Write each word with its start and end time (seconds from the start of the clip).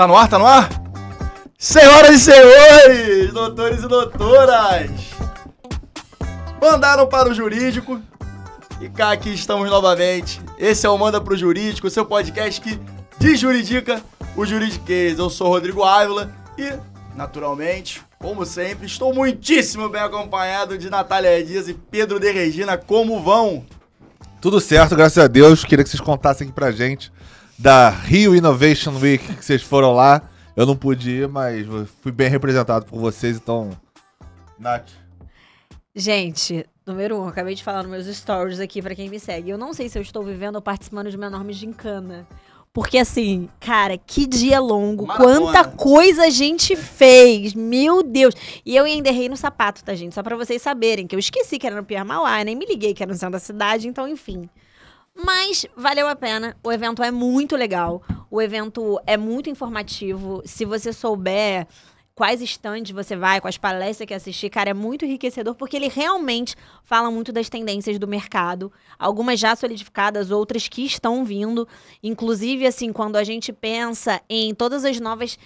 Tá 0.00 0.06
no 0.06 0.16
ar, 0.16 0.28
tá 0.28 0.38
no 0.38 0.46
ar? 0.46 0.70
Senhoras 1.58 2.14
e 2.14 2.20
senhores, 2.20 3.34
doutores 3.34 3.82
e 3.82 3.86
doutoras, 3.86 4.90
mandaram 6.58 7.06
para 7.06 7.28
o 7.28 7.34
jurídico 7.34 8.00
e 8.80 8.88
cá 8.88 9.12
aqui 9.12 9.28
estamos 9.28 9.68
novamente. 9.68 10.40
Esse 10.58 10.86
é 10.86 10.88
o 10.88 10.96
Manda 10.96 11.20
pro 11.20 11.36
Jurídico, 11.36 11.90
seu 11.90 12.06
podcast 12.06 12.62
que 12.62 12.80
desjuridica 13.18 14.02
o 14.34 14.46
juridiquês. 14.46 15.18
Eu 15.18 15.28
sou 15.28 15.48
Rodrigo 15.48 15.84
Ávila 15.84 16.34
e, 16.56 16.72
naturalmente, 17.14 18.00
como 18.18 18.46
sempre, 18.46 18.86
estou 18.86 19.12
muitíssimo 19.12 19.90
bem 19.90 20.00
acompanhado 20.00 20.78
de 20.78 20.88
Natália 20.88 21.44
Dias 21.44 21.68
e 21.68 21.74
Pedro 21.74 22.18
de 22.18 22.32
Regina. 22.32 22.78
Como 22.78 23.22
vão? 23.22 23.66
Tudo 24.40 24.60
certo, 24.60 24.96
graças 24.96 25.22
a 25.22 25.26
Deus. 25.26 25.62
Queria 25.62 25.84
que 25.84 25.90
vocês 25.90 26.00
contassem 26.00 26.46
aqui 26.46 26.54
pra 26.54 26.70
gente 26.70 27.12
da 27.60 27.90
Rio 27.90 28.34
Innovation 28.34 28.98
Week 28.98 29.34
que 29.34 29.44
vocês 29.44 29.62
foram 29.62 29.92
lá. 29.92 30.22
Eu 30.56 30.64
não 30.64 30.74
pude 30.74 31.10
ir, 31.10 31.28
mas 31.28 31.66
fui 32.00 32.10
bem 32.10 32.28
representado 32.28 32.86
por 32.86 32.98
vocês, 32.98 33.36
então. 33.36 33.70
Nath. 34.58 34.88
Gente, 35.94 36.64
número 36.86 37.20
um, 37.20 37.28
acabei 37.28 37.54
de 37.54 37.62
falar 37.62 37.82
nos 37.82 37.90
meus 37.92 38.16
stories 38.16 38.60
aqui 38.60 38.80
pra 38.80 38.94
quem 38.94 39.10
me 39.10 39.20
segue. 39.20 39.50
Eu 39.50 39.58
não 39.58 39.74
sei 39.74 39.90
se 39.90 39.98
eu 39.98 40.02
estou 40.02 40.24
vivendo 40.24 40.56
ou 40.56 40.62
participando 40.62 41.10
de 41.10 41.16
uma 41.16 41.26
enorme 41.26 41.52
gincana. 41.52 42.26
Porque 42.72 42.96
assim, 42.96 43.48
cara, 43.58 43.98
que 43.98 44.26
dia 44.26 44.58
longo, 44.58 45.06
Maratona. 45.06 45.40
quanta 45.40 45.64
coisa 45.64 46.26
a 46.26 46.30
gente 46.30 46.74
fez, 46.74 47.52
meu 47.52 48.02
Deus. 48.02 48.34
E 48.64 48.74
eu 48.74 48.84
ainda 48.84 49.10
errei 49.10 49.28
no 49.28 49.36
sapato, 49.36 49.84
tá, 49.84 49.94
gente? 49.94 50.14
Só 50.14 50.22
pra 50.22 50.36
vocês 50.36 50.62
saberem, 50.62 51.06
que 51.06 51.14
eu 51.14 51.18
esqueci 51.18 51.58
que 51.58 51.66
era 51.66 51.76
no 51.76 51.84
Pierre 51.84 52.06
Mauá, 52.06 52.42
nem 52.42 52.56
me 52.56 52.64
liguei 52.64 52.94
que 52.94 53.02
era 53.02 53.12
no 53.12 53.18
centro 53.18 53.32
da 53.32 53.38
cidade, 53.38 53.86
então 53.86 54.08
enfim. 54.08 54.48
Mas 55.14 55.66
valeu 55.76 56.08
a 56.08 56.16
pena, 56.16 56.56
o 56.64 56.72
evento 56.72 57.02
é 57.02 57.10
muito 57.10 57.56
legal, 57.56 58.02
o 58.30 58.40
evento 58.40 59.00
é 59.06 59.16
muito 59.16 59.50
informativo. 59.50 60.42
Se 60.44 60.64
você 60.64 60.92
souber 60.92 61.66
quais 62.20 62.42
estandes 62.42 62.92
você 62.92 63.16
vai, 63.16 63.40
quais 63.40 63.56
palestras 63.56 64.06
que 64.06 64.12
assistir, 64.12 64.50
cara, 64.50 64.70
é 64.70 64.74
muito 64.74 65.06
enriquecedor, 65.06 65.54
porque 65.54 65.74
ele 65.74 65.88
realmente 65.88 66.54
fala 66.84 67.10
muito 67.10 67.32
das 67.32 67.48
tendências 67.48 67.98
do 67.98 68.06
mercado, 68.06 68.70
algumas 68.98 69.40
já 69.40 69.56
solidificadas, 69.56 70.30
outras 70.30 70.68
que 70.68 70.84
estão 70.84 71.24
vindo. 71.24 71.66
Inclusive, 72.02 72.66
assim, 72.66 72.92
quando 72.92 73.16
a 73.16 73.24
gente 73.24 73.54
pensa 73.54 74.20
em 74.28 74.54
todas 74.54 74.84
as 74.84 75.00
novas. 75.00 75.38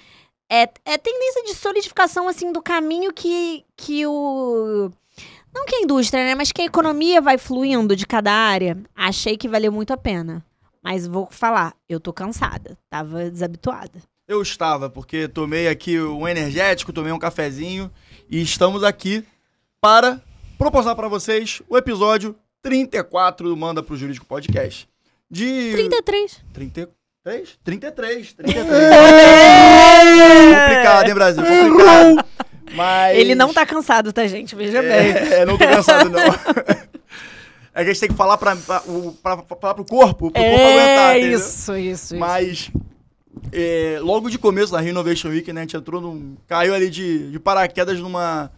É, 0.50 0.68
é 0.84 0.98
tendência 0.98 1.44
de 1.44 1.54
solidificação, 1.54 2.28
assim, 2.28 2.52
do 2.52 2.60
caminho 2.60 3.12
que, 3.12 3.64
que 3.76 4.04
o. 4.04 4.90
Não 5.54 5.64
que 5.66 5.76
a 5.76 5.80
indústria, 5.80 6.24
né? 6.24 6.34
Mas 6.34 6.50
que 6.50 6.62
a 6.62 6.66
economia 6.66 7.20
vai 7.20 7.38
fluindo 7.38 7.94
de 7.94 8.06
cada 8.06 8.32
área. 8.32 8.76
Achei 8.94 9.36
que 9.36 9.48
valeu 9.48 9.70
muito 9.70 9.92
a 9.92 9.96
pena. 9.96 10.44
Mas 10.82 11.06
vou 11.06 11.28
falar, 11.30 11.74
eu 11.88 12.00
tô 12.00 12.12
cansada. 12.12 12.76
Tava 12.90 13.30
desabituada. 13.30 14.02
Eu 14.26 14.42
estava, 14.42 14.90
porque 14.90 15.28
tomei 15.28 15.68
aqui 15.68 16.00
um 16.00 16.26
energético, 16.26 16.92
tomei 16.92 17.12
um 17.12 17.18
cafezinho 17.18 17.90
e 18.28 18.42
estamos 18.42 18.82
aqui 18.82 19.24
para 19.80 20.20
proporcionar 20.58 20.96
para 20.96 21.08
vocês 21.08 21.62
o 21.68 21.76
episódio 21.76 22.34
34 22.62 23.48
do 23.48 23.56
Manda 23.56 23.82
pro 23.82 23.96
Jurídico 23.96 24.26
Podcast. 24.26 24.88
De 25.30 25.72
33. 25.72 26.40
33? 26.52 27.58
33, 27.64 28.32
33. 28.34 28.66
complicado, 30.54 31.08
hein, 31.08 31.14
Brasil? 31.14 31.42
Complicado. 31.44 32.33
Mas... 32.74 33.16
Ele 33.16 33.34
não 33.34 33.52
tá 33.52 33.64
cansado, 33.64 34.12
tá, 34.12 34.26
gente? 34.26 34.54
Veja 34.54 34.82
bem. 34.82 34.90
É, 34.90 35.40
é, 35.40 35.46
não 35.46 35.56
tô 35.56 35.66
cansado, 35.66 36.10
não. 36.10 36.20
É 37.76 37.82
que 37.82 37.90
a 37.90 37.92
gente 37.92 38.00
tem 38.00 38.08
que 38.08 38.14
falar 38.14 38.38
pra, 38.38 38.54
pra, 38.54 38.80
pra, 39.20 39.36
pra 39.38 39.74
pro 39.74 39.84
corpo, 39.84 40.30
pro 40.30 40.32
corpo 40.32 40.38
aguentar, 40.38 41.16
É 41.16 41.18
isso, 41.18 41.76
isso, 41.76 41.76
isso. 41.76 42.16
Mas 42.16 42.70
é, 43.52 43.98
logo 44.00 44.30
de 44.30 44.38
começo 44.38 44.70
da 44.70 44.80
Rio 44.80 44.90
Innovation 44.90 45.30
Week, 45.30 45.52
né, 45.52 45.62
a 45.62 45.64
gente 45.64 45.76
entrou 45.76 46.00
num. 46.00 46.36
caiu 46.46 46.72
ali 46.72 46.88
de, 46.88 47.32
de 47.32 47.40
paraquedas 47.40 47.98
numa, 47.98 48.52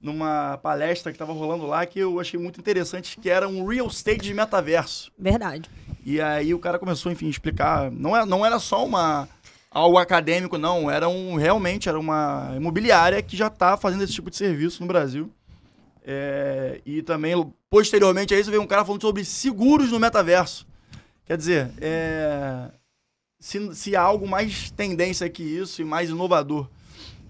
numa 0.00 0.56
palestra 0.58 1.10
que 1.10 1.18
tava 1.18 1.32
rolando 1.32 1.66
lá 1.66 1.84
que 1.84 1.98
eu 1.98 2.20
achei 2.20 2.38
muito 2.38 2.60
interessante, 2.60 3.18
que 3.20 3.28
era 3.28 3.48
um 3.48 3.66
real 3.66 3.88
estate 3.88 4.20
de 4.20 4.32
metaverso. 4.32 5.10
Verdade. 5.18 5.68
E 6.04 6.20
aí 6.20 6.54
o 6.54 6.58
cara 6.60 6.78
começou, 6.78 7.10
enfim, 7.10 7.26
a 7.26 7.30
explicar. 7.30 7.90
Não, 7.90 8.16
é, 8.16 8.24
não 8.24 8.46
era 8.46 8.60
só 8.60 8.84
uma 8.86 9.28
algo 9.70 9.98
acadêmico, 9.98 10.58
não. 10.58 10.90
Era 10.90 11.08
um. 11.08 11.36
Realmente 11.36 11.88
era 11.88 11.98
uma 11.98 12.52
imobiliária 12.56 13.22
que 13.22 13.36
já 13.36 13.46
está 13.46 13.76
fazendo 13.76 14.02
esse 14.02 14.12
tipo 14.12 14.30
de 14.30 14.36
serviço 14.36 14.82
no 14.82 14.88
Brasil. 14.88 15.30
É, 16.04 16.80
e 16.84 17.02
também, 17.02 17.34
posteriormente 17.68 18.34
a 18.34 18.40
isso, 18.40 18.50
veio 18.50 18.62
um 18.62 18.66
cara 18.66 18.84
falando 18.84 19.02
sobre 19.02 19.24
seguros 19.24 19.92
no 19.92 20.00
metaverso. 20.00 20.66
Quer 21.24 21.36
dizer, 21.36 21.70
é, 21.80 22.70
se, 23.38 23.74
se 23.74 23.94
há 23.94 24.02
algo 24.02 24.26
mais 24.26 24.70
tendência 24.70 25.28
que 25.28 25.42
isso 25.42 25.80
e 25.80 25.84
mais 25.84 26.10
inovador 26.10 26.68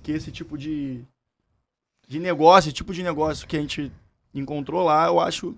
que 0.03 0.12
esse 0.12 0.31
tipo 0.31 0.57
de, 0.57 1.05
de 2.09 2.19
negócio, 2.19 2.72
tipo 2.72 2.95
de 2.95 3.03
negócio 3.03 3.47
que 3.47 3.57
a 3.57 3.61
gente 3.61 3.93
encontrou 4.34 4.83
lá, 4.83 5.07
eu 5.07 5.21
acho 5.21 5.55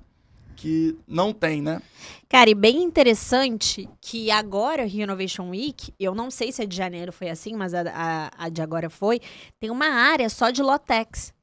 que 0.63 0.97
não 1.09 1.33
tem, 1.33 1.61
né? 1.61 1.83
Cara, 2.29 2.49
e 2.49 2.55
bem 2.55 2.85
interessante 2.85 3.89
que 4.01 4.31
agora, 4.31 4.87
Rio 4.87 5.03
Innovation 5.03 5.51
Week, 5.51 5.93
eu 5.99 6.15
não 6.15 6.31
sei 6.31 6.53
se 6.53 6.63
a 6.63 6.65
de 6.65 6.77
janeiro 6.77 7.13
foi 7.13 7.29
assim, 7.29 7.57
mas 7.57 7.75
a, 7.75 7.83
a, 7.93 8.31
a 8.45 8.49
de 8.49 8.63
agora 8.63 8.89
foi, 8.89 9.21
tem 9.59 9.71
uma 9.71 9.87
área 9.87 10.29
só 10.29 10.51
de 10.51 10.63
Lotex. 10.63 11.35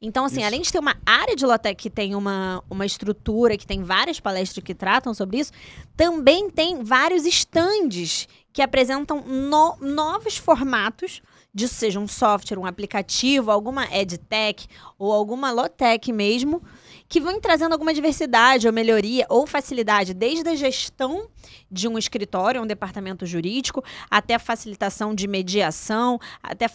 Então, 0.00 0.24
assim, 0.24 0.38
Isso. 0.38 0.46
além 0.46 0.62
de 0.62 0.70
ter 0.70 0.78
uma 0.78 0.96
área 1.04 1.34
de 1.34 1.44
Lotec 1.44 1.74
que 1.74 1.90
tem 1.90 2.14
uma, 2.14 2.62
uma 2.70 2.86
estrutura, 2.86 3.56
que 3.56 3.66
tem 3.66 3.82
várias 3.82 4.20
palestras 4.20 4.64
que 4.64 4.74
tratam 4.74 5.12
sobre 5.12 5.38
isso, 5.38 5.50
também 5.96 6.48
tem 6.48 6.84
vários 6.84 7.26
estandes 7.26 8.28
que 8.52 8.62
apresentam 8.62 9.20
no- 9.26 9.76
novos 9.80 10.36
formatos, 10.36 11.20
disso 11.52 11.74
seja 11.74 11.98
um 11.98 12.06
software, 12.06 12.58
um 12.58 12.66
aplicativo, 12.66 13.50
alguma 13.50 13.86
edtech 13.92 14.68
ou 14.96 15.12
alguma 15.12 15.50
Lotec 15.50 16.12
mesmo, 16.12 16.62
que 17.08 17.20
vão 17.20 17.40
trazendo 17.40 17.72
alguma 17.72 17.94
diversidade 17.94 18.66
ou 18.66 18.72
melhoria 18.72 19.26
ou 19.28 19.46
facilidade, 19.46 20.12
desde 20.12 20.48
a 20.48 20.54
gestão 20.54 21.28
de 21.70 21.88
um 21.88 21.96
escritório, 21.96 22.62
um 22.62 22.66
departamento 22.66 23.24
jurídico, 23.24 23.82
até 24.10 24.34
a 24.34 24.38
facilitação 24.38 25.14
de 25.14 25.26
mediação, 25.26 26.18
até 26.42 26.66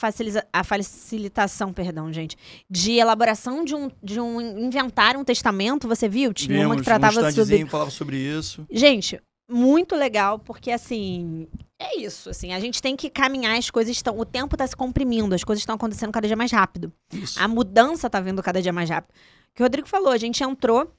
a, 0.52 0.64
facilitação, 0.64 1.72
perdão, 1.72 2.12
gente, 2.12 2.38
de 2.70 2.94
elaboração 2.94 3.64
de 3.64 3.76
um, 3.76 3.90
de 4.02 4.20
um 4.20 4.42
inventário, 4.42 5.20
um 5.20 5.24
testamento, 5.24 5.88
você 5.88 6.10
viu? 6.10 6.34
Tinha 6.34 6.66
uma 6.66 6.76
que 6.76 6.82
Vimos, 6.82 6.86
tratava 6.86 7.28
um 7.28 7.32
sobre 7.32 7.66
falava 7.66 7.92
sobre 7.92 8.18
isso. 8.18 8.66
Gente, 8.72 9.20
muito 9.50 9.96
legal, 9.96 10.40
porque 10.40 10.72
assim, 10.72 11.48
é 11.80 12.00
isso, 12.00 12.30
assim, 12.30 12.54
a 12.54 12.59
gente 12.59 12.81
tem 12.81 12.96
que 12.96 13.09
caminhar, 13.09 13.58
as 13.58 13.70
coisas 13.70 13.96
estão, 13.96 14.18
o 14.18 14.26
tempo 14.26 14.56
está 14.56 14.66
se 14.66 14.76
comprimindo, 14.76 15.36
as 15.36 15.44
coisas 15.44 15.62
estão 15.62 15.76
acontecendo 15.76 16.12
cada 16.12 16.28
dia 16.28 16.36
mais 16.36 16.52
rápido. 16.52 16.92
Isso. 17.12 17.42
A 17.42 17.48
mudança 17.48 18.09
tá 18.09 18.20
vindo 18.20 18.42
cada 18.42 18.62
dia 18.62 18.74
mais 18.74 18.90
rápido. 18.90 19.12
O 19.12 19.56
que 19.56 19.62
o 19.62 19.66
Rodrigo 19.66 19.88
falou, 19.88 20.12
a 20.12 20.18
gente 20.18 20.44
entrou 20.44 20.92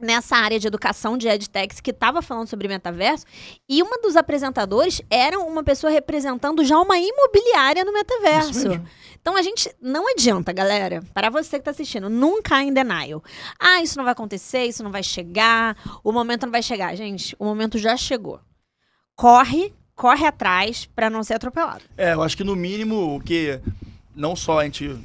nessa 0.00 0.36
área 0.36 0.58
de 0.58 0.66
educação 0.66 1.16
de 1.16 1.28
EdTechs 1.28 1.80
que 1.80 1.90
estava 1.90 2.20
falando 2.20 2.48
sobre 2.48 2.66
metaverso 2.66 3.24
e 3.68 3.82
uma 3.82 3.98
dos 3.98 4.16
apresentadores 4.16 5.00
era 5.08 5.38
uma 5.38 5.62
pessoa 5.62 5.92
representando 5.92 6.64
já 6.64 6.78
uma 6.78 6.98
imobiliária 6.98 7.84
no 7.84 7.90
Isso 7.92 7.98
metaverso. 7.98 8.68
mesmo. 8.68 8.88
Então 9.20 9.36
a 9.36 9.42
gente 9.42 9.72
não 9.80 10.10
adianta, 10.10 10.52
galera, 10.52 11.02
para 11.14 11.30
você 11.30 11.58
que 11.58 11.64
tá 11.64 11.70
assistindo, 11.70 12.10
nunca 12.10 12.60
em 12.60 12.72
denial. 12.72 13.22
Ah, 13.58 13.80
isso 13.80 13.96
não 13.96 14.04
vai 14.04 14.12
acontecer, 14.12 14.64
isso 14.64 14.82
não 14.82 14.90
vai 14.90 15.02
chegar, 15.02 15.76
o 16.02 16.10
momento 16.10 16.44
não 16.46 16.50
vai 16.50 16.62
chegar. 16.62 16.96
Gente, 16.96 17.36
o 17.38 17.44
momento 17.44 17.78
já 17.78 17.96
chegou. 17.96 18.40
Corre, 19.14 19.72
corre 19.94 20.26
atrás 20.26 20.86
para 20.86 21.08
não 21.08 21.22
ser 21.22 21.34
atropelado. 21.34 21.84
É, 21.96 22.14
eu 22.14 22.22
acho 22.22 22.36
que 22.36 22.42
no 22.42 22.56
mínimo 22.56 23.14
o 23.16 23.20
que 23.20 23.60
não 24.16 24.34
só 24.34 24.58
a 24.58 24.64
gente 24.64 24.98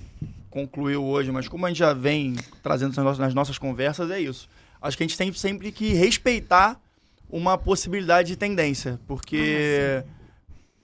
concluiu 0.50 1.06
hoje, 1.06 1.32
mas 1.32 1.48
como 1.48 1.66
a 1.68 1.70
gente 1.70 1.78
já 1.78 1.94
vem 1.94 2.36
trazendo 2.64 2.96
nas 2.96 3.06
nossas, 3.06 3.20
nas 3.20 3.34
nossas 3.36 3.58
conversas, 3.60 4.10
é 4.10 4.20
isso. 4.20 4.50
Acho 4.82 4.98
que 4.98 5.04
a 5.04 5.08
gente 5.08 5.18
tem 5.18 5.32
sempre 5.34 5.72
que 5.72 5.94
respeitar 5.94 6.80
uma 7.30 7.58
possibilidade 7.58 8.30
de 8.30 8.36
tendência, 8.36 9.00
porque 9.08 10.04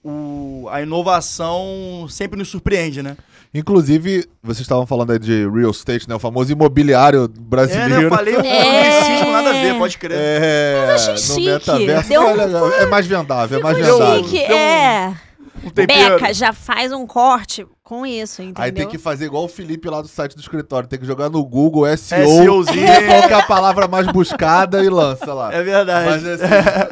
o, 0.04 0.66
a 0.70 0.82
inovação 0.82 2.06
sempre 2.08 2.38
nos 2.38 2.48
surpreende, 2.48 3.02
né? 3.02 3.16
Inclusive, 3.54 4.28
vocês 4.42 4.60
estavam 4.62 4.84
falando 4.84 5.12
aí 5.12 5.18
de 5.18 5.48
real 5.48 5.70
estate, 5.70 6.08
né? 6.08 6.14
O 6.14 6.18
famoso 6.18 6.50
imobiliário 6.50 7.20
É, 7.24 7.28
né? 7.28 7.34
brasileiro. 7.38 8.02
Eu 8.02 8.10
falei 8.10 8.36
um 8.36 8.40
É. 8.40 8.98
anglicismo, 8.98 9.32
nada 9.32 9.50
a 9.50 9.52
ver, 9.52 9.78
pode 9.78 9.96
crer. 9.96 10.18
É, 10.18 10.84
Mas 10.88 11.08
achei 11.08 11.12
no 11.12 11.18
chique. 11.18 11.44
metaverso 11.52 12.08
Deu 12.08 12.22
é, 12.22 12.46
um- 12.62 12.72
é 12.72 12.86
mais 12.86 13.06
vendável, 13.06 13.58
é 13.60 13.62
mais 13.62 13.78
vendável. 13.78 14.24
Chique, 14.24 14.38
Deu 14.48 14.56
um- 14.56 14.58
é. 14.58 15.08
Um 15.08 15.33
tempero. 15.74 16.18
Beca 16.18 16.32
já 16.34 16.52
faz 16.52 16.92
um 16.92 17.06
corte 17.06 17.66
com 17.82 18.04
isso, 18.06 18.42
entendeu? 18.42 18.64
Aí 18.64 18.72
tem 18.72 18.88
que 18.88 18.98
fazer 18.98 19.26
igual 19.26 19.44
o 19.44 19.48
Felipe 19.48 19.88
lá 19.88 20.00
do 20.02 20.08
site 20.08 20.34
do 20.34 20.40
escritório, 20.40 20.88
tem 20.88 20.98
que 20.98 21.06
jogar 21.06 21.28
no 21.30 21.44
Google 21.44 21.84
SEO, 21.96 22.26
SEOzinho. 22.26 22.86
ver 22.86 23.06
qual 23.08 23.22
que 23.28 23.32
é 23.34 23.36
a 23.36 23.42
palavra 23.46 23.86
mais 23.88 24.06
buscada 24.06 24.82
e 24.82 24.88
lança 24.88 25.32
lá. 25.32 25.52
É 25.52 25.62
verdade. 25.62 26.10
Mas 26.10 26.24
assim, 26.26 26.44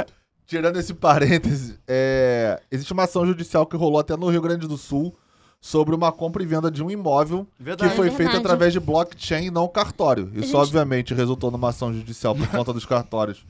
tirando 0.46 0.78
esse 0.78 0.94
parêntese, 0.94 1.78
é, 1.88 2.60
existe 2.70 2.92
uma 2.92 3.04
ação 3.04 3.26
judicial 3.26 3.66
que 3.66 3.76
rolou 3.76 3.98
até 3.98 4.16
no 4.16 4.28
Rio 4.28 4.40
Grande 4.42 4.66
do 4.68 4.76
Sul 4.76 5.14
sobre 5.60 5.94
uma 5.94 6.10
compra 6.10 6.42
e 6.42 6.46
venda 6.46 6.70
de 6.70 6.82
um 6.82 6.90
imóvel 6.90 7.46
Verdade. 7.58 7.90
que 7.90 7.96
foi 7.96 8.08
É 8.08 8.10
feito 8.10 8.18
verdade. 8.30 8.44
através 8.44 8.72
de 8.72 8.80
blockchain 8.80 9.44
e 9.46 9.50
não 9.50 9.68
cartório. 9.68 10.28
Isso, 10.34 10.46
Gente- 10.48 10.56
obviamente, 10.56 11.14
resultou 11.14 11.50
numa 11.52 11.68
ação 11.68 11.92
judicial 11.94 12.34
por 12.34 12.46
conta 12.50 12.72
dos 12.72 12.84
cartórios 12.84 13.44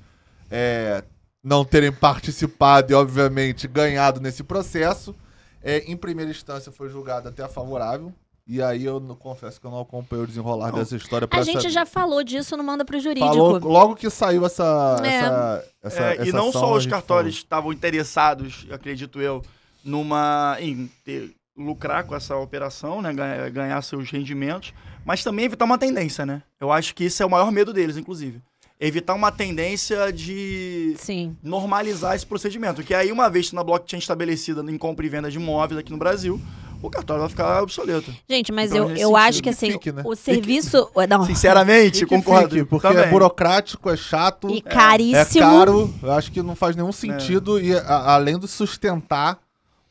é, 0.51 1.03
não 1.43 1.65
terem 1.65 1.91
participado 1.93 2.93
e, 2.93 2.95
obviamente, 2.95 3.67
ganhado 3.67 4.21
nesse 4.21 4.43
processo. 4.43 5.15
É, 5.63 5.79
em 5.91 5.97
primeira 5.97 6.31
instância 6.31 6.71
foi 6.73 6.89
julgado 6.89 7.29
até 7.29 7.47
favorável. 7.49 8.13
E 8.47 8.61
aí 8.61 8.85
eu 8.85 8.99
não- 8.99 9.15
confesso 9.15 9.61
que 9.61 9.67
eu 9.67 9.71
não 9.71 9.81
acompanhei 9.81 10.25
o 10.25 10.27
desenrolar 10.27 10.73
Não. 10.73 10.79
dessa 10.81 10.97
história 10.97 11.29
pra 11.29 11.39
A 11.39 11.43
gente 11.45 11.59
saber. 11.63 11.71
já 11.71 11.87
falou 11.87 12.25
disso 12.25 12.57
no 12.57 12.65
Manda 12.65 12.85
pro 12.85 12.99
Jurídico. 12.99 13.27
Falou 13.33 13.59
logo 13.61 13.95
que 13.95 14.11
saiu 14.11 14.45
essa. 14.45 14.97
É. 15.05 15.07
essa, 15.09 15.65
essa, 15.85 16.03
É, 16.03 16.17
e 16.17 16.23
essa 16.29 16.37
não 16.37 16.49
ação, 16.49 16.61
só 16.61 16.67
a 16.75 16.77
os 16.77 16.87
cartórios 16.87 17.37
estavam 17.37 17.73
interessados, 17.73 18.67
acredito 18.73 19.21
eu, 19.21 19.43
numa 19.85 20.57
em 20.61 20.91
ter- 21.05 21.33
lucrar 21.57 22.03
com 22.05 22.17
essa 22.17 22.35
operação, 22.37 23.01
né, 23.01 23.13
ganhar, 23.13 23.51
ganhar 23.51 23.83
seus 23.83 24.11
rendimentos, 24.11 24.73
mas 25.05 25.23
também 25.23 25.45
evitar 25.45 25.65
uma 25.65 25.79
tendência, 25.79 26.25
né? 26.27 26.43
Eu 26.61 26.73
acho 26.73 26.95
que 26.95 27.05
isso 27.05 27.23
é 27.23 27.27
o 27.27 27.31
maior 27.31 27.53
medo 27.53 27.73
deles, 27.73 27.97
inclusive. 27.97 28.41
Evitar 28.85 29.15
uma 29.15 29.31
tendência 29.31 30.13
de 30.13 30.95
Sim. 30.99 31.37
normalizar 31.41 32.17
esse 32.17 32.27
procedimento, 32.27 32.83
que 32.83 32.93
aí 32.93 33.13
uma 33.13 33.31
vez 33.31 33.53
na 33.53 33.63
blockchain 33.63 34.01
estabelecida 34.01 34.61
em 34.69 34.77
compra 34.77 35.07
e 35.07 35.09
venda 35.09 35.31
de 35.31 35.37
imóveis 35.39 35.79
aqui 35.79 35.93
no 35.93 35.99
Brasil, 35.99 36.41
o 36.83 36.91
cartório 36.91 37.21
vai 37.21 37.31
ficar 37.31 37.63
obsoleto. 37.63 38.13
Gente, 38.29 38.51
mas 38.51 38.73
Então, 38.73 38.91
eu, 38.91 38.97
eu 38.97 39.17
acho 39.17 39.41
que 39.41 39.51
assim, 39.51 39.71
fique, 39.71 39.93
né? 39.93 40.03
o 40.05 40.17
serviço. 40.17 40.89
Não, 41.09 41.25
Sinceramente, 41.25 42.05
concordo. 42.05 42.57
fique, 42.57 42.65
porque 42.69 42.89
também. 42.89 43.05
é 43.05 43.09
burocrático, 43.09 43.89
é 43.89 43.97
chato, 43.97 44.51
e 44.51 44.59
é 44.59 44.61
caríssimo. 44.63 45.41
caro. 45.45 45.95
Eu 46.03 46.11
acho 46.11 46.33
que 46.33 46.43
não 46.43 46.57
faz 46.57 46.75
nenhum 46.75 46.91
sentido. 46.91 47.61
E 47.61 47.73
a- 47.77 48.15
além 48.15 48.37
de 48.37 48.49
sustentar 48.49 49.39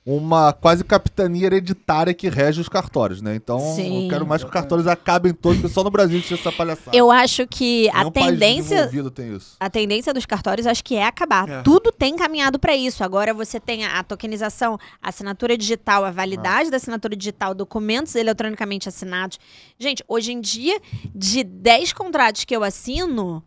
uma 0.03 0.51
quase 0.51 0.83
capitania 0.83 1.45
hereditária 1.45 2.13
que 2.13 2.27
rege 2.27 2.59
os 2.59 2.67
cartórios, 2.67 3.21
né? 3.21 3.35
Então 3.35 3.59
Sim. 3.75 4.05
eu 4.05 4.09
quero 4.09 4.25
mais 4.25 4.41
que 4.41 4.47
os 4.47 4.53
cartórios 4.53 4.87
acabem 4.87 5.31
todos, 5.31 5.61
porque 5.61 5.73
só 5.73 5.83
no 5.83 5.91
Brasil 5.91 6.17
existe 6.17 6.33
essa 6.33 6.51
palhaçada. 6.51 6.97
Eu 6.97 7.11
acho 7.11 7.45
que 7.47 7.87
a 7.89 7.99
Nenhum 7.99 8.11
país 8.11 8.25
tendência. 8.27 8.89
tem 9.13 9.35
isso. 9.35 9.55
A 9.59 9.69
tendência 9.69 10.11
dos 10.11 10.25
cartórios 10.25 10.65
acho 10.65 10.83
que 10.83 10.95
é 10.95 11.05
acabar. 11.05 11.47
É. 11.47 11.61
Tudo 11.61 11.91
tem 11.91 12.15
caminhado 12.15 12.57
para 12.57 12.75
isso. 12.75 13.03
Agora 13.03 13.31
você 13.31 13.59
tem 13.59 13.85
a, 13.85 13.99
a 13.99 14.03
tokenização, 14.03 14.79
a 15.01 15.09
assinatura 15.09 15.55
digital, 15.55 16.03
a 16.03 16.11
validade 16.11 16.71
da 16.71 16.77
assinatura 16.77 17.15
digital, 17.15 17.53
documentos 17.53 18.15
eletronicamente 18.15 18.89
assinados. 18.89 19.37
Gente, 19.77 20.03
hoje 20.07 20.31
em 20.31 20.41
dia, 20.41 20.79
de 21.13 21.43
10 21.43 21.93
contratos 21.93 22.43
que 22.43 22.55
eu 22.55 22.63
assino, 22.63 23.43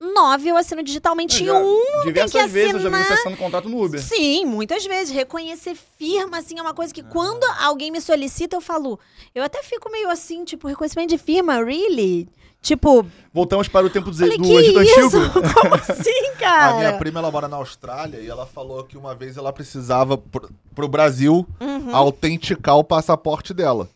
9 0.00 0.48
eu 0.48 0.56
assino 0.56 0.82
digitalmente 0.82 1.44
já- 1.44 1.52
um. 1.54 2.02
Diversas 2.04 2.42
que 2.42 2.48
vezes 2.48 2.72
eu 2.74 2.80
já 2.80 2.88
vi 2.88 2.94
assinar. 2.96 3.06
você 3.06 3.12
assinando 3.14 3.36
contrato 3.36 3.68
no 3.68 3.84
Uber. 3.84 4.00
Sim, 4.02 4.46
muitas 4.46 4.84
vezes. 4.86 5.14
Reconhecer 5.14 5.76
firma, 5.98 6.38
assim, 6.38 6.58
é 6.58 6.62
uma 6.62 6.72
coisa 6.74 6.92
que 6.94 7.02
quando 7.02 7.44
alguém 7.62 7.90
me 7.90 8.00
solicita, 8.00 8.56
eu 8.56 8.60
falo. 8.60 8.98
Eu 9.34 9.44
até 9.44 9.62
fico 9.62 9.90
meio 9.90 10.08
assim, 10.08 10.44
tipo, 10.44 10.66
reconhecimento 10.66 11.10
de 11.10 11.18
firma, 11.18 11.62
really? 11.62 12.28
Tipo, 12.62 13.06
Voltamos 13.32 13.68
para 13.68 13.86
o 13.86 13.90
tempo 13.90 14.10
do, 14.10 14.16
falei, 14.18 14.36
do 14.36 14.42
que 14.44 14.52
Egito 14.52 14.82
isso? 14.82 15.16
Antigo. 15.18 15.40
Como 15.54 15.74
assim, 15.74 16.26
A 16.36 16.38
cara? 16.38 16.76
minha 16.76 16.92
prima 16.98 17.18
ela 17.20 17.30
mora 17.30 17.48
na 17.48 17.56
Austrália 17.56 18.18
e 18.18 18.28
ela 18.28 18.44
falou 18.46 18.84
que 18.84 18.98
uma 18.98 19.14
vez 19.14 19.36
ela 19.38 19.50
precisava 19.52 20.18
pro, 20.18 20.50
pro 20.74 20.88
Brasil 20.88 21.46
Uhum. 21.60 21.94
autenticar 21.96 22.76
o 22.76 22.84
passaporte 22.84 23.54
dela. 23.54 23.88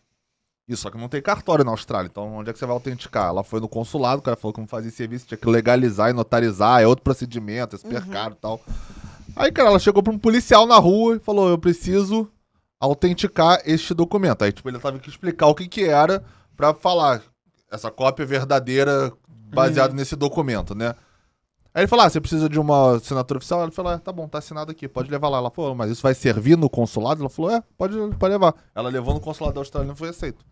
Isso, 0.67 0.81
só 0.81 0.89
que 0.89 0.97
não 0.97 1.07
tem 1.07 1.21
cartório 1.21 1.63
na 1.63 1.71
Austrália. 1.71 2.07
Então, 2.11 2.37
onde 2.37 2.49
é 2.49 2.53
que 2.53 2.57
você 2.57 2.65
vai 2.65 2.73
autenticar? 2.73 3.27
Ela 3.27 3.43
foi 3.43 3.59
no 3.59 3.69
consulado, 3.69 4.19
o 4.19 4.21
cara 4.23 4.35
falou 4.35 4.53
que 4.53 4.59
não 4.59 4.67
fazia 4.67 4.89
serviço, 4.89 5.27
tinha 5.27 5.37
que 5.37 5.47
legalizar 5.47 6.09
e 6.09 6.13
notarizar, 6.13 6.81
é 6.81 6.87
outro 6.87 7.03
procedimento, 7.03 7.75
é 7.75 7.79
super 7.79 8.01
Uhum. 8.03 8.09
caro 8.09 8.33
e 8.33 8.37
tal. 8.41 8.59
Aí, 9.35 9.51
cara, 9.51 9.69
ela 9.69 9.79
chegou 9.79 10.01
pra 10.01 10.11
um 10.13 10.17
policial 10.17 10.65
na 10.65 10.77
rua 10.77 11.17
e 11.17 11.19
falou: 11.19 11.49
Eu 11.49 11.57
preciso 11.57 12.27
autenticar 12.79 13.61
este 13.65 13.93
documento. 13.93 14.43
Aí, 14.43 14.51
tipo, 14.51 14.67
ele 14.69 14.79
tava 14.79 14.97
que 14.97 15.09
explicar 15.09 15.47
o 15.47 15.55
que 15.55 15.67
que 15.67 15.83
era 15.83 16.23
pra 16.57 16.73
falar 16.73 17.21
essa 17.71 17.91
cópia 17.91 18.25
verdadeira 18.25 19.11
baseada 19.53 19.93
nesse 19.93 20.15
documento, 20.15 20.73
né? 20.73 20.95
Aí 21.73 21.81
ele 21.81 21.87
falou: 21.87 22.05
ah, 22.05 22.09
você 22.09 22.19
precisa 22.21 22.47
de 22.49 22.59
uma 22.59 22.95
assinatura 22.95 23.37
oficial? 23.37 23.61
Ela 23.61 23.71
falou: 23.71 23.91
ah, 23.91 23.99
tá 23.99 24.11
bom, 24.11 24.27
tá 24.27 24.37
assinado 24.39 24.71
aqui, 24.71 24.87
pode 24.87 25.11
levar 25.11 25.29
lá. 25.29 25.37
Ela 25.37 25.51
falou: 25.51 25.75
mas 25.75 25.91
isso 25.91 26.01
vai 26.01 26.13
servir 26.15 26.57
no 26.57 26.69
consulado? 26.69 27.19
Ela 27.21 27.29
falou: 27.29 27.51
é, 27.51 27.61
pode, 27.77 27.95
pode 28.17 28.31
levar. 28.33 28.55
Ela 28.73 28.89
levou 28.89 29.13
no 29.13 29.19
consulado 29.19 29.53
da 29.55 29.61
Austrália 29.61 29.85
e 29.85 29.89
não 29.89 29.95
foi 29.95 30.09
aceito. 30.09 30.43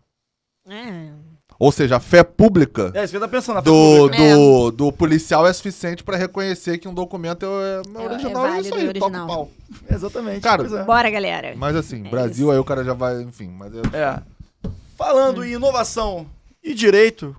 É. 0.68 1.10
Ou 1.58 1.70
seja, 1.70 1.96
a 1.96 2.00
fé 2.00 2.24
pública 2.24 2.90
É, 2.94 3.04
isso 3.04 3.12
que 3.12 3.16
eu 3.16 3.20
tá 3.20 3.28
pensando. 3.28 3.58
a 3.58 3.62
fé 3.62 3.70
do, 3.70 3.72
pública. 4.10 4.34
do, 4.34 4.70
do 4.72 4.92
policial 4.92 5.46
é 5.46 5.52
suficiente 5.52 6.02
pra 6.02 6.16
reconhecer 6.16 6.78
que 6.78 6.88
um 6.88 6.94
documento 6.94 7.44
é, 7.46 7.82
é 8.00 8.02
É- 8.02 8.08
original. 8.08 8.46
é 8.46 8.56
É, 8.56 8.60
isso 8.60 8.70
válido 8.70 8.74
aí, 8.74 8.92
toca 8.94 9.04
o 9.04 9.08
original. 9.08 9.26
pau. 9.28 9.50
Exatamente. 9.90 10.40
Cara, 10.40 10.64
pois 10.64 10.72
é. 10.72 10.84
Bora, 10.84 11.10
galera. 11.10 11.54
Mas 11.56 11.76
assim, 11.76 12.06
É 12.06 12.10
Brasil, 12.10 12.46
isso. 12.46 12.50
aí 12.50 12.58
o 12.58 12.64
cara 12.64 12.82
já 12.82 12.92
vai, 12.94 13.22
enfim. 13.22 13.48
Mas 13.48 13.72
é, 13.74 13.80
É. 13.96 14.22
Falando 14.96 15.44
em 15.44 15.52
inovação 15.52 16.26
e 16.62 16.72
direito, 16.74 17.36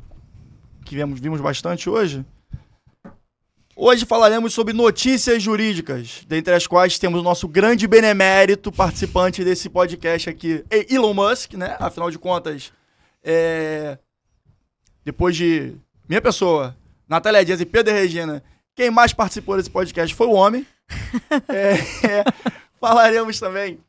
que 0.86 0.96
vimos, 0.96 1.20
vimos 1.20 1.42
bastante 1.42 1.90
hoje, 1.90 2.24
hoje 3.76 4.06
falaremos 4.06 4.54
sobre 4.54 4.74
notícias 4.74 5.42
jurídicas, 5.42 6.22
dentre 6.28 6.54
as 6.54 6.68
quais 6.68 6.98
temos 7.00 7.20
o 7.20 7.24
nosso 7.24 7.48
grande 7.48 7.88
benemérito 7.88 8.72
participante 8.72 9.44
desse 9.44 9.68
podcast 9.70 10.30
aqui, 10.30 10.64
E- 10.72 10.94
Elon 10.96 11.14
Musk, 11.14 11.54
né? 11.54 11.76
Afinal 11.80 12.10
de 12.12 12.18
contas, 12.20 12.72
é, 13.26 13.98
depois 15.04 15.36
de 15.36 15.74
minha 16.08 16.22
pessoa, 16.22 16.76
Natália 17.10 17.44
Dias 17.44 17.60
e 17.60 17.66
Pedro 17.66 17.92
Regina, 17.92 18.44
quem 18.76 18.92
mais 18.92 19.14
participou 19.14 19.58
desse 19.58 19.70
podcast 19.70 20.14
foi 20.16 20.28
o 20.28 20.34
homem. 20.34 20.66
É, 21.50 21.74
é, 22.08 22.24
falaremos 22.80 23.40
também 23.40 23.80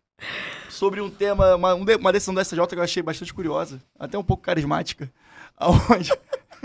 sobre 0.70 1.00
um 1.02 1.10
tema, 1.10 1.54
uma, 1.54 1.74
um 1.74 1.84
uma 2.00 2.12
decisão 2.12 2.32
da 2.32 2.42
STJ 2.42 2.66
que 2.68 2.76
eu 2.76 2.82
achei 2.82 3.02
bastante 3.02 3.34
curiosa, 3.34 3.82
até 3.98 4.16
um 4.16 4.24
pouco 4.24 4.42
carismática, 4.42 5.10
aonde 5.58 6.10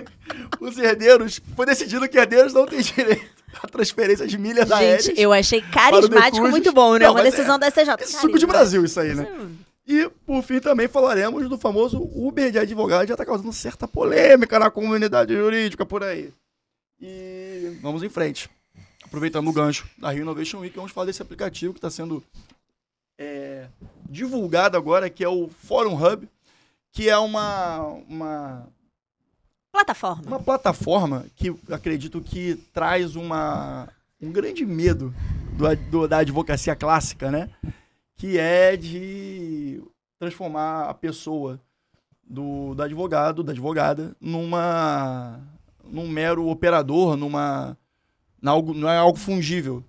os 0.62 0.78
herdeiros, 0.78 1.42
foi 1.54 1.66
decidido 1.66 2.08
que 2.08 2.18
herdeiros 2.18 2.54
não 2.54 2.66
têm 2.66 2.80
direito 2.82 3.30
à 3.62 3.68
transferência 3.68 4.26
de 4.26 4.38
milhas 4.38 4.70
Gente, 4.70 4.74
aéreas. 4.74 5.12
eu 5.18 5.34
achei 5.34 5.62
carismático 5.62 6.48
muito 6.48 6.72
bom, 6.72 6.94
né? 6.94 7.06
Não, 7.06 7.12
Uma 7.12 7.24
mas 7.24 7.34
decisão 7.34 7.60
da 7.60 7.70
STJ. 7.70 7.90
É 8.00 8.06
suco 8.06 8.40
de. 8.40 8.46
Brasil 8.46 8.86
isso 8.86 9.00
aí, 9.00 9.14
né? 9.14 9.28
E, 9.88 10.10
por 10.26 10.42
fim, 10.44 10.60
também 10.60 10.88
falaremos 10.88 11.50
do 11.50 11.58
famoso 11.58 12.00
Uber 12.14 12.52
de 12.52 12.60
advogado, 12.60 13.02
que 13.02 13.08
já 13.10 13.18
tá 13.18 13.26
causando 13.26 13.52
certa 13.52 13.88
polêmica 13.88 14.60
na 14.60 14.70
comunidade 14.70 15.34
jurídica 15.36 15.86
por 15.86 16.04
aí. 16.04 16.32
E 17.00 17.78
vamos 17.82 18.04
em 18.04 18.10
frente. 18.10 18.50
Aproveitando 19.04 19.48
o 19.50 19.54
gancho 19.54 19.90
da 19.98 20.12
Rio 20.12 20.22
Innovation 20.22 20.60
Week, 20.60 20.76
vamos 20.76 20.92
falar 20.92 21.08
desse 21.08 21.22
aplicativo 21.22 21.74
que 21.74 21.80
está 21.80 21.90
sendo 21.90 22.24
é, 23.18 23.66
divulgado 24.10 24.78
agora, 24.78 25.10
que 25.10 25.24
é 25.24 25.28
o 25.28 25.50
Forum 25.50 25.96
Hub, 25.96 26.30
que 26.92 27.10
é 27.10 27.18
uma, 27.18 27.80
uma, 28.08 28.68
Plataforma. 29.72 30.24
uma 30.28 30.40
plataforma 30.40 31.26
que 31.36 31.54
acredito 31.72 32.22
que 32.22 32.56
traz 32.74 33.16
uma, 33.16 33.90
um 34.22 34.32
grande 34.32 34.66
medo 34.66 35.14
do, 35.58 35.76
do- 35.90 36.08
da 36.08 36.18
advocacia 36.20 36.76
clássica, 36.76 37.32
né? 37.32 37.50
Que 38.22 38.38
é 38.38 38.78
de 38.78 39.82
transformar 40.20 40.84
a 40.84 40.94
pessoa 40.94 41.60
do, 42.24 42.76
do 42.76 42.84
advogado, 42.84 43.42
da 43.42 43.52
advogada, 43.52 44.16
numa 44.22 45.40
num 45.84 46.08
mero 46.08 46.48
operador, 46.48 47.18
numa 47.18 47.76
algo, 48.46 48.76
não 48.76 48.88
é 48.88 48.96
algo 48.96 49.18
fungível. 49.18 49.84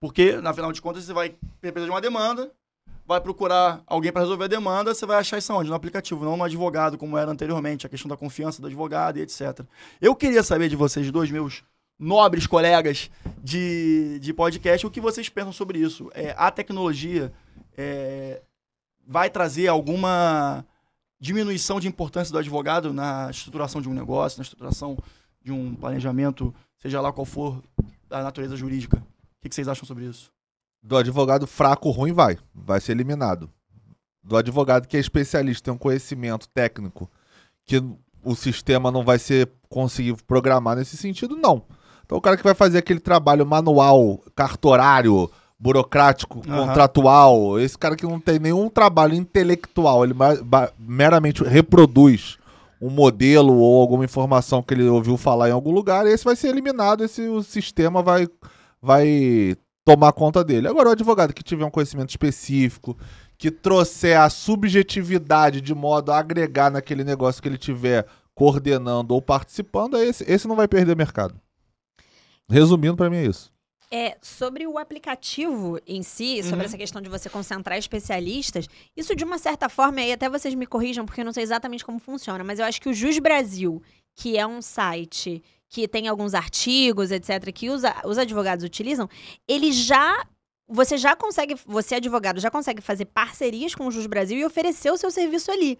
Porque, 0.00 0.32
na 0.38 0.52
final 0.52 0.72
de 0.72 0.82
contas, 0.82 1.04
você 1.04 1.12
vai 1.12 1.36
de 1.62 1.88
uma 1.88 2.00
demanda, 2.00 2.50
vai 3.06 3.20
procurar 3.20 3.80
alguém 3.86 4.10
para 4.10 4.22
resolver 4.22 4.46
a 4.46 4.48
demanda, 4.48 4.92
você 4.92 5.06
vai 5.06 5.18
achar 5.18 5.38
isso 5.38 5.54
onde? 5.54 5.70
No 5.70 5.76
aplicativo, 5.76 6.24
não 6.24 6.36
no 6.36 6.42
advogado, 6.42 6.98
como 6.98 7.16
era 7.16 7.30
anteriormente, 7.30 7.86
a 7.86 7.88
questão 7.88 8.08
da 8.08 8.16
confiança 8.16 8.60
do 8.60 8.66
advogado 8.66 9.18
e 9.18 9.22
etc. 9.22 9.60
Eu 10.00 10.16
queria 10.16 10.42
saber 10.42 10.68
de 10.68 10.74
vocês 10.74 11.12
dois, 11.12 11.30
meus 11.30 11.62
nobres 11.98 12.46
colegas 12.46 13.10
de, 13.42 14.18
de 14.20 14.32
podcast, 14.32 14.86
o 14.86 14.90
que 14.90 15.00
vocês 15.00 15.28
pensam 15.28 15.52
sobre 15.52 15.78
isso. 15.78 16.10
É, 16.14 16.34
a 16.36 16.50
tecnologia 16.50 17.32
é, 17.76 18.42
vai 19.06 19.30
trazer 19.30 19.68
alguma 19.68 20.64
diminuição 21.18 21.80
de 21.80 21.88
importância 21.88 22.32
do 22.32 22.38
advogado 22.38 22.92
na 22.92 23.30
estruturação 23.30 23.80
de 23.80 23.88
um 23.88 23.94
negócio, 23.94 24.38
na 24.38 24.42
estruturação 24.42 24.98
de 25.42 25.52
um 25.52 25.74
planejamento, 25.74 26.54
seja 26.76 27.00
lá 27.00 27.12
qual 27.12 27.24
for 27.24 27.62
da 28.08 28.22
natureza 28.22 28.56
jurídica. 28.56 28.98
O 28.98 29.42
que 29.42 29.48
que 29.48 29.54
vocês 29.54 29.68
acham 29.68 29.86
sobre 29.86 30.04
isso? 30.04 30.30
do 30.86 30.96
advogado 30.96 31.46
fraco, 31.46 31.90
ruim, 31.90 32.12
vai. 32.12 32.38
Vai 32.54 32.80
ser 32.80 32.92
eliminado. 32.92 33.50
Do 34.22 34.36
advogado 34.36 34.86
que 34.86 34.96
é 34.96 35.00
especialista, 35.00 35.64
tem 35.64 35.74
um 35.74 35.78
conhecimento 35.78 36.48
técnico 36.48 37.10
que 37.64 37.82
o 38.22 38.34
sistema 38.36 38.90
não 38.90 39.04
vai 39.04 39.18
ser 39.18 39.50
conseguir 39.68 40.16
programar 40.24 40.76
nesse 40.76 40.96
sentido, 40.96 41.36
não. 41.36 41.64
Então 42.06 42.16
o 42.16 42.20
cara 42.20 42.36
que 42.36 42.44
vai 42.44 42.54
fazer 42.54 42.78
aquele 42.78 43.00
trabalho 43.00 43.44
manual, 43.44 44.22
cartorário, 44.34 45.28
burocrático, 45.58 46.40
Aham. 46.48 46.66
contratual, 46.66 47.58
esse 47.58 47.76
cara 47.76 47.96
que 47.96 48.06
não 48.06 48.20
tem 48.20 48.38
nenhum 48.38 48.68
trabalho 48.68 49.14
intelectual, 49.14 50.04
ele 50.04 50.14
meramente 50.78 51.42
reproduz 51.42 52.38
um 52.80 52.90
modelo 52.90 53.56
ou 53.56 53.80
alguma 53.80 54.04
informação 54.04 54.62
que 54.62 54.74
ele 54.74 54.86
ouviu 54.88 55.16
falar 55.16 55.48
em 55.48 55.52
algum 55.52 55.72
lugar, 55.72 56.06
esse 56.06 56.24
vai 56.24 56.36
ser 56.36 56.48
eliminado, 56.48 57.02
esse 57.02 57.22
o 57.22 57.42
sistema 57.42 58.02
vai 58.02 58.28
vai 58.80 59.56
tomar 59.84 60.12
conta 60.12 60.44
dele. 60.44 60.68
Agora, 60.68 60.90
o 60.90 60.92
advogado 60.92 61.32
que 61.32 61.42
tiver 61.42 61.64
um 61.64 61.70
conhecimento 61.70 62.10
específico, 62.10 62.96
que 63.38 63.50
trouxer 63.50 64.20
a 64.20 64.28
subjetividade 64.28 65.60
de 65.60 65.74
modo 65.74 66.12
a 66.12 66.18
agregar 66.18 66.70
naquele 66.70 67.04
negócio 67.04 67.40
que 67.40 67.48
ele 67.48 67.58
tiver 67.58 68.06
coordenando 68.34 69.14
ou 69.14 69.22
participando, 69.22 69.96
esse, 69.96 70.24
esse 70.30 70.46
não 70.46 70.56
vai 70.56 70.68
perder 70.68 70.96
mercado. 70.96 71.34
Resumindo, 72.48 72.96
pra 72.96 73.10
mim 73.10 73.16
é 73.18 73.26
isso. 73.26 73.52
É, 73.90 74.16
sobre 74.20 74.66
o 74.66 74.78
aplicativo 74.78 75.78
em 75.86 76.02
si, 76.02 76.42
sobre 76.42 76.58
Uhum. 76.60 76.64
essa 76.64 76.76
questão 76.76 77.00
de 77.00 77.08
você 77.08 77.28
concentrar 77.28 77.78
especialistas, 77.78 78.66
isso 78.96 79.14
de 79.14 79.24
uma 79.24 79.38
certa 79.38 79.68
forma, 79.68 80.00
aí 80.00 80.12
até 80.12 80.28
vocês 80.28 80.54
me 80.54 80.66
corrijam, 80.66 81.06
porque 81.06 81.20
eu 81.20 81.24
não 81.24 81.32
sei 81.32 81.44
exatamente 81.44 81.84
como 81.84 82.00
funciona, 82.00 82.42
mas 82.42 82.58
eu 82.58 82.64
acho 82.64 82.80
que 82.80 82.88
o 82.88 82.94
Jus 82.94 83.18
Brasil, 83.20 83.80
que 84.14 84.36
é 84.36 84.44
um 84.46 84.60
site 84.60 85.40
que 85.68 85.86
tem 85.86 86.08
alguns 86.08 86.34
artigos, 86.34 87.10
etc., 87.12 87.52
que 87.52 87.70
usa- 87.70 87.94
os 88.04 88.18
advogados 88.18 88.64
utilizam, 88.64 89.08
ele 89.48 89.70
já. 89.72 90.26
Você 90.68 90.96
já 90.98 91.14
consegue, 91.14 91.54
você 91.64 91.94
advogado, 91.94 92.40
já 92.40 92.50
consegue 92.50 92.82
fazer 92.82 93.04
parcerias 93.04 93.72
com 93.72 93.86
o 93.86 93.90
Jus 93.92 94.06
Brasil 94.06 94.36
e 94.36 94.44
oferecer 94.44 94.90
o 94.90 94.96
seu 94.96 95.12
serviço 95.12 95.48
ali. 95.52 95.78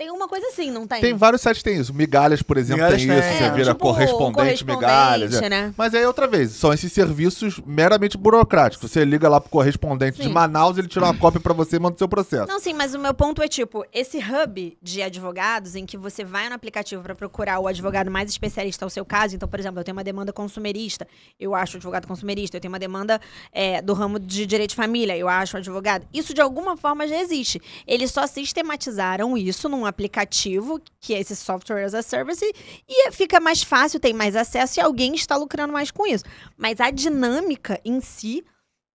Tem 0.00 0.10
uma 0.10 0.26
coisa 0.26 0.46
assim, 0.46 0.70
não 0.70 0.86
tem? 0.86 0.98
Tem 0.98 1.12
vários 1.12 1.42
sites 1.42 1.58
que 1.62 1.68
tem 1.68 1.78
isso. 1.78 1.92
Migalhas, 1.92 2.40
por 2.40 2.56
exemplo, 2.56 2.82
Migalhas 2.84 3.02
tem 3.02 3.10
isso. 3.12 3.20
tem. 3.20 3.36
Você 3.36 3.44
É, 3.44 3.50
vira 3.50 3.72
tipo, 3.74 3.80
correspondente, 3.80 4.64
migalhas. 4.64 5.34
é. 5.34 5.50
né? 5.50 5.74
Mas 5.76 5.94
aí, 5.94 6.06
outra 6.06 6.26
vez, 6.26 6.52
são 6.52 6.72
esses 6.72 6.90
serviços 6.90 7.60
meramente 7.66 8.16
burocráticos. 8.16 8.90
Você 8.90 9.04
liga 9.04 9.28
lá 9.28 9.38
pro 9.38 9.50
correspondente 9.50 10.16
de 10.16 10.22
Sim. 10.22 10.32
Manaus, 10.32 10.78
ele 10.78 10.88
tira 10.88 11.04
uma 11.04 11.14
cópia 11.14 11.38
pra 11.38 11.52
você 11.52 11.76
e 11.76 11.78
manda 11.78 11.96
o 11.96 11.98
seu 11.98 12.08
processo. 12.08 12.48
Não, 12.48 12.58
sim, 12.58 12.72
mas 12.72 12.94
o 12.94 12.98
meu 12.98 13.12
ponto 13.12 13.42
é 13.42 13.48
tipo, 13.48 13.84
esse 13.92 14.16
hub 14.16 14.78
de 14.80 15.02
advogados 15.02 15.74
em 15.76 15.84
que 15.84 15.98
você 15.98 16.24
vai 16.24 16.48
no 16.48 16.54
aplicativo 16.54 17.02
para 17.02 17.14
procurar 17.14 17.58
o 17.58 17.68
advogado 17.68 18.10
mais 18.10 18.30
especialista 18.30 18.86
ao 18.86 18.88
seu 18.88 19.04
caso. 19.04 19.36
Então, 19.36 19.46
por 19.50 19.60
exemplo, 19.60 19.80
eu 19.80 19.84
tenho 19.84 19.98
uma 19.98 20.02
demanda 20.02 20.32
consumerista, 20.32 21.06
eu 21.38 21.54
acho 21.54 21.76
advogado 21.76 22.06
consumerista. 22.06 22.56
Eu 22.56 22.60
tenho 22.62 22.72
uma 22.72 22.78
demanda 22.78 23.20
é, 23.52 23.82
do 23.82 23.92
ramo 23.92 24.18
de 24.18 24.46
direito 24.46 24.70
de 24.70 24.76
família, 24.76 25.14
eu 25.14 25.28
acho 25.28 25.58
advogado. 25.58 26.06
Isso 26.10 26.32
de 26.32 26.40
alguma 26.40 26.74
forma 26.74 27.06
já 27.06 27.20
existe. 27.20 27.60
Eles 27.86 28.10
só 28.10 28.26
sistematizaram 28.26 29.36
isso 29.36 29.68
num 29.68 29.89
aplicativo, 29.90 30.80
que 30.98 31.14
é 31.14 31.20
esse 31.20 31.36
software 31.36 31.84
as 31.84 31.94
a 31.94 32.02
service, 32.02 32.44
e 32.88 33.12
fica 33.12 33.38
mais 33.38 33.62
fácil, 33.62 34.00
tem 34.00 34.14
mais 34.14 34.34
acesso 34.34 34.78
e 34.78 34.82
alguém 34.82 35.14
está 35.14 35.36
lucrando 35.36 35.72
mais 35.72 35.90
com 35.90 36.06
isso. 36.06 36.24
Mas 36.56 36.80
a 36.80 36.90
dinâmica 36.90 37.80
em 37.84 38.00
si. 38.00 38.44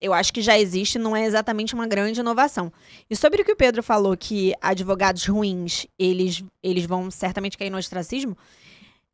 Eu 0.01 0.13
acho 0.13 0.33
que 0.33 0.41
já 0.41 0.59
existe, 0.59 0.99
não 0.99 1.15
é 1.15 1.25
exatamente 1.25 1.73
uma 1.73 1.87
grande 1.87 2.19
inovação. 2.19 2.71
E 3.09 3.15
sobre 3.15 3.41
o 3.41 3.45
que 3.45 3.53
o 3.53 3.55
Pedro 3.55 3.81
falou, 3.81 4.15
que 4.15 4.53
advogados 4.61 5.25
ruins, 5.25 5.87
eles, 5.97 6.43
eles 6.61 6.85
vão 6.85 7.09
certamente 7.09 7.57
cair 7.57 7.69
no 7.69 7.77
ostracismo, 7.77 8.37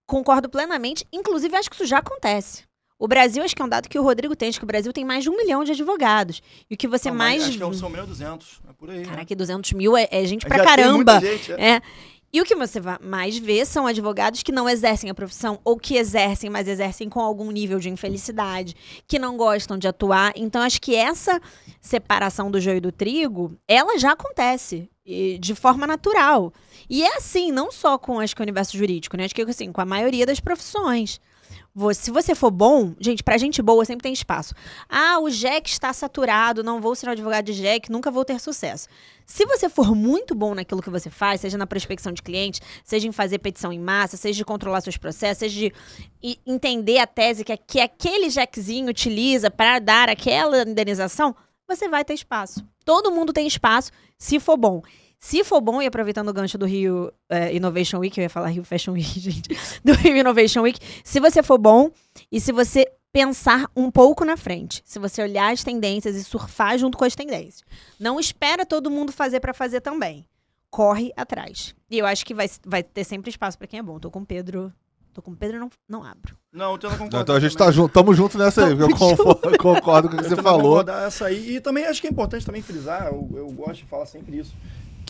concordo 0.05 0.49
plenamente. 0.49 1.05
Inclusive, 1.13 1.55
acho 1.55 1.69
que 1.69 1.75
isso 1.75 1.85
já 1.85 1.99
acontece. 1.99 2.63
O 3.01 3.07
Brasil, 3.07 3.41
acho 3.41 3.55
que 3.55 3.61
é 3.63 3.65
um 3.65 3.67
dado 3.67 3.89
que 3.89 3.97
o 3.97 4.03
Rodrigo 4.03 4.35
tem, 4.35 4.49
acho 4.49 4.59
que 4.59 4.63
o 4.63 4.67
Brasil 4.67 4.93
tem 4.93 5.03
mais 5.03 5.23
de 5.23 5.29
um 5.31 5.35
milhão 5.35 5.63
de 5.63 5.71
advogados. 5.71 6.39
E 6.69 6.75
o 6.75 6.77
que 6.77 6.87
você 6.87 7.09
Não, 7.09 7.17
mais... 7.17 7.41
Acho 7.41 7.57
que 7.57 7.63
é 7.63 7.73
são 7.73 7.91
1.200. 7.91 8.43
É 8.69 8.73
por 8.73 8.91
aí. 8.91 8.99
né? 8.99 9.05
Caraca, 9.05 9.35
200 9.35 9.73
mil 9.73 9.97
é, 9.97 10.07
é 10.11 10.23
gente 10.23 10.45
pra 10.45 10.59
Já 10.59 10.63
caramba. 10.63 11.19
gente, 11.19 11.51
é. 11.53 11.77
É. 11.77 11.81
E 12.31 12.39
o 12.39 12.45
que 12.45 12.53
você 12.53 12.79
mais 13.01 13.39
vê 13.39 13.65
são 13.65 13.87
advogados 13.87 14.43
que 14.43 14.51
não 14.51 14.69
exercem 14.69 15.09
a 15.09 15.15
profissão 15.15 15.59
ou 15.65 15.77
que 15.77 15.97
exercem, 15.97 16.47
mas 16.47 16.67
exercem 16.67 17.09
com 17.09 17.19
algum 17.19 17.49
nível 17.49 17.79
de 17.79 17.89
infelicidade, 17.89 18.75
que 19.07 19.17
não 19.17 19.35
gostam 19.35 19.79
de 19.79 19.87
atuar. 19.87 20.31
Então, 20.35 20.61
acho 20.61 20.79
que 20.79 20.95
essa 20.95 21.41
separação 21.81 22.51
do 22.51 22.61
joio 22.61 22.77
e 22.77 22.81
do 22.81 22.91
trigo, 22.91 23.57
ela 23.67 23.97
já 23.97 24.11
acontece 24.11 24.87
de 25.39 25.55
forma 25.55 25.87
natural. 25.87 26.53
E 26.87 27.01
é 27.01 27.17
assim, 27.17 27.51
não 27.51 27.71
só 27.71 27.97
com 27.97 28.19
acho 28.19 28.35
que 28.35 28.41
o 28.41 28.45
universo 28.45 28.77
jurídico, 28.77 29.17
né? 29.17 29.25
Acho 29.25 29.33
que 29.33 29.41
assim, 29.41 29.71
com 29.71 29.81
a 29.81 29.85
maioria 29.85 30.25
das 30.25 30.39
profissões. 30.39 31.19
Se 31.93 32.11
você 32.11 32.35
for 32.35 32.51
bom, 32.51 32.93
gente, 32.99 33.23
pra 33.23 33.37
gente 33.37 33.61
boa 33.61 33.85
sempre 33.85 34.03
tem 34.03 34.11
espaço. 34.11 34.53
Ah, 34.89 35.19
o 35.19 35.29
JEC 35.29 35.69
está 35.69 35.93
saturado, 35.93 36.63
não 36.63 36.81
vou 36.81 36.95
ser 36.95 37.07
um 37.07 37.11
advogado 37.11 37.45
de 37.45 37.53
JEC, 37.53 37.89
nunca 37.89 38.11
vou 38.11 38.25
ter 38.25 38.39
sucesso. 38.41 38.89
Se 39.25 39.45
você 39.45 39.69
for 39.69 39.95
muito 39.95 40.35
bom 40.35 40.53
naquilo 40.53 40.81
que 40.81 40.89
você 40.89 41.09
faz, 41.09 41.39
seja 41.39 41.57
na 41.57 41.65
prospecção 41.65 42.11
de 42.11 42.21
clientes, 42.21 42.59
seja 42.83 43.07
em 43.07 43.13
fazer 43.13 43.39
petição 43.39 43.71
em 43.71 43.79
massa, 43.79 44.17
seja 44.17 44.37
de 44.37 44.45
controlar 44.45 44.81
seus 44.81 44.97
processos, 44.97 45.37
seja 45.39 45.71
de 46.21 46.39
entender 46.45 46.97
a 46.97 47.07
tese 47.07 47.45
que, 47.45 47.55
que 47.55 47.79
aquele 47.79 48.29
jackzinho 48.29 48.89
utiliza 48.89 49.49
para 49.49 49.79
dar 49.79 50.09
aquela 50.09 50.63
indenização, 50.63 51.33
você 51.65 51.87
vai 51.87 52.03
ter 52.03 52.15
espaço. 52.15 52.65
Todo 52.83 53.11
mundo 53.11 53.31
tem 53.31 53.47
espaço, 53.47 53.91
se 54.17 54.41
for 54.41 54.57
bom. 54.57 54.81
Se 55.23 55.43
for 55.43 55.61
bom, 55.61 55.79
e 55.79 55.85
aproveitando 55.85 56.29
o 56.29 56.33
gancho 56.33 56.57
do 56.57 56.65
Rio 56.65 57.13
eh, 57.29 57.55
Innovation 57.55 57.99
Week, 57.99 58.19
eu 58.19 58.23
ia 58.23 58.29
falar 58.29 58.47
Rio 58.47 58.63
Fashion 58.63 58.93
Week, 58.93 59.05
gente, 59.21 59.49
do 59.85 59.93
Rio 59.93 60.17
Innovation 60.17 60.61
Week, 60.63 60.79
se 61.03 61.19
você 61.19 61.43
for 61.43 61.59
bom 61.59 61.91
e 62.31 62.41
se 62.41 62.51
você 62.51 62.91
pensar 63.13 63.69
um 63.75 63.91
pouco 63.91 64.25
na 64.25 64.35
frente, 64.35 64.81
se 64.83 64.97
você 64.97 65.21
olhar 65.21 65.53
as 65.53 65.63
tendências 65.63 66.15
e 66.15 66.23
surfar 66.23 66.75
junto 66.79 66.97
com 66.97 67.05
as 67.05 67.13
tendências. 67.13 67.63
Não 67.99 68.19
espera 68.19 68.65
todo 68.65 68.89
mundo 68.89 69.11
fazer 69.11 69.39
pra 69.39 69.53
fazer 69.53 69.79
também. 69.79 70.25
Corre 70.71 71.11
atrás. 71.15 71.75
E 71.89 71.99
eu 71.99 72.05
acho 72.07 72.25
que 72.25 72.33
vai, 72.33 72.49
vai 72.65 72.81
ter 72.81 73.03
sempre 73.03 73.29
espaço 73.29 73.59
pra 73.59 73.67
quem 73.67 73.79
é 73.79 73.83
bom. 73.83 73.99
Tô 73.99 74.09
com 74.09 74.21
o 74.21 74.25
Pedro. 74.25 74.73
Tô 75.13 75.21
com 75.21 75.31
o 75.31 75.35
Pedro, 75.35 75.59
não, 75.59 75.69
não 75.87 76.03
abro. 76.03 76.35
Não, 76.51 76.71
eu 76.71 76.77
tento 76.79 76.91
concordar. 76.93 77.21
Então 77.21 77.35
a 77.35 77.39
gente 77.39 77.55
também. 77.55 77.67
tá 77.67 77.71
junto, 77.73 77.93
tamo 77.93 78.13
junto 78.13 78.37
nessa 78.39 78.65
aí, 78.65 78.75
porque 78.75 78.93
eu 78.93 78.97
concordo, 78.97 79.57
concordo 79.59 80.09
com 80.09 80.15
o 80.15 80.19
que 80.19 80.25
Eu 80.25 80.29
você 80.29 80.41
falou. 80.41 80.61
vou 80.61 80.69
concordar 80.69 81.05
essa 81.05 81.25
aí. 81.25 81.57
E 81.57 81.59
também 81.61 81.85
acho 81.85 81.99
que 82.01 82.07
é 82.07 82.09
importante 82.09 82.45
também 82.45 82.61
frisar, 82.61 83.07
eu, 83.07 83.29
eu 83.35 83.51
gosto 83.51 83.75
de 83.75 83.85
falar 83.85 84.05
sempre 84.05 84.37
isso, 84.39 84.53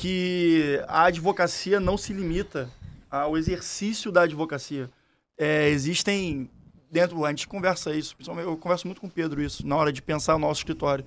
que 0.02 0.82
a 0.88 1.04
advocacia 1.04 1.80
não 1.80 1.96
se 1.96 2.12
limita 2.12 2.68
ao 3.08 3.38
exercício 3.38 4.12
da 4.12 4.24
advocacia. 4.24 4.90
É, 5.38 5.70
existem 5.70 6.50
dentro, 6.90 7.24
a 7.24 7.30
gente 7.30 7.48
conversa 7.48 7.94
isso, 7.94 8.16
eu 8.44 8.58
converso 8.58 8.88
muito 8.88 9.00
com 9.00 9.06
o 9.06 9.12
Pedro 9.12 9.40
isso, 9.40 9.66
na 9.66 9.76
hora 9.76 9.94
de 9.94 10.02
pensar 10.02 10.36
o 10.36 10.40
nosso 10.40 10.62
escritório. 10.62 11.06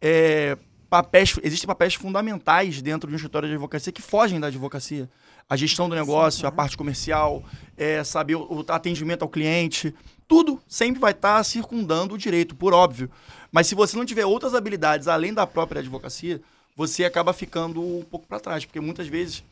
É, 0.00 0.56
papéis, 0.88 1.36
existem 1.42 1.66
papéis 1.66 1.94
fundamentais 1.94 2.80
dentro 2.80 3.08
de 3.08 3.14
um 3.14 3.16
escritório 3.16 3.48
de 3.48 3.54
advocacia 3.54 3.92
que 3.92 4.00
fogem 4.00 4.38
da 4.38 4.46
advocacia. 4.46 5.10
A 5.50 5.56
gestão 5.56 5.88
do 5.88 5.96
negócio, 5.96 6.46
a 6.46 6.52
parte 6.52 6.76
comercial, 6.76 7.42
é, 7.76 8.04
saber 8.04 8.36
o, 8.36 8.60
o 8.60 8.64
atendimento 8.68 9.22
ao 9.22 9.28
cliente, 9.28 9.92
tudo 10.28 10.62
sempre 10.68 11.00
vai 11.00 11.10
estar 11.10 11.42
circundando 11.42 12.14
o 12.14 12.18
direito, 12.18 12.54
por 12.54 12.72
óbvio. 12.72 13.10
Mas 13.50 13.66
se 13.66 13.74
você 13.74 13.96
não 13.96 14.04
tiver 14.04 14.24
outras 14.24 14.54
habilidades 14.54 15.08
além 15.08 15.34
da 15.34 15.48
própria 15.48 15.80
advocacia, 15.80 16.40
você 16.76 17.04
acaba 17.04 17.32
ficando 17.32 17.80
um 17.80 18.02
pouco 18.02 18.26
para 18.26 18.38
trás, 18.38 18.64
porque 18.64 18.80
muitas 18.80 19.08
vezes 19.08 19.42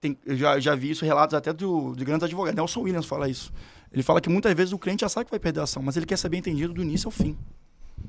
tem, 0.00 0.16
eu 0.26 0.36
já, 0.36 0.60
já 0.60 0.74
vi 0.74 0.90
isso 0.90 1.04
relatos 1.04 1.34
até 1.34 1.52
do, 1.52 1.94
de 1.94 2.04
grandes 2.04 2.24
advogados. 2.24 2.56
Nelson 2.56 2.80
Williams 2.80 3.06
fala 3.06 3.28
isso. 3.28 3.52
Ele 3.92 4.02
fala 4.02 4.20
que 4.20 4.28
muitas 4.28 4.52
vezes 4.54 4.72
o 4.72 4.78
cliente 4.78 5.00
já 5.00 5.08
sabe 5.08 5.24
que 5.24 5.30
vai 5.30 5.40
perder 5.40 5.60
a 5.60 5.62
ação, 5.64 5.82
mas 5.82 5.96
ele 5.96 6.06
quer 6.06 6.16
saber 6.16 6.36
entendido 6.36 6.72
do 6.72 6.82
início 6.82 7.08
ao 7.08 7.10
fim. 7.10 7.36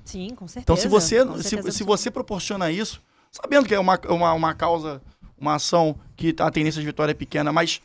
Sim, 0.06 0.36
com 0.36 0.48
certeza. 0.48 0.64
Então, 0.64 0.76
se 0.76 0.88
você, 0.88 1.26
com 1.26 1.42
se, 1.42 1.72
se 1.72 1.84
você 1.84 2.12
proporciona 2.12 2.70
isso, 2.70 3.02
sabendo 3.32 3.66
que 3.66 3.74
é 3.74 3.80
uma, 3.80 4.00
uma, 4.10 4.34
uma 4.34 4.54
causa, 4.54 5.02
uma 5.38 5.56
ação 5.56 5.96
que 6.16 6.36
a 6.38 6.52
tendência 6.52 6.80
de 6.80 6.86
vitória 6.86 7.12
é 7.12 7.16
pequena, 7.16 7.52
mas 7.52 7.82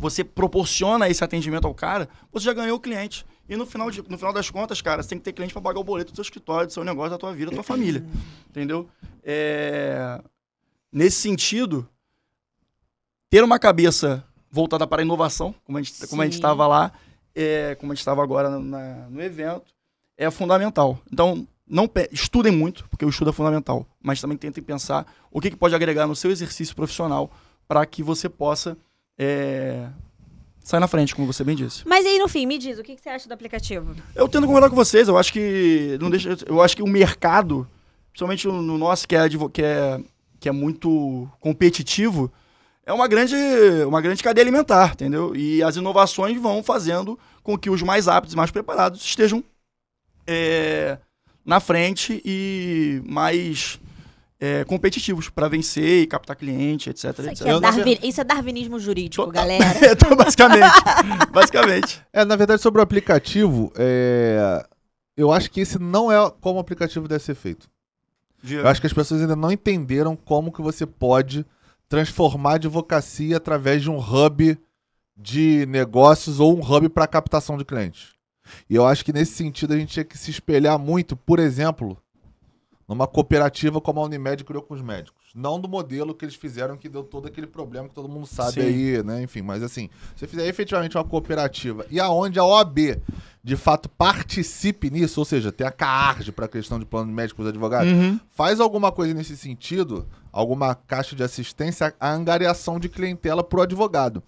você 0.00 0.24
proporciona 0.24 1.08
esse 1.08 1.22
atendimento 1.22 1.66
ao 1.66 1.74
cara, 1.74 2.08
você 2.32 2.44
já 2.46 2.52
ganhou 2.52 2.76
o 2.76 2.80
cliente. 2.80 3.24
E 3.48 3.56
no 3.56 3.66
final, 3.66 3.90
de, 3.90 4.02
no 4.08 4.16
final 4.16 4.32
das 4.32 4.48
contas, 4.50 4.80
cara, 4.80 5.02
você 5.02 5.08
tem 5.10 5.18
que 5.18 5.24
ter 5.24 5.32
cliente 5.32 5.52
para 5.52 5.60
pagar 5.62 5.80
o 5.80 5.84
boleto 5.84 6.12
do 6.12 6.16
seu 6.16 6.22
escritório, 6.22 6.66
do 6.68 6.72
seu 6.72 6.84
negócio, 6.84 7.10
da 7.10 7.18
tua 7.18 7.32
vida, 7.34 7.50
da 7.50 7.56
tua 7.56 7.64
família. 7.64 8.04
Entendeu? 8.48 8.88
É, 9.24 10.20
Nesse 10.92 11.16
sentido, 11.20 11.88
ter 13.28 13.44
uma 13.44 13.58
cabeça 13.58 14.24
voltada 14.50 14.86
para 14.86 15.02
a 15.02 15.04
inovação, 15.04 15.54
como 15.64 15.78
a 15.78 15.82
gente 15.82 16.06
como 16.08 16.22
a 16.22 16.24
gente 16.24 16.34
estava 16.34 16.66
lá, 16.66 16.92
é, 17.34 17.76
como 17.76 17.92
a 17.92 17.94
gente 17.94 18.00
estava 18.00 18.22
agora 18.22 18.58
na- 18.58 19.08
no 19.08 19.22
evento, 19.22 19.72
é 20.16 20.28
fundamental. 20.30 20.98
Então, 21.12 21.46
não 21.66 21.88
estudem 22.10 22.50
muito, 22.52 22.88
porque 22.88 23.04
o 23.04 23.08
estudo 23.08 23.30
é 23.30 23.32
fundamental, 23.32 23.86
mas 24.02 24.20
também 24.20 24.36
tentem 24.36 24.62
pensar 24.62 25.06
o 25.30 25.40
que, 25.40 25.50
que 25.50 25.56
pode 25.56 25.74
agregar 25.74 26.06
no 26.08 26.16
seu 26.16 26.30
exercício 26.32 26.74
profissional 26.74 27.30
para 27.68 27.86
que 27.86 28.02
você 28.02 28.28
possa 28.28 28.76
é, 29.22 29.86
sair 30.64 30.80
na 30.80 30.88
frente, 30.88 31.14
como 31.14 31.30
você 31.30 31.44
bem 31.44 31.54
disse. 31.54 31.86
Mas 31.86 32.06
aí, 32.06 32.18
no 32.18 32.26
fim, 32.26 32.46
me 32.46 32.56
diz, 32.56 32.78
o 32.78 32.82
que, 32.82 32.96
que 32.96 33.02
você 33.02 33.10
acha 33.10 33.28
do 33.28 33.34
aplicativo? 33.34 33.94
Eu 34.14 34.26
tento 34.26 34.46
concordar 34.46 34.70
com 34.70 34.76
vocês, 34.76 35.08
eu 35.08 35.18
acho 35.18 35.30
que 35.30 35.98
não 36.00 36.08
deixa, 36.08 36.38
eu 36.46 36.62
acho 36.62 36.74
que 36.74 36.82
o 36.82 36.86
mercado, 36.86 37.68
principalmente 38.10 38.46
no 38.46 38.62
no 38.62 38.78
nosso 38.78 39.06
que 39.06 39.14
é, 39.14 39.28
que 39.52 39.62
é, 39.62 40.00
que 40.40 40.48
é 40.48 40.52
muito 40.52 41.28
competitivo, 41.38 42.32
é 42.86 42.92
uma 42.94 43.06
grande, 43.06 43.36
uma 43.86 44.00
grande 44.00 44.22
cadeia 44.22 44.42
alimentar, 44.42 44.92
entendeu? 44.94 45.36
E 45.36 45.62
as 45.62 45.76
inovações 45.76 46.40
vão 46.40 46.62
fazendo 46.62 47.18
com 47.42 47.58
que 47.58 47.68
os 47.68 47.82
mais 47.82 48.08
aptos 48.08 48.32
e 48.32 48.36
mais 48.36 48.50
preparados 48.50 49.04
estejam 49.04 49.44
é, 50.26 50.96
na 51.44 51.60
frente 51.60 52.22
e 52.24 53.02
mais 53.04 53.78
é, 54.40 54.64
competitivos 54.64 55.28
para 55.28 55.48
vencer 55.48 56.02
e 56.02 56.06
captar 56.06 56.34
cliente, 56.34 56.88
etc. 56.88 57.04
Isso, 57.18 57.28
etc. 57.28 57.46
é 57.46 57.60
darwin- 57.60 57.98
isso 58.02 58.20
é 58.20 58.24
darwinismo 58.24 58.78
jurídico, 58.80 59.26
Total. 59.26 59.42
galera. 59.44 59.64
Então, 59.92 60.16
basicamente, 60.16 60.74
basicamente. 61.30 62.02
É, 62.12 62.24
na 62.24 62.36
verdade, 62.36 62.62
sobre 62.62 62.80
o 62.80 62.82
aplicativo, 62.82 63.70
é, 63.76 64.64
eu 65.16 65.30
acho 65.30 65.50
que 65.50 65.60
esse 65.60 65.78
não 65.78 66.10
é 66.10 66.16
como 66.40 66.56
o 66.56 66.60
aplicativo 66.60 67.06
deve 67.06 67.22
ser 67.22 67.34
feito. 67.34 67.68
Eu 68.48 68.66
acho 68.66 68.80
que 68.80 68.86
as 68.86 68.92
pessoas 68.94 69.20
ainda 69.20 69.36
não 69.36 69.52
entenderam 69.52 70.16
como 70.16 70.50
que 70.50 70.62
você 70.62 70.86
pode 70.86 71.44
transformar 71.90 72.52
a 72.52 72.54
advocacia 72.54 73.36
através 73.36 73.82
de 73.82 73.90
um 73.90 73.98
hub 73.98 74.58
de 75.14 75.66
negócios 75.66 76.40
ou 76.40 76.56
um 76.56 76.60
hub 76.62 76.88
para 76.88 77.06
captação 77.06 77.58
de 77.58 77.64
clientes. 77.66 78.14
E 78.70 78.74
eu 78.74 78.86
acho 78.86 79.04
que 79.04 79.12
nesse 79.12 79.32
sentido 79.34 79.74
a 79.74 79.76
gente 79.76 79.92
tinha 79.92 80.04
que 80.04 80.16
se 80.16 80.30
espelhar 80.30 80.78
muito, 80.78 81.14
por 81.14 81.38
exemplo, 81.38 81.98
numa 82.90 83.06
cooperativa 83.06 83.80
como 83.80 84.00
a 84.00 84.04
Unimed 84.04 84.42
criou 84.42 84.64
com 84.64 84.74
os 84.74 84.82
médicos. 84.82 85.20
Não 85.32 85.60
do 85.60 85.68
modelo 85.68 86.12
que 86.12 86.24
eles 86.24 86.34
fizeram 86.34 86.76
que 86.76 86.88
deu 86.88 87.04
todo 87.04 87.28
aquele 87.28 87.46
problema 87.46 87.88
que 87.88 87.94
todo 87.94 88.08
mundo 88.08 88.26
sabe 88.26 88.54
Sim. 88.54 88.60
aí, 88.62 89.02
né? 89.04 89.22
Enfim, 89.22 89.42
mas 89.42 89.62
assim, 89.62 89.88
se 90.16 90.20
você 90.20 90.26
fizer 90.26 90.48
efetivamente 90.48 90.96
uma 90.98 91.04
cooperativa 91.04 91.86
e 91.88 92.00
aonde 92.00 92.40
a 92.40 92.44
OAB 92.44 93.00
de 93.44 93.56
fato 93.56 93.88
participe 93.88 94.90
nisso, 94.90 95.20
ou 95.20 95.24
seja, 95.24 95.52
tem 95.52 95.64
a 95.64 95.70
CARG 95.70 96.32
para 96.32 96.46
a 96.46 96.48
questão 96.48 96.80
de 96.80 96.84
plano 96.84 97.12
médico 97.12 97.36
para 97.36 97.44
os 97.44 97.48
advogados, 97.50 97.92
Uhum. 97.92 98.18
faz 98.28 98.58
alguma 98.58 98.90
coisa 98.90 99.14
nesse 99.14 99.36
sentido, 99.36 100.04
alguma 100.32 100.74
caixa 100.74 101.14
de 101.14 101.22
assistência, 101.22 101.94
a 102.00 102.10
angariação 102.12 102.80
de 102.80 102.88
clientela 102.88 103.44
pro 103.44 103.62
advogado. 103.62 104.20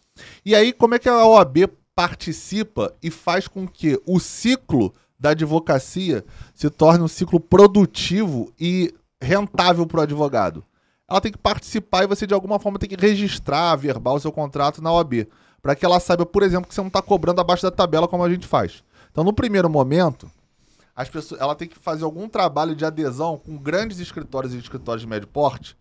E 0.47 0.55
aí, 0.55 0.73
como 0.73 0.95
é 0.95 1.01
que 1.01 1.09
a 1.09 1.27
OAB 1.27 1.69
participa 1.97 2.95
e 3.03 3.11
faz 3.11 3.49
com 3.49 3.67
que 3.67 4.01
o 4.07 4.21
ciclo 4.21 4.95
da 5.23 5.31
advocacia 5.31 6.25
se 6.53 6.69
torne 6.69 7.05
um 7.05 7.09
ciclo 7.09 7.39
produtivo 7.39 8.53
e 8.59 8.93
rentável 9.23 9.87
pro 9.87 10.01
advogado? 10.01 10.65
Ela 11.09 11.21
tem 11.21 11.31
que 11.31 11.39
participar 11.39 12.03
e 12.03 12.09
você, 12.09 12.27
de 12.27 12.35
alguma 12.35 12.59
forma, 12.59 12.77
tem 12.77 12.89
que 12.89 12.97
registrar, 12.97 13.77
verbal 13.77 14.17
o 14.17 14.21
seu 14.21 14.33
contrato 14.33 14.83
na 14.83 14.93
OAB. 14.93 15.29
Para 15.63 15.77
que 15.77 15.85
ela 15.85 16.01
saiba, 16.01 16.27
por 16.27 16.43
exemplo, 16.43 16.67
que 16.67 16.75
você 16.75 16.81
não 16.81 16.89
está 16.89 17.01
cobrando 17.01 17.41
abaixo 17.41 17.63
da 17.63 17.71
tabela 17.71 18.09
como 18.09 18.25
a 18.25 18.29
gente 18.29 18.49
faz. 18.49 18.83
Então, 19.13 19.23
no 19.23 19.33
primeiro 19.33 19.71
momento, 19.71 20.29
as 20.97 21.09
pessoas, 21.09 21.41
ela 21.41 21.55
tem 21.55 21.69
que 21.69 21.79
fazer 21.79 22.03
algum 22.03 22.29
trabalho 22.29 22.75
de 22.75 22.85
adesão 22.85 23.39
com 23.39 23.57
grandes 23.57 24.01
escritórios 24.01 24.53
e 24.53 24.59
escritórios 24.59 25.03
de 25.03 25.09
médio 25.09 25.29
porte 25.29 25.77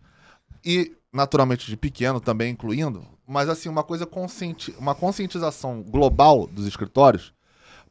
e 0.64 0.92
naturalmente 1.12 1.66
de 1.66 1.76
pequeno 1.76 2.20
também 2.20 2.52
incluindo, 2.52 3.04
mas 3.26 3.48
assim 3.48 3.68
uma 3.68 3.82
coisa 3.82 4.06
conscienti 4.06 4.74
uma 4.78 4.94
conscientização 4.94 5.82
global 5.82 6.46
dos 6.46 6.66
escritórios 6.66 7.34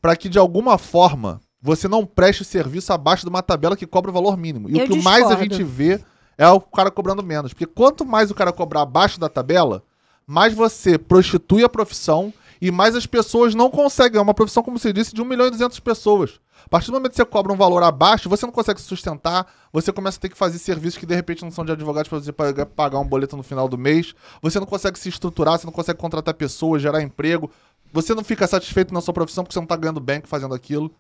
para 0.02 0.16
que 0.16 0.28
de 0.28 0.40
alguma 0.40 0.78
forma 0.78 1.40
você 1.62 1.88
não 1.88 2.06
preste 2.06 2.44
serviço 2.44 2.92
abaixo 2.92 3.24
de 3.24 3.30
uma 3.30 3.44
tabela 3.44 3.78
que 3.78 3.86
cobra 3.86 4.10
o 4.10 4.14
valor 4.14 4.36
mínimo. 4.36 4.70
E 4.70 4.80
Eu 4.80 4.86
o 4.86 4.90
que 4.90 5.02
mais 5.02 5.26
a 5.26 5.36
discordo. 5.36 5.56
gente 5.56 5.64
vê 5.64 6.04
é 6.38 6.48
o 6.50 6.60
cara 6.60 6.90
cobrando 6.90 7.22
menos, 7.22 7.54
porque 7.54 7.68
quanto 7.68 8.04
mais 8.04 8.32
o 8.32 8.36
cara 8.36 8.52
cobrar 8.52 8.82
abaixo 8.82 9.20
da 9.20 9.30
tabela, 9.30 9.84
mais 10.26 10.54
você 10.54 10.98
prostitui 10.98 11.64
a 11.64 11.70
profissão 11.70 12.34
e 12.60 12.72
mais 12.72 12.96
as 12.96 13.06
pessoas 13.06 13.54
não 13.54 13.70
conseguem. 13.70 14.18
É 14.18 14.22
uma 14.22 14.34
profissão, 14.34 14.64
como 14.64 14.80
você 14.80 14.92
disse, 14.92 15.14
de 15.14 15.22
1 15.22 15.26
milhão 15.26 15.48
e 15.48 15.52
200 15.52 15.80
pessoas. 15.80 16.40
A 16.64 16.70
partir 16.70 16.88
do 16.88 16.94
momento 16.94 17.12
que 17.12 17.18
você 17.18 17.26
cobra 17.26 17.52
um 17.52 17.58
valor 17.58 17.82
abaixo, 17.84 18.30
você 18.30 18.46
não 18.46 18.54
consegue 18.54 18.80
se 18.80 18.88
sustentar, 18.88 19.48
você 19.74 19.92
começa 19.92 20.18
a 20.18 20.22
ter 20.22 20.30
que 20.30 20.38
fazer 20.38 20.60
serviços 20.60 21.00
que 21.00 21.08
de 21.08 21.16
repente 21.16 21.44
não 21.44 21.52
são 21.52 21.66
de 21.66 21.72
advogados 21.72 22.08
para 22.08 22.20
você 22.20 22.32
pagar 22.32 23.00
um 23.00 23.08
boleto 23.08 23.36
no 23.36 23.42
final 23.44 23.68
do 23.68 23.78
mês, 23.80 24.14
você 24.42 24.60
não 24.60 24.68
consegue 24.68 24.98
se 25.00 25.10
estruturar, 25.10 25.58
você 25.58 25.66
não 25.66 25.74
consegue 25.74 26.00
contratar 26.00 26.34
pessoas, 26.36 26.82
gerar 26.82 27.02
emprego, 27.02 27.50
você 27.92 28.16
não 28.16 28.24
fica 28.24 28.48
satisfeito 28.48 28.94
na 28.94 29.02
sua 29.02 29.14
profissão 29.14 29.44
porque 29.44 29.54
você 29.54 29.60
não 29.60 29.66
está 29.66 29.76
ganhando 29.76 30.00
bem 30.00 30.22
fazendo 30.24 30.54
aquilo. 30.54 30.92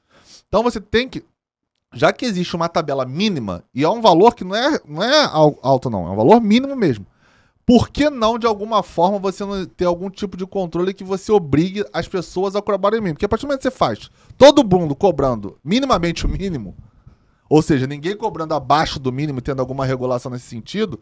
Então 0.48 0.64
você 0.64 0.80
tem 0.80 1.08
que 1.08 1.24
já 1.94 2.14
que 2.14 2.26
existe 2.26 2.56
uma 2.56 2.70
tabela 2.70 3.06
mínima, 3.06 3.64
e 3.76 3.84
é 3.84 3.90
um 3.90 4.02
valor 4.02 4.34
que 4.34 4.44
não 4.44 4.56
é, 4.56 4.80
não 4.88 5.04
é 5.04 5.26
al- 5.26 5.60
alto, 5.62 5.90
não, 5.90 6.08
é 6.08 6.12
um 6.12 6.16
valor 6.16 6.40
mínimo 6.40 6.76
mesmo. 6.76 7.06
Por 7.66 7.90
que 7.90 8.10
não, 8.10 8.40
de 8.40 8.48
alguma 8.48 8.82
forma, 8.82 9.20
você 9.20 9.46
não 9.46 9.66
ter 9.66 9.86
algum 9.86 10.10
tipo 10.10 10.36
de 10.36 10.46
controle 10.46 10.94
que 10.94 11.04
você 11.04 11.32
obrigue 11.32 11.86
as 11.94 12.08
pessoas 12.08 12.56
a 12.56 12.62
cobrarem 12.62 13.00
mínimo? 13.00 13.16
Porque 13.16 13.26
a 13.26 13.30
partir 13.30 13.44
do 13.44 13.50
momento 13.50 13.60
que 13.60 13.70
você 13.70 13.72
faz 13.72 14.10
todo 14.38 14.64
mundo 14.64 14.96
cobrando 14.96 15.58
minimamente 15.64 16.26
o 16.26 16.30
mínimo, 16.30 16.76
ou 17.50 17.62
seja, 17.62 17.86
ninguém 17.86 18.16
cobrando 18.16 18.54
abaixo 18.54 19.00
do 19.00 19.12
mínimo 19.12 19.42
tendo 19.42 19.60
alguma 19.60 19.86
regulação 19.86 20.32
nesse 20.32 20.48
sentido, 20.48 21.00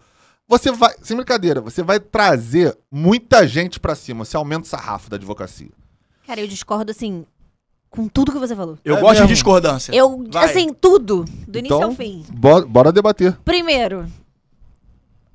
você 0.47 0.71
vai, 0.71 0.95
sem 1.01 1.15
brincadeira, 1.15 1.61
você 1.61 1.83
vai 1.83 1.99
trazer 1.99 2.75
muita 2.91 3.47
gente 3.47 3.79
pra 3.79 3.93
cima, 3.93 4.25
você 4.25 4.35
aumenta 4.35 4.65
o 4.65 4.69
sarrafo 4.69 5.09
da 5.09 5.15
advocacia. 5.15 5.69
Cara, 6.29 6.41
eu 6.41 6.47
discordo, 6.47 6.91
assim, 6.91 7.25
com 7.89 8.07
tudo 8.07 8.31
que 8.31 8.37
você 8.37 8.55
falou. 8.55 8.77
Eu 8.85 8.97
É 8.97 9.01
gosto 9.01 9.13
mesmo. 9.13 9.27
de 9.29 9.33
discordância. 9.33 9.91
Eu, 9.91 10.23
Vai. 10.29 10.45
assim, 10.45 10.71
tudo. 10.71 11.25
Do 11.47 11.57
início 11.57 11.75
Então- 11.75 11.89
ao 11.89 11.95
fim. 11.95 12.23
Bora, 12.31 12.63
bora 12.67 12.91
debater. 12.91 13.35
Primeiro, 13.43 14.05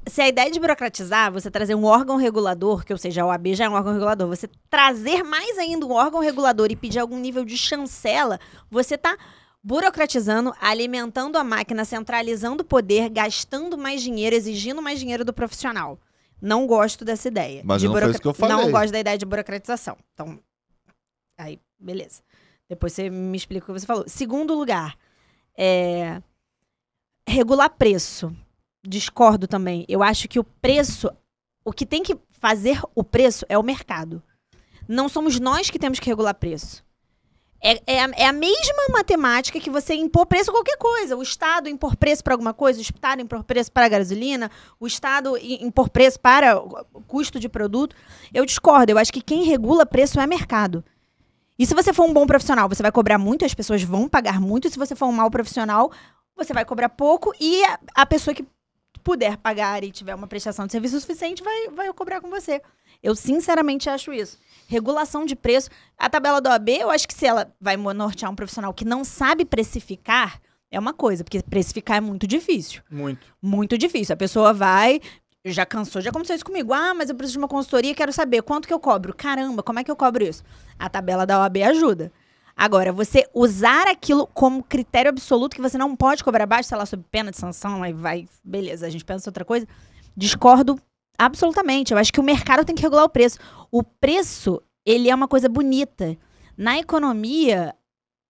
se 0.06 0.20
a 0.22 0.28
ideia 0.28 0.48
de 0.52 0.60
burocratizar, 0.60 1.32
você 1.32 1.50
trazer 1.50 1.74
um 1.74 1.82
órgão 1.84 2.14
regulador, 2.16 2.84
que 2.84 2.92
ou 2.92 2.98
seja, 2.98 3.22
a 3.22 3.26
OAB 3.26 3.54
já 3.56 3.64
é 3.64 3.68
um 3.68 3.72
órgão 3.72 3.92
regulador, 3.92 4.28
você 4.28 4.48
trazer 4.70 5.24
mais 5.24 5.58
ainda 5.58 5.84
um 5.84 5.90
órgão 5.90 6.20
regulador 6.20 6.68
e 6.70 6.76
pedir 6.76 7.00
algum 7.00 7.18
nível 7.18 7.44
de 7.44 7.58
chancela, 7.58 8.38
você 8.70 8.96
tá 8.96 9.18
burocratizando, 9.60 10.54
alimentando 10.60 11.36
a 11.38 11.42
máquina, 11.42 11.84
centralizando 11.84 12.62
o 12.62 12.64
poder, 12.64 13.08
gastando 13.08 13.76
mais 13.76 14.00
dinheiro, 14.00 14.36
exigindo 14.36 14.80
mais 14.80 15.00
dinheiro 15.00 15.24
do 15.24 15.32
profissional. 15.32 15.98
Não 16.40 16.68
gosto 16.68 17.04
dessa 17.04 17.26
ideia. 17.26 17.62
Mas 17.64 17.80
de 17.80 17.88
não 17.88 17.94
foi 17.98 18.10
isso 18.12 18.20
que 18.20 18.28
eu 18.28 18.32
falei. 18.34 18.54
Não 18.56 18.70
gosto 18.70 18.92
da 18.92 19.00
ideia 19.00 19.18
de 19.18 19.26
burocratização. 19.26 19.96
Então, 20.12 20.38
aí, 21.38 21.60
beleza. 21.78 22.22
Depois 22.68 22.92
você 22.92 23.10
me 23.10 23.36
explica 23.36 23.64
o 23.64 23.66
que 23.74 23.80
você 23.80 23.86
falou. 23.86 24.04
Segundo 24.06 24.54
lugar, 24.54 24.96
é, 25.56 26.22
regular 27.28 27.70
preço. 27.70 28.34
Discordo 28.86 29.46
também. 29.46 29.84
Eu 29.88 30.02
acho 30.02 30.28
que 30.28 30.38
o 30.38 30.44
preço, 30.44 31.10
o 31.64 31.72
que 31.72 31.86
tem 31.86 32.02
que 32.02 32.18
fazer 32.30 32.80
o 32.94 33.02
preço 33.02 33.46
é 33.48 33.56
o 33.56 33.62
mercado. 33.62 34.22
Não 34.86 35.08
somos 35.08 35.40
nós 35.40 35.70
que 35.70 35.78
temos 35.78 35.98
que 35.98 36.08
regular 36.08 36.34
preço. 36.34 36.84
É, 37.66 37.80
é, 37.86 38.04
a, 38.04 38.10
é 38.14 38.26
a 38.26 38.32
mesma 38.32 38.88
matemática 38.90 39.58
que 39.58 39.70
você 39.70 39.94
impor 39.94 40.26
preço 40.26 40.50
a 40.50 40.52
qualquer 40.52 40.76
coisa. 40.76 41.16
O 41.16 41.22
Estado 41.22 41.66
impor 41.66 41.96
preço 41.96 42.22
para 42.22 42.34
alguma 42.34 42.52
coisa, 42.52 42.78
o 42.78 42.82
Estado 42.82 43.22
impor 43.22 43.42
preço 43.42 43.72
para 43.72 43.86
a 43.86 43.88
gasolina, 43.88 44.50
o 44.78 44.86
Estado 44.86 45.38
impor 45.38 45.88
preço 45.88 46.20
para 46.20 46.58
o 46.58 47.00
custo 47.08 47.40
de 47.40 47.48
produto. 47.48 47.96
Eu 48.34 48.44
discordo. 48.44 48.92
Eu 48.92 48.98
acho 48.98 49.10
que 49.10 49.22
quem 49.22 49.44
regula 49.44 49.86
preço 49.86 50.20
é 50.20 50.26
mercado. 50.26 50.84
E 51.58 51.66
se 51.66 51.74
você 51.74 51.92
for 51.92 52.04
um 52.04 52.12
bom 52.12 52.26
profissional, 52.26 52.68
você 52.68 52.82
vai 52.82 52.90
cobrar 52.90 53.18
muito, 53.18 53.44
as 53.44 53.54
pessoas 53.54 53.82
vão 53.82 54.08
pagar 54.08 54.40
muito. 54.40 54.68
Se 54.68 54.78
você 54.78 54.94
for 54.94 55.06
um 55.06 55.12
mau 55.12 55.30
profissional, 55.30 55.90
você 56.36 56.52
vai 56.52 56.64
cobrar 56.64 56.88
pouco 56.88 57.32
e 57.40 57.64
a, 57.64 57.78
a 57.94 58.06
pessoa 58.06 58.34
que 58.34 58.44
puder 59.04 59.36
pagar 59.36 59.84
e 59.84 59.92
tiver 59.92 60.14
uma 60.14 60.26
prestação 60.26 60.66
de 60.66 60.72
serviço 60.72 60.98
suficiente 60.98 61.42
vai, 61.42 61.68
vai 61.68 61.92
cobrar 61.92 62.20
com 62.20 62.30
você. 62.30 62.60
Eu 63.02 63.14
sinceramente 63.14 63.88
acho 63.90 64.12
isso. 64.12 64.38
Regulação 64.66 65.26
de 65.26 65.36
preço. 65.36 65.68
A 65.98 66.08
tabela 66.08 66.40
da 66.40 66.50
OAB, 66.50 66.70
eu 66.70 66.90
acho 66.90 67.06
que 67.06 67.14
se 67.14 67.26
ela 67.26 67.52
vai 67.60 67.76
nortear 67.76 68.30
um 68.30 68.34
profissional 68.34 68.72
que 68.72 68.84
não 68.84 69.04
sabe 69.04 69.44
precificar, 69.44 70.40
é 70.70 70.78
uma 70.78 70.94
coisa, 70.94 71.22
porque 71.22 71.42
precificar 71.42 71.98
é 71.98 72.00
muito 72.00 72.26
difícil. 72.26 72.82
Muito. 72.90 73.26
Muito 73.40 73.76
difícil. 73.78 74.14
A 74.14 74.16
pessoa 74.16 74.52
vai. 74.52 75.00
Já 75.46 75.66
cansou, 75.66 76.00
já 76.00 76.08
aconteceu 76.08 76.36
isso 76.36 76.44
comigo. 76.44 76.72
Ah, 76.72 76.94
mas 76.94 77.10
eu 77.10 77.14
preciso 77.14 77.34
de 77.34 77.38
uma 77.38 77.48
consultoria, 77.48 77.94
quero 77.94 78.12
saber 78.12 78.42
quanto 78.42 78.66
que 78.66 78.72
eu 78.72 78.80
cobro. 78.80 79.14
Caramba, 79.14 79.62
como 79.62 79.78
é 79.78 79.84
que 79.84 79.90
eu 79.90 79.96
cobro 79.96 80.24
isso? 80.24 80.42
A 80.78 80.88
tabela 80.88 81.26
da 81.26 81.38
OAB 81.40 81.58
ajuda. 81.62 82.10
Agora, 82.56 82.92
você 82.92 83.28
usar 83.34 83.86
aquilo 83.88 84.26
como 84.28 84.62
critério 84.62 85.10
absoluto 85.10 85.54
que 85.54 85.60
você 85.60 85.76
não 85.76 85.94
pode 85.94 86.24
cobrar 86.24 86.44
abaixo, 86.44 86.68
sei 86.68 86.78
lá, 86.78 86.86
sob 86.86 87.04
pena 87.10 87.30
de 87.30 87.36
sanção, 87.36 87.82
aí 87.82 87.92
vai, 87.92 88.26
beleza, 88.42 88.86
a 88.86 88.90
gente 88.90 89.04
pensa 89.04 89.28
outra 89.28 89.44
coisa. 89.44 89.66
Discordo 90.16 90.80
absolutamente. 91.18 91.92
Eu 91.92 91.98
acho 91.98 92.12
que 92.12 92.20
o 92.20 92.24
mercado 92.24 92.64
tem 92.64 92.74
que 92.74 92.82
regular 92.82 93.04
o 93.04 93.08
preço. 93.08 93.38
O 93.70 93.82
preço, 93.82 94.62
ele 94.86 95.10
é 95.10 95.14
uma 95.14 95.28
coisa 95.28 95.48
bonita. 95.48 96.16
Na 96.56 96.78
economia, 96.78 97.74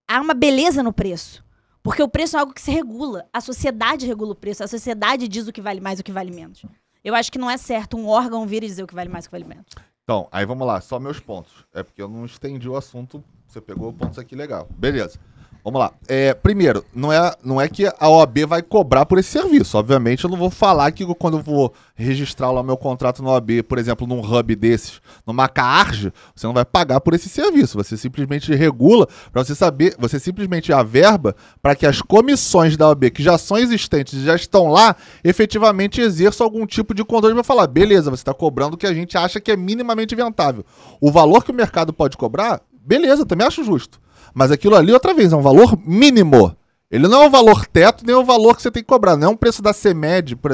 há 0.08 0.20
uma 0.20 0.34
beleza 0.34 0.82
no 0.82 0.92
preço. 0.92 1.44
Porque 1.82 2.02
o 2.02 2.08
preço 2.08 2.36
é 2.36 2.40
algo 2.40 2.54
que 2.54 2.62
se 2.62 2.70
regula. 2.70 3.28
A 3.30 3.42
sociedade 3.42 4.06
regula 4.06 4.32
o 4.32 4.36
preço. 4.36 4.64
A 4.64 4.66
sociedade 4.66 5.28
diz 5.28 5.46
o 5.46 5.52
que 5.52 5.60
vale 5.60 5.80
mais 5.80 5.98
e 5.98 6.00
o 6.00 6.04
que 6.04 6.12
vale 6.12 6.30
menos. 6.32 6.64
Eu 7.04 7.14
acho 7.14 7.30
que 7.30 7.38
não 7.38 7.50
é 7.50 7.58
certo 7.58 7.98
um 7.98 8.08
órgão 8.08 8.46
vir 8.46 8.64
e 8.64 8.66
dizer 8.66 8.82
o 8.82 8.86
que 8.86 8.94
vale 8.94 9.10
mais 9.10 9.26
e 9.26 9.28
o 9.28 9.30
que 9.30 9.32
vale 9.32 9.44
menos. 9.44 9.66
Então, 10.02 10.26
aí 10.32 10.46
vamos 10.46 10.66
lá, 10.66 10.80
só 10.80 10.98
meus 10.98 11.20
pontos. 11.20 11.52
É 11.72 11.82
porque 11.82 12.00
eu 12.00 12.08
não 12.08 12.24
estendi 12.24 12.66
o 12.66 12.76
assunto, 12.76 13.22
você 13.46 13.60
pegou 13.60 13.92
pontos 13.92 14.18
aqui 14.18 14.34
legal. 14.34 14.66
Beleza. 14.70 15.20
Vamos 15.64 15.80
lá. 15.80 15.94
É, 16.06 16.34
primeiro, 16.34 16.84
não 16.94 17.10
é, 17.10 17.34
não 17.42 17.58
é 17.58 17.66
que 17.66 17.86
a 17.86 18.08
OAB 18.10 18.40
vai 18.46 18.60
cobrar 18.60 19.06
por 19.06 19.18
esse 19.18 19.30
serviço. 19.30 19.78
Obviamente, 19.78 20.22
eu 20.22 20.28
não 20.28 20.36
vou 20.36 20.50
falar 20.50 20.92
que 20.92 21.06
quando 21.14 21.38
eu 21.38 21.42
vou 21.42 21.72
registrar 21.94 22.50
lá 22.50 22.60
o 22.60 22.64
meu 22.64 22.76
contrato 22.76 23.22
na 23.22 23.30
OAB, 23.30 23.62
por 23.66 23.78
exemplo, 23.78 24.06
num 24.06 24.20
hub 24.20 24.54
desses, 24.56 25.00
numa 25.26 25.48
CARG, 25.48 26.12
você 26.36 26.46
não 26.46 26.52
vai 26.52 26.66
pagar 26.66 27.00
por 27.00 27.14
esse 27.14 27.30
serviço. 27.30 27.78
Você 27.78 27.96
simplesmente 27.96 28.54
regula 28.54 29.08
para 29.32 29.42
você 29.42 29.54
saber, 29.54 29.96
você 29.98 30.20
simplesmente 30.20 30.70
averba 30.70 31.34
para 31.62 31.74
que 31.74 31.86
as 31.86 32.02
comissões 32.02 32.76
da 32.76 32.88
OAB, 32.88 33.04
que 33.10 33.22
já 33.22 33.38
são 33.38 33.56
existentes 33.56 34.20
já 34.20 34.36
estão 34.36 34.68
lá, 34.68 34.94
efetivamente 35.24 35.98
exerçam 35.98 36.44
algum 36.44 36.66
tipo 36.66 36.92
de 36.92 37.02
controle 37.02 37.34
para 37.34 37.42
falar, 37.42 37.66
beleza, 37.68 38.10
você 38.10 38.20
está 38.20 38.34
cobrando 38.34 38.74
o 38.74 38.76
que 38.76 38.86
a 38.86 38.92
gente 38.92 39.16
acha 39.16 39.40
que 39.40 39.50
é 39.50 39.56
minimamente 39.56 40.14
ventável. 40.14 40.62
O 41.00 41.10
valor 41.10 41.42
que 41.42 41.50
o 41.50 41.54
mercado 41.54 41.90
pode 41.90 42.18
cobrar, 42.18 42.60
beleza, 42.84 43.24
também 43.24 43.46
acho 43.46 43.64
justo. 43.64 44.04
Mas 44.34 44.50
aquilo 44.50 44.74
ali, 44.76 44.92
outra 44.92 45.14
vez, 45.14 45.32
é 45.32 45.36
um 45.36 45.40
valor 45.42 45.78
mínimo. 45.86 46.56
Ele 46.90 47.08
não 47.08 47.22
é 47.22 47.26
um 47.26 47.30
valor 47.30 47.66
teto, 47.66 48.04
nem 48.04 48.14
o 48.14 48.24
valor 48.24 48.54
que 48.56 48.62
você 48.62 48.70
tem 48.70 48.82
que 48.82 48.88
cobrar. 48.88 49.16
Não 49.16 49.28
é 49.28 49.30
um 49.30 49.36
preço 49.36 49.62
da 49.62 49.72
CEMED, 49.72 50.36
por, 50.36 50.50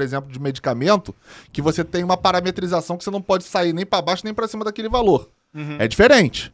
exemplo, 0.00 0.30
de 0.30 0.40
medicamento, 0.40 1.14
que 1.52 1.62
você 1.62 1.84
tem 1.84 2.02
uma 2.04 2.16
parametrização 2.16 2.96
que 2.96 3.04
você 3.04 3.10
não 3.10 3.22
pode 3.22 3.44
sair 3.44 3.72
nem 3.72 3.86
para 3.86 4.02
baixo 4.02 4.22
nem 4.24 4.34
para 4.34 4.48
cima 4.48 4.64
daquele 4.64 4.88
valor. 4.88 5.30
É 5.78 5.86
diferente. 5.88 6.52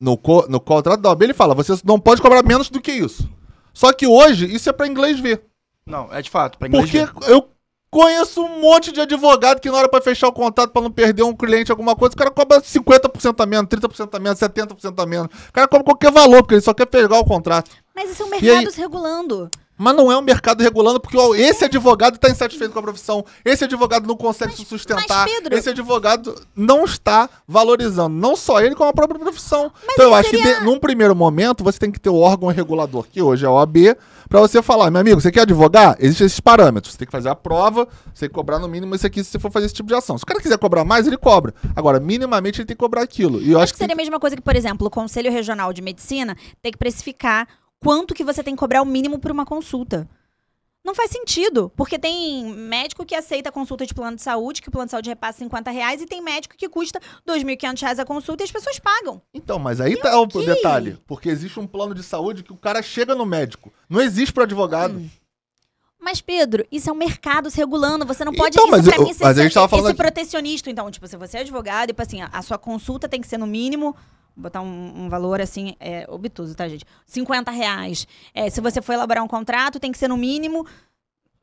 No, 0.00 0.16
co- 0.16 0.46
no 0.48 0.60
contrato 0.60 1.00
da 1.00 1.08
OAB 1.08 1.22
ele 1.22 1.34
fala, 1.34 1.54
você 1.54 1.72
não 1.84 1.98
pode 1.98 2.20
cobrar 2.22 2.42
menos 2.44 2.68
do 2.70 2.80
que 2.80 2.92
isso. 2.92 3.28
Só 3.72 3.92
que 3.92 4.06
hoje, 4.06 4.46
isso 4.54 4.68
é 4.68 4.72
para 4.72 4.86
inglês 4.86 5.18
ver. 5.18 5.42
Não, 5.86 6.12
é 6.12 6.20
de 6.22 6.28
fato. 6.30 6.58
Pra 6.58 6.68
inglês 6.68 6.90
Porque 6.90 7.04
ver. 7.26 7.32
eu 7.32 7.48
conheço 7.90 8.42
um 8.42 8.60
monte 8.60 8.92
de 8.92 9.00
advogado 9.00 9.60
que 9.60 9.70
na 9.70 9.76
hora 9.78 9.88
pra 9.88 10.00
fechar 10.00 10.28
o 10.28 10.32
contrato 10.32 10.70
pra 10.72 10.82
não 10.82 10.90
perder 10.90 11.22
um 11.22 11.34
cliente, 11.34 11.70
alguma 11.70 11.94
coisa, 11.96 12.14
o 12.14 12.18
cara 12.18 12.30
cobra 12.30 12.60
50% 12.60 13.40
a 13.42 13.46
menos, 13.46 13.68
30% 13.68 14.14
a 14.14 14.18
menos, 14.18 14.38
70% 14.38 15.02
a 15.02 15.06
menos. 15.06 15.26
O 15.48 15.52
cara 15.52 15.68
cobra 15.68 15.84
qualquer 15.84 16.12
valor, 16.12 16.42
porque 16.42 16.54
ele 16.54 16.60
só 16.62 16.74
quer 16.74 16.86
pegar 16.86 17.18
o 17.18 17.24
contrato. 17.24 17.70
Mas 17.94 18.10
esse 18.10 18.22
é 18.22 18.24
o 18.24 18.28
E 18.44 18.50
aí- 18.50 18.68
regulando. 18.76 19.50
Mas 19.78 19.94
não 19.94 20.10
é 20.10 20.18
um 20.18 20.22
mercado 20.22 20.60
regulando, 20.62 20.98
porque 20.98 21.16
ó, 21.16 21.34
esse 21.34 21.64
advogado 21.64 22.16
está 22.16 22.28
insatisfeito 22.28 22.72
com 22.72 22.80
a 22.80 22.82
profissão, 22.82 23.24
esse 23.44 23.62
advogado 23.64 24.06
não 24.08 24.16
consegue 24.16 24.54
se 24.56 24.64
sustentar, 24.64 25.06
mas, 25.08 25.32
Pedro- 25.32 25.56
esse 25.56 25.68
advogado 25.70 26.34
não 26.56 26.84
está 26.84 27.30
valorizando, 27.46 28.14
não 28.16 28.34
só 28.36 28.60
ele, 28.60 28.74
como 28.74 28.90
a 28.90 28.92
própria 28.92 29.18
profissão. 29.20 29.72
Mas 29.86 29.94
então 29.94 30.06
eu 30.06 30.14
acho 30.14 30.30
que 30.30 30.36
seria- 30.36 30.58
de- 30.60 30.64
num 30.64 30.78
primeiro 30.78 31.14
momento 31.14 31.62
você 31.64 31.78
tem 31.78 31.90
que 31.92 32.00
ter 32.00 32.10
o 32.10 32.16
órgão 32.18 32.48
regulador, 32.48 33.06
que 33.10 33.22
hoje 33.22 33.44
é 33.44 33.48
a 33.48 33.52
OAB, 33.52 33.94
para 34.28 34.40
você 34.40 34.60
falar, 34.60 34.90
meu 34.90 35.00
amigo, 35.00 35.20
você 35.20 35.30
quer 35.32 35.42
advogar? 35.42 35.96
Existem 36.00 36.26
esses 36.26 36.40
parâmetros, 36.40 36.92
você 36.92 36.98
tem 36.98 37.06
que 37.06 37.12
fazer 37.12 37.28
a 37.28 37.34
prova, 37.34 37.86
você 38.12 38.20
tem 38.20 38.28
que 38.28 38.34
cobrar 38.34 38.58
no 38.58 38.68
mínimo 38.68 38.94
isso 38.94 39.06
aqui 39.06 39.22
se 39.24 39.30
você 39.30 39.38
for 39.38 39.50
fazer 39.50 39.66
esse 39.66 39.74
tipo 39.74 39.88
de 39.88 39.94
ação. 39.94 40.18
Se 40.18 40.24
o 40.24 40.26
cara 40.26 40.40
quiser 40.40 40.58
cobrar 40.58 40.84
mais, 40.84 41.06
ele 41.06 41.16
cobra. 41.16 41.54
Agora, 41.74 41.98
minimamente 42.00 42.60
ele 42.60 42.66
tem 42.66 42.76
que 42.76 42.80
cobrar 42.80 43.02
aquilo. 43.02 43.40
E 43.40 43.52
eu 43.52 43.58
acho, 43.58 43.64
Acho 43.68 43.72
que 43.74 43.78
seria 43.78 43.94
a 43.94 43.96
mesma 43.96 44.18
coisa 44.20 44.34
que, 44.36 44.42
por 44.42 44.56
exemplo, 44.56 44.86
o 44.86 44.90
Conselho 44.90 45.30
Regional 45.30 45.72
de 45.72 45.80
Medicina 45.82 46.36
tem 46.60 46.72
que 46.72 46.78
precificar 46.78 47.46
quanto 47.80 48.14
que 48.14 48.24
você 48.24 48.42
tem 48.42 48.54
que 48.54 48.60
cobrar 48.60 48.82
o 48.82 48.86
mínimo 48.86 49.18
por 49.18 49.30
uma 49.30 49.44
consulta. 49.46 50.08
Não 50.84 50.94
faz 50.94 51.10
sentido, 51.10 51.70
porque 51.76 51.98
tem 51.98 52.46
médico 52.46 53.04
que 53.04 53.14
aceita 53.14 53.52
consulta 53.52 53.84
de 53.84 53.92
plano 53.92 54.16
de 54.16 54.22
saúde, 54.22 54.62
que 54.62 54.68
o 54.68 54.72
plano 54.72 54.86
de 54.86 54.92
saúde 54.92 55.10
repassa 55.10 55.38
50 55.40 55.70
reais, 55.70 56.00
e 56.00 56.06
tem 56.06 56.22
médico 56.22 56.56
que 56.56 56.68
custa 56.68 56.98
2.500 57.28 57.80
reais 57.82 57.98
a 57.98 58.04
consulta 58.06 58.42
e 58.42 58.44
as 58.44 58.50
pessoas 58.52 58.78
pagam. 58.78 59.20
Então, 59.34 59.58
mas 59.58 59.80
aí 59.80 59.96
tá 59.98 60.18
o 60.18 60.22
ok. 60.22 60.46
detalhe. 60.46 60.98
Porque 61.06 61.28
existe 61.28 61.60
um 61.60 61.66
plano 61.66 61.94
de 61.94 62.02
saúde 62.02 62.42
que 62.42 62.52
o 62.52 62.56
cara 62.56 62.80
chega 62.80 63.14
no 63.14 63.26
médico. 63.26 63.70
Não 63.90 64.00
existe 64.00 64.32
pro 64.32 64.44
advogado. 64.44 64.96
Hum. 64.98 65.10
Mas, 66.00 66.20
Pedro, 66.22 66.64
isso 66.70 66.88
é 66.88 66.92
um 66.92 66.96
mercado 66.96 67.50
se 67.50 67.58
regulando. 67.58 68.06
Você 68.06 68.24
não 68.24 68.32
pode. 68.32 68.56
Então, 68.56 68.64
isso 68.66 68.70
mas 68.70 68.84
pra 68.86 68.96
eu- 68.96 69.02
mim, 69.04 69.14
mas 69.20 69.38
a 69.38 69.42
gente 69.42 69.52
tava 69.52 69.66
esse 69.66 69.70
falando 69.70 69.86
aqui- 69.88 69.96
protecionista. 69.96 70.70
Então, 70.70 70.90
tipo, 70.90 71.06
se 71.08 71.16
você 71.16 71.38
é 71.38 71.40
advogado, 71.40 71.88
tipo 71.88 72.00
assim, 72.00 72.22
a, 72.22 72.28
a 72.32 72.40
sua 72.40 72.56
consulta 72.56 73.08
tem 73.08 73.20
que 73.20 73.26
ser 73.26 73.36
no 73.36 73.46
mínimo. 73.48 73.94
Botar 74.38 74.60
um, 74.60 75.04
um 75.04 75.08
valor 75.08 75.40
assim, 75.40 75.74
é, 75.80 76.06
obtuso, 76.08 76.54
tá, 76.54 76.68
gente? 76.68 76.84
50 77.06 77.50
reais. 77.50 78.06
É, 78.32 78.48
se 78.48 78.60
você 78.60 78.80
for 78.80 78.92
elaborar 78.92 79.24
um 79.24 79.28
contrato, 79.28 79.80
tem 79.80 79.90
que 79.90 79.98
ser 79.98 80.08
no 80.08 80.16
mínimo, 80.16 80.64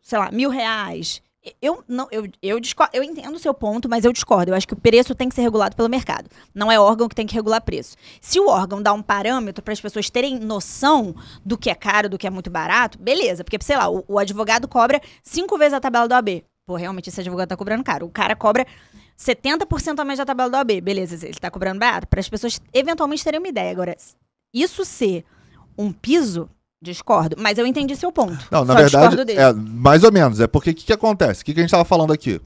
sei 0.02 0.18
lá, 0.18 0.32
mil 0.32 0.50
reais. 0.50 1.22
Eu 1.62 1.84
não, 1.88 2.08
eu, 2.10 2.28
eu, 2.42 2.60
discordo, 2.60 2.96
eu 2.96 3.04
entendo 3.04 3.36
o 3.36 3.40
seu 3.40 3.54
ponto, 3.54 3.88
mas 3.88 4.04
eu 4.04 4.12
discordo. 4.12 4.52
Eu 4.52 4.56
acho 4.56 4.68
que 4.68 4.74
o 4.74 4.80
preço 4.80 5.14
tem 5.14 5.30
que 5.30 5.36
ser 5.36 5.42
regulado 5.42 5.76
pelo 5.76 5.90
mercado. 5.90 6.30
Não 6.54 6.72
é 6.72 6.80
órgão 6.80 7.08
que 7.08 7.14
tem 7.14 7.28
que 7.28 7.36
regular 7.36 7.62
preço. 7.62 7.96
Se 8.20 8.40
o 8.40 8.48
órgão 8.48 8.82
dá 8.82 8.94
um 8.94 9.02
parâmetro 9.02 9.64
para 9.64 9.74
as 9.74 9.82
pessoas 9.82 10.10
terem 10.10 10.40
noção 10.40 11.14
do 11.46 11.58
que 11.58 11.70
é 11.70 11.76
caro, 11.76 12.10
do 12.10 12.18
que 12.18 12.26
é 12.26 12.30
muito 12.32 12.50
barato, 12.50 12.98
beleza. 12.98 13.44
Porque, 13.44 13.60
sei 13.62 13.78
lá, 13.78 13.90
o, 13.90 14.04
o 14.08 14.18
advogado 14.18 14.68
cobra 14.68 15.00
cinco 15.22 15.58
vezes 15.58 15.74
a 15.74 15.80
tabela 15.80 16.08
do 16.08 16.14
AB. 16.14 16.44
Pô, 16.66 16.76
realmente 16.76 17.10
esse 17.10 17.22
advogado 17.22 17.50
tá 17.50 17.56
cobrando 17.56 17.84
caro. 17.84 18.08
O 18.08 18.10
cara 18.10 18.36
cobra 18.36 18.66
70% 19.18 20.00
a 20.00 20.06
mais 20.06 20.20
da 20.20 20.26
tabela 20.26 20.50
do 20.50 20.56
AB. 20.58 20.82
Beleza, 20.82 21.26
ele 21.26 21.38
tá 21.40 21.50
cobrando 21.50 21.80
barato. 21.80 22.08
Para 22.08 22.20
as 22.20 22.30
pessoas 22.30 22.60
eventualmente 22.74 23.24
terem 23.24 23.40
uma 23.40 23.48
ideia. 23.48 23.72
Agora, 23.72 23.96
isso 24.54 24.84
ser 24.86 25.24
um 25.78 25.92
piso, 25.92 26.50
discordo. 26.82 27.36
Mas 27.40 27.58
eu 27.58 27.66
entendi 27.66 27.96
seu 27.96 28.12
ponto. 28.12 28.46
Não, 28.52 28.66
na 28.66 28.74
Só 28.74 28.80
verdade, 28.80 29.08
discordo 29.08 29.26
dele. 29.26 29.40
é 29.40 29.54
mais 29.54 30.04
ou 30.04 30.12
menos. 30.12 30.40
É 30.40 30.48
porque 30.48 30.72
o 30.72 30.76
que, 30.76 30.86
que 30.86 30.94
acontece? 30.94 31.42
O 31.42 31.46
que, 31.46 31.54
que 31.54 31.60
a 31.60 31.64
gente 31.64 31.72
tava 31.72 31.86
falando 31.86 32.14
aqui? 32.14 32.40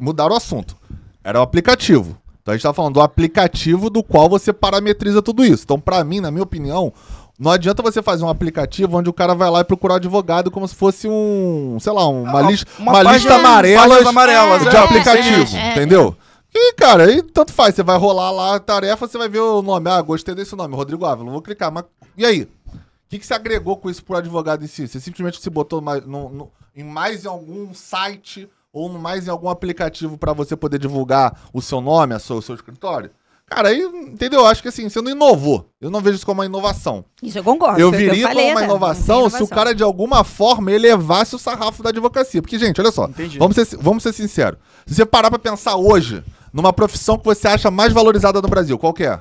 Mudaram 0.00 0.34
o 0.34 0.36
assunto. 0.36 0.76
Era 1.22 1.38
o 1.40 1.42
aplicativo. 1.42 2.18
Então 2.42 2.52
a 2.52 2.56
gente 2.56 2.62
tava 2.62 2.74
falando 2.74 2.94
do 2.94 3.00
aplicativo 3.00 3.88
do 3.88 4.02
qual 4.02 4.28
você 4.28 4.52
parametriza 4.52 5.22
tudo 5.22 5.44
isso. 5.44 5.64
Então, 5.64 5.80
pra 5.80 6.04
mim, 6.04 6.20
na 6.20 6.30
minha 6.30 6.42
opinião, 6.42 6.92
não 7.38 7.50
adianta 7.50 7.82
você 7.82 8.02
fazer 8.02 8.24
um 8.24 8.28
aplicativo 8.28 8.96
onde 8.96 9.08
o 9.10 9.12
cara 9.12 9.34
vai 9.34 9.50
lá 9.50 9.60
e 9.60 9.64
procurar 9.64 9.96
advogado 9.96 10.50
como 10.50 10.66
se 10.68 10.74
fosse 10.74 11.08
um, 11.08 11.76
sei 11.80 11.92
lá, 11.92 12.06
uma, 12.08 12.30
Uma- 12.30 12.42
lista, 12.50 12.70
uma 12.78 12.92
uma 12.92 12.92
página- 13.04 13.12
lista 13.14 13.34
amarela 13.34 14.08
amarelas, 14.08 14.62
de 14.62 14.76
é, 14.76 14.78
aplicativo, 14.78 15.56
é, 15.56 15.60
é. 15.60 15.72
entendeu? 15.72 16.16
E, 16.54 16.72
cara, 16.74 17.06
aí 17.06 17.20
tanto 17.22 17.52
faz. 17.52 17.74
Você 17.74 17.82
vai 17.82 17.98
rolar 17.98 18.30
lá 18.30 18.54
a 18.54 18.60
tarefa, 18.60 19.08
você 19.08 19.18
vai 19.18 19.28
ver 19.28 19.40
o 19.40 19.60
nome. 19.60 19.90
Ah, 19.90 20.00
gostei 20.00 20.36
desse 20.36 20.54
nome, 20.54 20.76
Rodrigo 20.76 21.04
Ávila. 21.04 21.32
Vou 21.32 21.42
clicar. 21.42 21.72
Mas 21.72 21.84
e 22.16 22.24
aí? 22.24 22.42
O 22.42 22.78
que, 23.08 23.18
que 23.18 23.26
você 23.26 23.34
agregou 23.34 23.76
com 23.76 23.90
isso 23.90 24.04
pro 24.04 24.16
advogado 24.16 24.64
em 24.64 24.68
si? 24.68 24.86
Você 24.86 25.00
simplesmente 25.00 25.40
se 25.40 25.50
botou 25.50 25.80
mais, 25.80 26.06
no- 26.06 26.28
no- 26.28 26.50
em 26.76 26.84
mais 26.84 27.24
em 27.24 27.28
algum 27.28 27.74
site 27.74 28.48
ou 28.72 28.88
mais 28.88 29.26
em 29.26 29.30
algum 29.30 29.48
aplicativo 29.48 30.16
pra 30.16 30.32
você 30.32 30.54
poder 30.54 30.78
divulgar 30.78 31.40
o 31.52 31.60
seu 31.60 31.80
nome, 31.80 32.14
a 32.14 32.20
sua- 32.20 32.36
o 32.36 32.42
seu 32.42 32.54
escritório? 32.54 33.10
Cara, 33.46 33.68
aí, 33.68 33.82
entendeu? 33.82 34.40
Eu 34.40 34.46
acho 34.46 34.62
que 34.62 34.68
assim, 34.68 34.88
você 34.88 35.00
não 35.00 35.10
inovou. 35.10 35.68
Eu 35.80 35.90
não 35.90 36.00
vejo 36.00 36.16
isso 36.16 36.26
como 36.26 36.40
uma 36.40 36.46
inovação. 36.46 37.04
Isso 37.22 37.38
eu 37.38 37.44
concordo. 37.44 37.78
Eu 37.78 37.90
viria 37.90 38.26
falei 38.26 38.44
como 38.44 38.48
uma 38.48 38.60
até. 38.60 38.64
inovação, 38.64 39.20
tem 39.20 39.30
se 39.30 39.36
o 39.36 39.38
inovação. 39.38 39.48
cara 39.48 39.74
de 39.74 39.82
alguma 39.82 40.24
forma 40.24 40.72
elevasse 40.72 41.36
o 41.36 41.38
sarrafo 41.38 41.82
da 41.82 41.90
advocacia. 41.90 42.40
Porque, 42.40 42.58
gente, 42.58 42.80
olha 42.80 42.90
só. 42.90 43.04
Entendi. 43.04 43.38
Vamos 43.38 43.54
ser, 43.54 43.76
vamos 43.76 44.02
ser 44.02 44.12
sinceros. 44.12 44.58
Se 44.86 44.94
você 44.94 45.04
parar 45.04 45.30
pra 45.30 45.38
pensar 45.38 45.76
hoje 45.76 46.24
numa 46.52 46.72
profissão 46.72 47.18
que 47.18 47.24
você 47.24 47.46
acha 47.46 47.70
mais 47.70 47.92
valorizada 47.92 48.40
no 48.40 48.48
Brasil, 48.48 48.78
qual 48.78 48.94
que 48.94 49.04
é? 49.04 49.20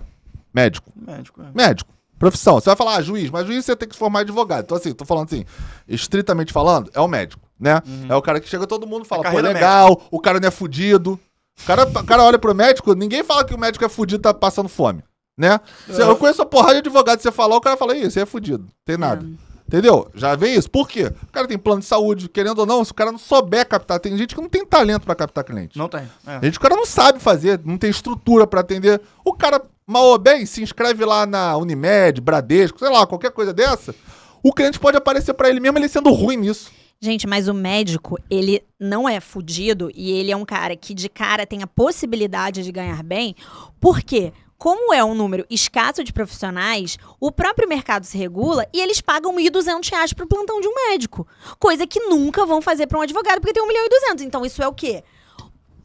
Médico. 0.54 0.92
Médico, 0.96 1.42
é. 1.42 1.46
Médico. 1.54 1.92
Profissão. 2.18 2.56
Você 2.56 2.70
vai 2.70 2.76
falar, 2.76 2.96
ah, 2.96 3.02
juiz, 3.02 3.30
mas 3.30 3.46
juiz 3.46 3.66
você 3.66 3.76
tem 3.76 3.88
que 3.90 3.96
se 3.96 4.00
formar 4.00 4.22
advogado. 4.22 4.64
Então, 4.64 4.78
assim, 4.78 4.94
tô 4.94 5.04
falando 5.04 5.26
assim, 5.26 5.44
estritamente 5.88 6.54
falando, 6.54 6.90
é 6.94 7.02
o 7.02 7.08
médico, 7.08 7.42
né? 7.60 7.82
É 8.08 8.16
o 8.16 8.22
cara 8.22 8.40
que 8.40 8.48
chega, 8.48 8.66
todo 8.66 8.88
mundo 8.88 9.04
fala, 9.04 9.28
A 9.28 9.32
pô, 9.32 9.40
legal, 9.40 10.02
o 10.10 10.20
cara 10.20 10.40
não 10.40 10.48
é 10.48 10.52
fudido. 10.52 11.20
O 11.62 11.66
cara, 11.66 11.84
o 11.84 12.06
cara 12.06 12.24
olha 12.24 12.39
pro 12.39 12.54
médico, 12.56 12.94
ninguém 12.94 13.24
fala 13.24 13.46
que 13.46 13.54
o 13.54 13.60
médico 13.60 13.86
é 13.86 13.89
fudido 13.89 14.20
e 14.20 14.24
tá 14.24 14.34
passando 14.34 14.68
fome, 14.68 15.04
né? 15.38 15.60
Se 15.88 16.02
Eu 16.02 16.16
conheço 16.16 16.42
a 16.42 16.46
porrada 16.46 16.74
de 16.74 16.80
advogado, 16.80 17.22
você 17.22 17.32
falar, 17.32 17.56
o 17.56 17.62
cara 17.62 17.78
fala, 17.78 17.96
isso, 17.96 18.12
você 18.12 18.22
é 18.22 18.26
fudido, 18.26 18.68
tem 18.86 18.98
nada. 18.98 19.26
Entendeu? 19.66 20.08
Já 20.13 20.36
vê 20.36 20.50
isso. 20.50 20.70
Por 20.70 20.88
quê? 20.88 21.06
O 21.06 21.32
cara 21.32 21.48
tem 21.48 21.58
plano 21.58 21.80
de 21.80 21.88
saúde, 21.88 22.28
querendo 22.30 22.60
ou 22.60 22.66
não, 22.66 22.84
se 22.84 22.92
o 22.92 22.96
cara 22.96 23.12
não 23.12 23.18
souber 23.18 23.68
captar, 23.68 24.00
tem 24.00 24.16
gente 24.18 24.36
que 24.36 24.42
não 24.42 24.50
tem 24.50 24.66
talento 24.66 25.04
pra 25.04 25.16
captar 25.16 25.44
cliente. 25.44 25.78
Não 25.78 25.88
tem. 25.88 26.02
É. 26.28 26.36
A 26.36 26.42
gente, 26.42 26.58
o 26.58 26.62
cara 26.62 26.76
não 26.76 26.86
sabe 26.86 27.20
fazer, 27.20 27.60
não 27.63 27.78
tem 27.78 27.89
estrutura 27.89 28.46
pra 28.46 28.60
atender. 28.60 29.02
O 29.24 29.34
cara, 29.34 29.62
mal 29.88 30.04
ou 30.04 30.20
bem, 30.20 30.46
se 30.46 30.62
inscreve 30.62 31.04
lá 31.06 31.26
na 31.26 31.58
Unimed, 31.58 32.22
Bradesco, 32.22 32.78
sei 32.78 32.89
lá, 32.89 33.08
qualquer 33.08 33.32
coisa 33.32 33.54
dessa. 33.54 33.96
O 34.44 34.54
cliente 34.54 34.80
pode 34.80 34.98
aparecer 34.98 35.34
pra 35.34 35.50
ele 35.50 35.62
mesmo 35.62 35.80
ele 35.80 35.88
sendo 35.88 36.12
ruim 36.12 36.38
nisso. 36.38 36.70
Gente, 37.04 37.28
mas 37.28 37.50
o 37.50 37.54
médico, 37.54 38.18
ele 38.30 38.63
não 38.80 39.10
é 39.10 39.20
fudido 39.20 39.92
e 39.94 40.10
ele 40.12 40.32
é 40.32 40.38
um 40.38 40.46
cara 40.46 40.74
que 40.74 40.94
de 40.94 41.10
cara 41.10 41.46
tem 41.46 41.62
a 41.62 41.68
possibilidade 41.68 42.63
de 42.63 42.72
ganhar 42.72 43.04
bem, 43.04 43.36
porque 43.78 44.32
como 44.58 44.94
é 44.94 45.04
um 45.04 45.13
número 45.13 45.46
escasso 45.50 46.02
de 46.02 46.13
profissionais, 46.13 46.98
o 47.20 47.30
próprio 47.30 47.68
mercado 47.68 48.06
se 48.06 48.18
regula 48.18 48.66
e 48.72 48.80
eles 48.80 49.02
pagam 49.02 49.36
1.200 49.36 49.92
reais 49.92 50.13
pro 50.13 50.26
plantão 50.26 50.62
de 50.62 50.68
um 50.70 50.74
médico. 50.92 51.28
Coisa 51.60 51.86
que 51.86 52.00
nunca 52.00 52.46
vão 52.46 52.62
fazer 52.62 52.88
para 52.88 52.98
um 52.98 53.02
advogado, 53.02 53.42
porque 53.42 53.52
tem 53.52 53.62
1 53.62 53.68
milhão 53.68 53.86
e 53.86 53.89
200. 53.89 54.24
Então 54.24 54.46
isso 54.46 54.63
é 54.63 54.68
o 54.70 54.74
quê? 54.74 55.04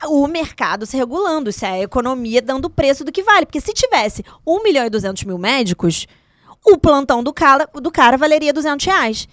O 0.07 0.29
mercado 0.29 0.87
se 0.87 0.97
regulando, 0.97 1.51
isso 1.51 1.65
é 1.65 1.71
a 1.71 1.83
economia 1.83 2.41
dando 2.41 2.67
o 2.67 2.71
preço 2.71 3.03
do 3.03 3.11
que 3.11 3.25
vale. 3.25 3.45
Porque 3.45 3.61
se 3.61 3.75
tivesse 3.75 4.25
1 4.47 4.63
milhão 4.63 4.87
e 4.87 4.91
200 4.91 5.25
mil 5.25 5.37
médicos, 5.37 6.07
o 6.65 6.79
plantão 6.79 7.25
do 7.25 7.33
cara, 7.33 7.69
do 7.75 7.91
cara 7.91 8.17
valeria 8.17 8.53
200 8.53 8.87
reais. 8.87 9.29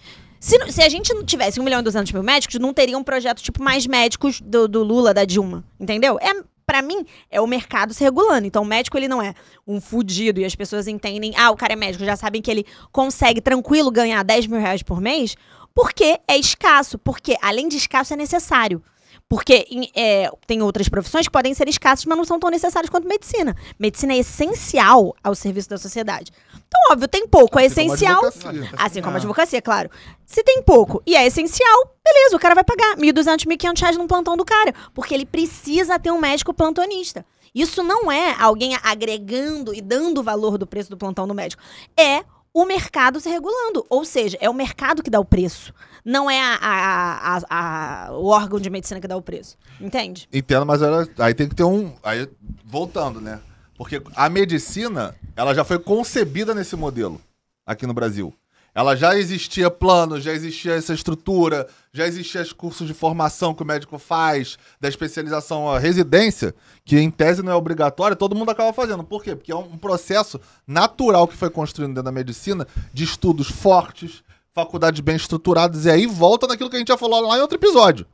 Se, 0.46 0.60
se 0.72 0.84
a 0.84 0.90
gente 0.90 1.12
não 1.12 1.26
tivesse 1.26 1.60
1 1.60 1.64
milhão 1.64 1.80
e 1.80 1.84
200 1.84 2.12
mil 2.12 2.22
médicos, 2.22 2.60
não 2.60 2.72
teria 2.72 2.96
um 2.96 3.04
projeto 3.04 3.42
tipo 3.42 3.64
mais 3.64 3.88
médicos 3.88 4.40
do, 4.40 4.68
do 4.68 4.84
Lula, 4.84 5.12
da 5.12 5.26
Dilma. 5.26 5.64
Entendeu? 5.80 6.20
É, 6.22 6.34
para 6.68 6.84
mim, 6.84 7.04
é 7.32 7.42
o 7.42 7.48
mercado 7.48 7.96
se 7.96 8.04
regulando. 8.04 8.46
Então, 8.46 8.62
o 8.62 8.66
médico, 8.66 8.96
ele 8.96 9.08
não 9.08 9.20
é 9.20 9.34
um 9.66 9.82
fudido 9.82 10.40
e 10.40 10.46
as 10.46 10.54
pessoas 10.54 10.88
entendem, 10.88 11.34
ah, 11.36 11.50
o 11.50 11.58
cara 11.58 11.74
é 11.74 11.76
médico, 11.76 12.06
já 12.06 12.16
sabem 12.16 12.44
que 12.44 12.52
ele 12.52 12.64
consegue 12.92 13.42
tranquilo 13.42 13.90
ganhar 13.90 14.22
10 14.22 14.46
mil 14.46 14.60
reais 14.60 14.84
por 14.84 15.02
mês, 15.02 15.36
porque 15.74 16.20
é 16.28 16.38
escasso. 16.38 17.00
Porque, 17.00 17.36
além 17.42 17.68
de 17.68 17.78
escasso, 17.78 18.14
é 18.14 18.16
necessário. 18.16 18.84
Porque 19.28 19.66
é, 19.96 20.30
tem 20.46 20.62
outras 20.62 20.88
profissões 20.88 21.26
que 21.28 21.32
podem 21.32 21.54
ser 21.56 21.68
escassas, 21.68 22.06
mas 22.06 22.16
não 22.18 22.24
são 22.26 22.40
tão 22.40 22.50
necessárias 22.52 22.90
quanto 22.92 23.08
medicina. 23.08 23.56
Medicina 23.80 24.14
é 24.14 24.18
essencial 24.20 25.16
ao 25.24 25.34
serviço 25.34 25.68
da 25.68 25.78
sociedade. 25.80 26.32
Então, 26.54 26.80
óbvio, 26.92 27.08
tem 27.08 27.28
pouco, 27.28 27.58
é 27.60 27.66
Assim 27.66 27.84
como 27.88 27.96
essencial. 27.96 28.26
advocacia. 28.26 28.70
Assim 28.78 29.02
como 29.02 29.14
a 29.14 29.16
Ah. 29.16 29.18
advocacia, 29.18 29.62
claro. 29.62 29.90
Se 30.28 30.44
tem 30.44 30.62
pouco 30.62 31.02
e 31.08 31.16
é 31.16 31.26
essencial, 31.26 31.92
beleza, 32.04 32.36
o 32.36 32.40
cara 32.40 32.54
vai 32.54 32.64
pagar 32.64 32.98
1.200, 32.98 33.46
1.500 33.48 33.82
reais 33.82 33.98
no 33.98 34.08
plantão 34.08 34.38
do 34.38 34.46
cara. 34.46 34.74
Porque 34.94 35.14
ele 35.16 35.26
precisa 35.26 35.98
ter 35.98 36.12
um 36.12 36.20
médico 36.20 36.54
plantonista. 36.54 37.26
Isso 37.54 37.82
não 37.82 38.12
é 38.12 38.36
alguém 38.40 38.78
agregando 38.84 39.74
e 39.74 39.82
dando 39.82 40.20
o 40.20 40.24
valor 40.24 40.58
do 40.58 40.68
preço 40.68 40.90
do 40.90 40.98
plantão 40.98 41.28
do 41.28 41.34
médico. 41.34 41.64
É 41.98 42.24
o 42.54 42.64
mercado 42.66 43.20
se 43.20 43.30
regulando. 43.30 43.86
Ou 43.90 44.06
seja, 44.06 44.38
é 44.40 44.50
o 44.50 44.54
mercado 44.54 45.02
que 45.02 45.10
dá 45.10 45.20
o 45.20 45.26
preço. 45.26 45.74
Não 46.06 46.30
é 46.30 46.40
a- 46.40 46.60
a- 46.62 47.38
a- 47.50 48.08
a- 48.08 48.12
o 48.14 48.28
órgão 48.28 48.60
de 48.60 48.70
medicina 48.70 49.02
que 49.02 49.08
dá 49.08 49.18
o 49.18 49.22
preço. 49.22 49.58
Entende? 49.82 50.30
Entendo, 50.32 50.66
mas 50.66 50.82
ela- 50.82 51.08
aí 51.18 51.34
tem 51.34 51.50
que 51.50 51.56
ter 51.56 51.64
um. 51.64 51.92
Aí, 52.04 52.30
voltando, 52.64 53.20
né? 53.20 53.40
Porque 53.76 54.02
a 54.16 54.30
medicina, 54.30 55.16
ela 55.36 55.54
já 55.56 55.64
foi 55.64 55.80
concebida 55.80 56.54
nesse 56.54 56.76
modelo 56.76 57.20
aqui 57.66 57.88
no 57.88 57.94
Brasil. 57.94 58.34
Ela 58.74 58.94
já 58.94 59.16
existia 59.18 59.72
plano, 59.72 60.20
já 60.20 60.34
existia 60.34 60.74
essa 60.74 60.94
estrutura, 60.94 61.66
já 61.94 62.06
existia 62.06 62.42
os 62.42 62.52
cursos 62.52 62.86
de 62.86 62.94
formação 62.94 63.54
que 63.54 63.64
o 63.64 63.66
médico 63.66 63.98
faz, 63.98 64.58
da 64.82 64.90
especialização 64.90 65.70
à 65.72 65.80
residência, 65.80 66.54
que 66.84 67.00
em 67.00 67.10
tese 67.10 67.42
não 67.42 67.54
é 67.54 67.56
obrigatória, 67.56 68.18
todo 68.18 68.36
mundo 68.36 68.52
acaba 68.52 68.74
fazendo. 68.74 69.02
Por 69.02 69.24
quê? 69.24 69.34
Porque 69.34 69.52
é 69.52 69.56
um 69.56 69.78
processo 69.78 70.42
natural 70.68 71.26
que 71.26 71.38
foi 71.38 71.50
construído 71.50 71.88
dentro 71.92 72.04
da 72.04 72.12
medicina, 72.12 72.68
de 72.94 73.06
estudos 73.06 73.50
fortes, 73.50 74.22
faculdades 74.56 75.02
bem 75.02 75.18
estruturadas, 75.18 75.84
e 75.86 75.90
aí 75.90 76.08
volta 76.08 76.48
naquilo 76.48 76.70
que 76.70 76.78
a 76.78 76.80
gente 76.80 76.88
já 76.88 76.98
falou 76.98 77.20
lá 77.28 77.38
em 77.38 77.42
outro 77.42 77.58
episódio. 77.58 78.06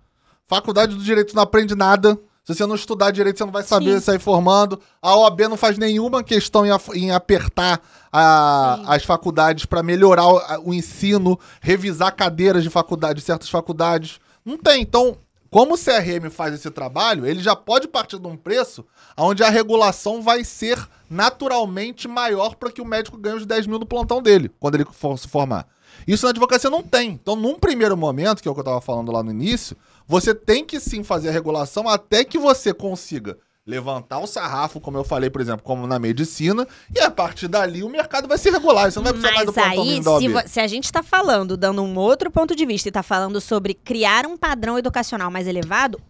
Faculdade 0.48 0.96
do 0.96 1.04
Direito 1.04 1.36
não 1.36 1.44
aprende 1.44 1.76
nada. 1.76 2.20
Se 2.44 2.56
você 2.56 2.66
não 2.66 2.74
estudar 2.74 3.12
direito, 3.12 3.38
você 3.38 3.46
não 3.46 3.52
vai 3.52 3.62
saber 3.62 3.94
Sim. 4.00 4.06
sair 4.06 4.20
formando. 4.20 4.82
A 5.00 5.16
OAB 5.16 5.42
não 5.42 5.56
faz 5.56 5.78
nenhuma 5.78 6.24
questão 6.24 6.66
em, 6.66 6.72
em 6.96 7.12
apertar 7.12 7.80
a- 8.12 8.82
as 8.88 9.04
faculdades 9.04 9.66
para 9.66 9.84
melhorar 9.84 10.28
o, 10.28 10.70
o 10.70 10.74
ensino, 10.74 11.40
revisar 11.62 12.14
cadeiras 12.16 12.64
de 12.64 12.70
faculdade, 12.72 13.20
de 13.20 13.26
certas 13.26 13.48
faculdades. 13.48 14.20
Não 14.44 14.58
tem. 14.58 14.82
Então, 14.82 15.16
como 15.52 15.76
o 15.76 15.78
CRM 15.78 16.32
faz 16.32 16.56
esse 16.56 16.72
trabalho, 16.72 17.28
ele 17.28 17.42
já 17.44 17.56
pode 17.56 17.88
partir 17.88 18.18
de 18.18 18.28
um 18.28 18.36
preço 18.36 18.84
onde 19.16 19.44
a 19.44 19.50
regulação 19.50 20.22
vai 20.24 20.44
ser 20.44 20.80
naturalmente 21.08 22.08
maior 22.08 22.56
para 22.56 22.72
que 22.72 22.82
o 22.82 22.86
médico 22.86 23.18
ganhe 23.18 23.38
os 23.38 23.46
10 23.46 23.68
mil 23.68 23.78
no 23.78 23.86
plantão 23.86 24.20
dele, 24.22 24.50
quando 24.60 24.76
ele 24.76 24.86
for 24.92 25.18
se 25.20 25.28
formar. 25.28 25.68
Isso 26.08 26.26
na 26.26 26.30
advocacia 26.32 26.70
não 26.70 26.82
tem. 26.84 27.12
Então, 27.12 27.36
num 27.36 27.58
primeiro 27.60 27.96
momento, 27.98 28.42
que 28.42 28.48
é 28.48 28.52
o 28.52 28.54
que 28.54 28.60
eu 28.60 28.64
estava 28.64 28.82
falando 28.82 29.12
lá 29.12 29.22
no 29.24 29.32
início, 29.32 29.76
você 30.08 30.34
tem 30.36 30.66
que 30.66 30.80
sim 30.80 31.04
fazer 31.04 31.30
a 31.30 31.32
regulação 31.32 31.88
até 31.88 32.24
que 32.24 32.38
você 32.38 32.74
consiga 32.74 33.38
levantar 33.66 34.18
o 34.20 34.26
sarrafo, 34.26 34.82
como 34.82 34.98
eu 34.98 35.04
falei, 35.04 35.30
por 35.30 35.40
exemplo, 35.40 35.62
como 35.64 35.86
na 35.86 36.00
medicina, 36.00 36.68
e 36.94 37.00
a 37.00 37.12
partir 37.12 37.48
dali 37.48 37.84
o 37.84 37.90
mercado 37.90 38.28
vai 38.28 38.38
se 38.38 38.50
regular. 38.50 38.92
Você 38.92 38.98
não 39.00 39.04
vai 39.04 39.14
precisar 39.14 39.36
mais 39.36 39.46
do 39.46 39.54
Mas 39.54 39.72
aí, 39.72 40.00
da 40.02 40.18
se, 40.18 40.28
vo- 40.28 40.48
se 40.48 40.60
a 40.60 40.68
gente 40.68 40.86
está 40.86 41.04
falando, 41.04 41.56
dando 41.56 41.82
um 41.84 41.96
outro 41.98 42.32
ponto 42.32 42.56
de 42.56 42.66
vista 42.66 42.88
e 42.88 42.90
está 42.90 43.04
falando 43.04 43.40
sobre 43.40 43.76
criar 43.76 44.26
um 44.26 44.36
padrão 44.36 44.80
educacional 44.80 45.30
mais 45.30 45.48
elevado, 45.48 46.02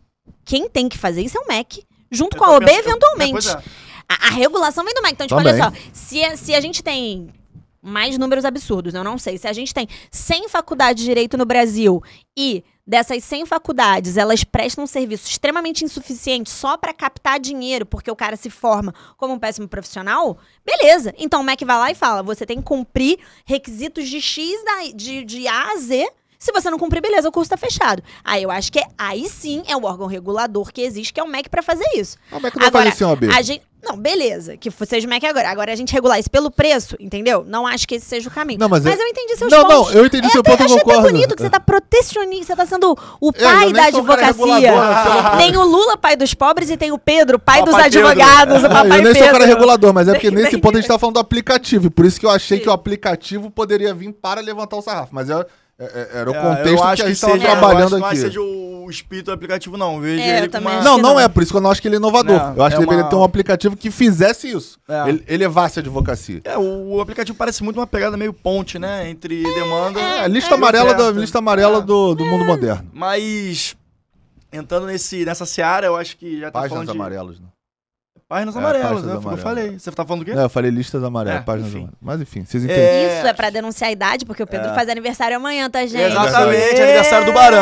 quem 0.45 0.69
tem 0.69 0.87
que 0.87 0.97
fazer 0.97 1.21
isso 1.23 1.37
é 1.37 1.41
o 1.41 1.47
MEC, 1.47 1.83
junto 2.09 2.37
com 2.37 2.45
a 2.45 2.51
Eu 2.51 2.53
OB, 2.55 2.65
pensando- 2.65 2.87
eventualmente. 2.87 3.49
É. 3.49 3.61
A, 4.07 4.27
a 4.27 4.31
regulação 4.31 4.83
vem 4.85 4.93
do 4.93 5.01
MEC. 5.01 5.13
Então, 5.13 5.27
tipo, 5.27 5.37
Também. 5.37 5.53
olha 5.61 5.63
só, 5.71 5.77
se, 5.91 6.37
se 6.37 6.55
a 6.55 6.61
gente 6.61 6.81
tem 6.81 7.27
mais 7.81 8.17
números 8.17 8.45
absurdos, 8.45 8.93
eu 8.93 9.03
não 9.03 9.17
sei, 9.17 9.37
se 9.37 9.47
a 9.47 9.53
gente 9.53 9.73
tem 9.73 9.87
100 10.11 10.49
faculdades 10.49 11.01
de 11.03 11.09
direito 11.09 11.37
no 11.37 11.45
Brasil 11.45 12.01
e 12.37 12.63
dessas 12.85 13.23
100 13.23 13.45
faculdades, 13.45 14.17
elas 14.17 14.43
prestam 14.43 14.83
um 14.83 14.87
serviço 14.87 15.27
extremamente 15.29 15.83
insuficiente 15.85 16.49
só 16.49 16.77
para 16.77 16.93
captar 16.93 17.39
dinheiro, 17.39 17.85
porque 17.85 18.11
o 18.11 18.15
cara 18.15 18.35
se 18.35 18.49
forma 18.49 18.93
como 19.17 19.33
um 19.33 19.39
péssimo 19.39 19.67
profissional, 19.67 20.37
beleza. 20.65 21.13
Então 21.17 21.41
o 21.41 21.43
MEC 21.43 21.63
vai 21.63 21.77
lá 21.77 21.91
e 21.91 21.95
fala, 21.95 22.21
você 22.21 22.45
tem 22.45 22.57
que 22.57 22.63
cumprir 22.63 23.19
requisitos 23.45 24.07
de 24.09 24.21
X 24.21 24.51
da- 24.63 24.91
de, 24.95 25.23
de 25.23 25.47
A 25.47 25.71
a 25.71 25.77
Z, 25.77 26.07
se 26.43 26.51
você 26.51 26.71
não 26.71 26.79
cumprir, 26.79 27.01
beleza, 27.01 27.29
o 27.29 27.31
curso 27.31 27.51
tá 27.51 27.55
fechado. 27.57 28.01
Aí 28.25 28.41
eu 28.41 28.49
acho 28.49 28.71
que 28.71 28.79
é- 28.79 28.87
aí 28.97 29.29
sim 29.29 29.61
é 29.67 29.77
o 29.77 29.83
órgão 29.85 30.07
regulador 30.07 30.71
que 30.73 30.81
existe, 30.81 31.13
que 31.13 31.19
é 31.19 31.23
o 31.23 31.27
MEC 31.27 31.47
para 31.49 31.61
fazer 31.61 31.85
isso. 31.95 32.17
A 32.31 32.35
OAB 32.37 32.49
que 32.51 32.59
não 32.59 32.71
fazer 32.71 32.89
isso 32.89 33.03
em 33.03 33.07
OAB. 33.07 33.23
A 33.29 33.41
gente, 33.43 33.61
não, 33.83 33.95
beleza, 33.95 34.57
que 34.57 34.71
seja 34.87 35.05
o 35.05 35.09
MEC 35.09 35.23
agora. 35.27 35.49
Agora 35.51 35.71
a 35.71 35.75
gente 35.75 35.93
regular 35.93 36.19
isso 36.19 36.31
pelo 36.31 36.49
preço, 36.49 36.95
entendeu? 36.99 37.45
Não 37.47 37.67
acho 37.67 37.87
que 37.87 37.93
esse 37.93 38.07
seja 38.07 38.27
o 38.27 38.31
caminho. 38.31 38.59
Não, 38.59 38.67
mas 38.67 38.83
mas 38.83 38.95
eu- 38.99 39.05
eu 39.05 39.07
entendi 39.11 39.35
seus 39.37 39.51
Não, 39.51 39.67
pontos. 39.67 39.93
não, 39.93 39.99
eu 39.99 40.05
entendi 40.07 40.27
É, 40.27 40.29
seu 40.31 40.41
ponto, 40.43 40.63
eu 40.63 40.69
concordo. 40.79 41.01
bonito 41.03 41.35
que 41.35 41.43
você 41.43 41.49
tá 41.49 41.59
protecionista, 41.59 42.53
você 42.53 42.55
tá 42.55 42.65
sendo 42.65 42.97
o 43.19 43.27
eu 43.27 43.33
pai 43.33 43.65
nem 43.65 43.73
da 43.73 43.91
sou 43.91 43.99
advocacia. 43.99 44.71
Tem 45.37 45.55
o 45.57 45.63
Lula, 45.63 45.95
pai 45.97 46.15
dos 46.15 46.33
pobres, 46.33 46.69
e 46.69 46.77
tem 46.77 46.91
o 46.91 46.97
Pedro, 46.97 47.37
pai 47.37 47.61
dos 47.63 47.71
Papai 47.71 47.89
Pedro. 47.91 48.07
advogados, 48.07 48.63
o 48.63 48.65
Ah, 48.65 48.69
papai 48.69 48.99
eu 48.99 49.03
nem 49.03 49.13
sou 49.13 49.21
Pedro. 49.21 49.31
cara 49.31 49.45
regulador, 49.45 49.93
mas 49.93 50.07
é 50.07 50.13
porque 50.13 50.31
nesse 50.31 50.57
ponto 50.57 50.77
a 50.77 50.81
gente 50.81 50.87
tá 50.87 50.97
falando 50.97 51.15
do 51.15 51.19
aplicativo. 51.19 51.87
e 51.87 51.89
Por 51.89 52.05
isso 52.05 52.19
que 52.19 52.25
eu 52.25 52.31
achei 52.31 52.57
Sim. 52.57 52.63
que 52.63 52.69
o 52.69 52.71
aplicativo 52.71 53.49
poderia 53.51 53.93
vir 53.93 54.11
para 54.11 54.41
levantar 54.41 54.77
o 54.77 54.81
sarrafo. 54.81 55.13
Mas 55.13 55.29
é- 55.29 55.33
é- 55.33 55.39
é- 55.39 55.45
era 56.13 56.29
o 56.31 56.35
É, 56.35 56.41
contexto 56.41 56.67
eu 56.67 56.77
que 56.77 56.83
a 56.83 56.95
gente 56.95 57.11
estava 57.11 57.35
eu 57.35 57.39
trabalhando 57.41 57.83
acho 57.85 57.95
que 57.95 57.99
não 58.01 58.07
aqui. 58.07 58.17
seja 58.17 58.41
o 58.41 58.87
espírito 58.89 59.25
do 59.27 59.31
aplicativo, 59.31 59.77
não. 59.77 59.99
Vejo 59.99 60.21
É, 60.21 60.47
uma... 60.59 60.81
Não, 60.81 60.97
não 60.97 61.19
é, 61.19 61.27
por 61.27 61.41
isso 61.41 61.51
que 61.51 61.57
eu 61.57 61.61
não 61.61 61.71
acho 61.71 61.81
que 61.81 61.87
ele 61.87 61.95
é 61.95 61.97
inovador. 61.97 62.37
Não, 62.37 62.55
eu 62.57 62.63
acho 62.63 62.75
é 62.75 62.79
que 62.79 62.83
deveria 62.85 63.03
uma- 63.05 63.09
ter 63.09 63.15
um 63.15 63.23
aplicativo 63.23 63.75
que 63.77 63.89
fizesse 63.89 64.49
isso. 64.49 64.77
É. 64.87 65.09
Ele 65.09 65.23
elevasse 65.27 65.79
a 65.79 65.81
advocacia. 65.81 66.41
É, 66.43 66.57
o, 66.57 66.95
o 66.95 67.01
aplicativo 67.01 67.37
parece 67.37 67.63
muito 67.63 67.77
uma 67.79 67.87
pegada 67.87 68.17
meio 68.17 68.33
ponte, 68.33 68.77
né? 68.77 69.09
Entre 69.09 69.43
demanda 69.43 69.99
É, 69.99 70.25
e 70.25 70.27
lista 70.27 70.55
amarela, 70.55 70.93
do, 70.93 71.11
lista 71.19 71.37
amarela 71.39 71.77
É. 71.79 71.81
do, 71.81 72.13
do 72.15 72.25
mundo 72.25 72.43
moderno. 72.45 72.87
Mas, 72.93 73.75
entrando 74.51 74.87
nesse, 74.87 75.23
nessa 75.25 75.45
seara, 75.45 75.87
eu 75.87 75.95
acho 75.95 76.17
que 76.17 76.39
já 76.39 76.47
tá 76.51 76.59
Páginas 76.59 76.71
falando 76.73 76.91
de... 76.91 76.97
amarelas, 76.97 77.39
né? 77.39 77.45
Páginas 78.31 78.55
É, 78.55 78.59
amarelas, 78.59 78.87
páginas 78.91 79.05
né? 79.05 79.11
Foi 79.11 79.17
o 79.17 79.21
que 79.21 79.27
eu 79.27 79.31
amarelas. 79.33 79.43
falei. 79.43 79.77
Você 79.79 79.91
tá 79.91 80.05
falando 80.05 80.21
do 80.21 80.25
quê? 80.25 80.33
Não, 80.33 80.43
eu 80.43 80.49
falei 80.49 80.71
listas 80.71 81.03
amarelas, 81.03 81.41
É, 81.41 81.43
páginas 81.43 81.67
enfim. 81.67 81.77
amarelas. 81.79 81.97
Mas 82.01 82.21
enfim, 82.21 82.45
vocês 82.45 82.63
entendem. 82.63 82.81
É, 82.81 83.17
Isso 83.17 83.27
é 83.27 83.33
pra 83.33 83.49
denunciar 83.49 83.89
a 83.89 83.91
idade, 83.91 84.25
porque 84.25 84.41
o 84.41 84.47
Pedro 84.47 84.69
É. 84.69 84.73
faz 84.73 84.87
aniversário 84.87 85.35
amanhã, 85.35 85.69
tá, 85.69 85.85
gente? 85.85 85.99
Exatamente, 86.11 86.75
Ê! 86.79 86.83
aniversário 86.83 87.25
do 87.25 87.33
Barão. 87.33 87.59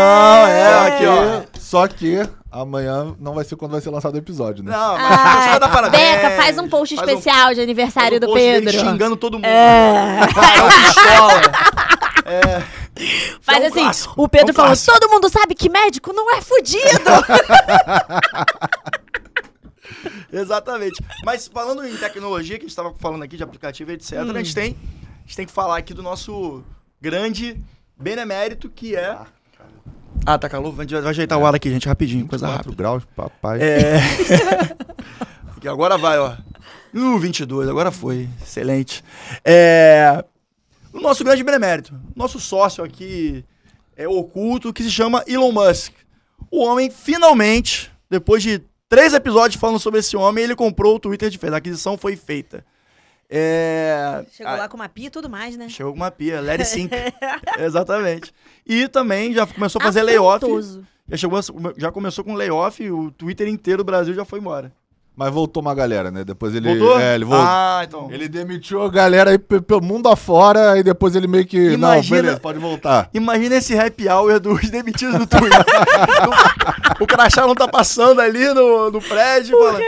É, 0.47 0.87
aqui, 0.89 1.05
ó. 1.07 1.41
Só 1.59 1.87
que 1.87 2.21
amanhã 2.51 3.15
não 3.19 3.33
vai 3.33 3.43
ser 3.45 3.55
quando 3.55 3.71
vai 3.71 3.81
ser 3.81 3.89
lançado 3.89 4.13
o 4.13 4.17
episódio, 4.19 4.63
né? 4.63 4.71
Não, 4.71 4.93
mas 4.95 5.19
Ai, 5.19 5.53
só 5.53 5.59
dá 5.59 5.69
parabéns. 5.69 6.03
Beca, 6.03 6.29
faz 6.39 6.55
um 6.59 6.69
post 6.69 6.95
Faz 6.95 7.07
um- 7.07 7.11
especial 7.13 7.53
de 7.55 7.61
aniversário 7.61 8.09
faz 8.11 8.17
um 8.17 8.19
do 8.19 8.27
post 8.27 8.39
dele 8.39 8.65
Pedro. 8.71 8.89
xingando 8.91 9.15
todo 9.17 9.33
mundo. 9.39 9.45
É. 9.45 10.19
Barão 10.35 10.67
pistola. 10.85 11.41
É. 12.25 12.61
Faz 13.41 13.59
É 13.59 13.63
um 13.63 13.67
assim, 13.71 13.79
clássico, 13.81 14.13
o 14.23 14.29
Pedro 14.29 14.49
é 14.49 14.51
um 14.51 14.55
falou, 14.55 14.75
todo 14.85 15.09
mundo 15.09 15.29
sabe 15.29 15.55
que 15.55 15.67
médico 15.69 16.13
não 16.13 16.31
é 16.35 16.41
fudido. 16.41 16.85
Exatamente. 20.31 21.03
Mas 21.23 21.47
falando 21.47 21.85
em 21.85 21.95
tecnologia, 21.97 22.57
que 22.57 22.63
a 22.65 22.67
gente 22.67 22.69
estava 22.69 22.93
falando 22.99 23.23
aqui 23.23 23.37
de 23.37 23.43
aplicativo 23.43 23.91
e 23.91 23.95
etc., 23.95 24.19
Hum. 24.19 24.31
a, 24.31 24.37
gente 24.37 24.55
tem, 24.55 24.75
a 24.75 25.21
gente 25.25 25.35
tem 25.35 25.45
que 25.45 25.51
falar 25.51 25.77
aqui 25.77 25.93
do 25.93 26.03
nosso 26.03 26.63
grande 27.01 27.59
benemérito, 27.97 28.69
que 28.69 28.95
é... 28.95 29.17
Ah, 30.25 30.37
tá 30.37 30.49
calor? 30.49 30.73
Vai 30.73 30.85
ajeitar 31.05 31.37
o 31.37 31.45
ar 31.45 31.55
aqui, 31.55 31.69
gente, 31.69 31.87
rapidinho, 31.87 32.27
coisa 32.27 32.45
4 32.45 32.57
rápida. 32.63 32.75
graus, 32.75 33.03
papai. 33.15 33.59
É... 33.61 33.99
que 35.61 35.67
agora 35.67 35.97
vai, 35.97 36.17
ó. 36.17 36.35
Uh, 36.93 37.17
22, 37.19 37.69
agora 37.69 37.91
foi. 37.91 38.27
Excelente. 38.41 39.03
É... 39.45 40.23
O 40.91 40.99
nosso 40.99 41.23
grande 41.23 41.43
benemérito, 41.43 41.93
nosso 42.15 42.39
sócio 42.39 42.83
aqui 42.83 43.45
é 43.95 44.07
oculto, 44.07 44.73
que 44.73 44.83
se 44.83 44.89
chama 44.89 45.23
Elon 45.27 45.51
Musk. 45.51 45.93
O 46.49 46.65
homem, 46.65 46.89
finalmente, 46.89 47.91
depois 48.09 48.41
de 48.41 48.61
três 48.89 49.13
episódios 49.13 49.59
falando 49.59 49.79
sobre 49.79 49.99
esse 49.99 50.17
homem, 50.17 50.43
ele 50.43 50.55
comprou 50.55 50.95
o 50.95 50.99
Twitter 50.99 51.29
de 51.29 51.37
vez. 51.37 51.53
A 51.53 51.57
aquisição 51.57 51.97
foi 51.97 52.15
feita. 52.15 52.65
É... 53.29 54.25
Chegou 54.31 54.51
ah, 54.51 54.57
lá 54.57 54.67
com 54.67 54.75
uma 54.75 54.89
pia 54.89 55.05
e 55.05 55.09
tudo 55.11 55.29
mais, 55.29 55.55
né? 55.55 55.69
Chegou 55.69 55.93
com 55.93 55.99
uma 55.99 56.09
pia, 56.09 56.41
It 56.41 56.65
Sync. 56.65 56.91
Exatamente. 57.59 58.33
E 58.65 58.87
também 58.87 59.33
já 59.33 59.45
começou 59.45 59.79
a 59.79 59.85
fazer 59.85 60.01
layoff. 60.01 60.43
Afrontoso. 60.43 60.83
Já, 61.07 61.17
chegou, 61.17 61.37
a- 61.37 61.73
já 61.77 61.91
começou 61.91 62.23
com 62.23 62.33
layoff, 62.33 62.89
o 62.89 63.11
Twitter 63.11 63.47
inteiro 63.47 63.83
do 63.83 63.85
Brasil 63.85 64.15
já 64.15 64.25
foi 64.25 64.39
embora. 64.39 64.73
Mas 65.19 65.33
voltou 65.33 65.61
uma 65.61 65.75
galera, 65.75 66.09
né? 66.09 66.23
Depois 66.23 66.55
ele. 66.55 66.69
Voltou? 66.79 66.97
É, 66.97 67.13
ele 67.15 67.25
voltou. 67.25 67.45
Ah, 67.45 67.81
então. 67.85 68.07
Ele 68.09 68.29
demitiu 68.29 68.81
a 68.81 68.89
galera 68.89 69.31
aí 69.31 69.37
pe- 69.37 69.59
pelo 69.59 69.81
mundo 69.81 70.07
afora, 70.07 70.71
aí 70.71 70.81
depois 70.81 71.13
ele 71.13 71.27
meio 71.27 71.45
que. 71.45 71.75
Não, 71.75 71.89
Imagina- 71.93 72.21
beleza, 72.21 72.39
pode 72.39 72.57
voltar. 72.57 73.09
Imagina 73.13 73.55
esse 73.57 73.77
happy 73.77 74.07
hour 74.07 74.39
dos 74.39 74.69
demitidos 74.69 75.19
do 75.19 75.27
Twitter. 75.27 75.59
o 77.01 77.05
crachá 77.05 77.45
não 77.45 77.53
tá 77.53 77.67
passando 77.67 78.21
ali 78.21 78.47
no, 78.53 78.89
no 78.91 79.01
prédio. 79.01 79.57
fala- 79.57 79.79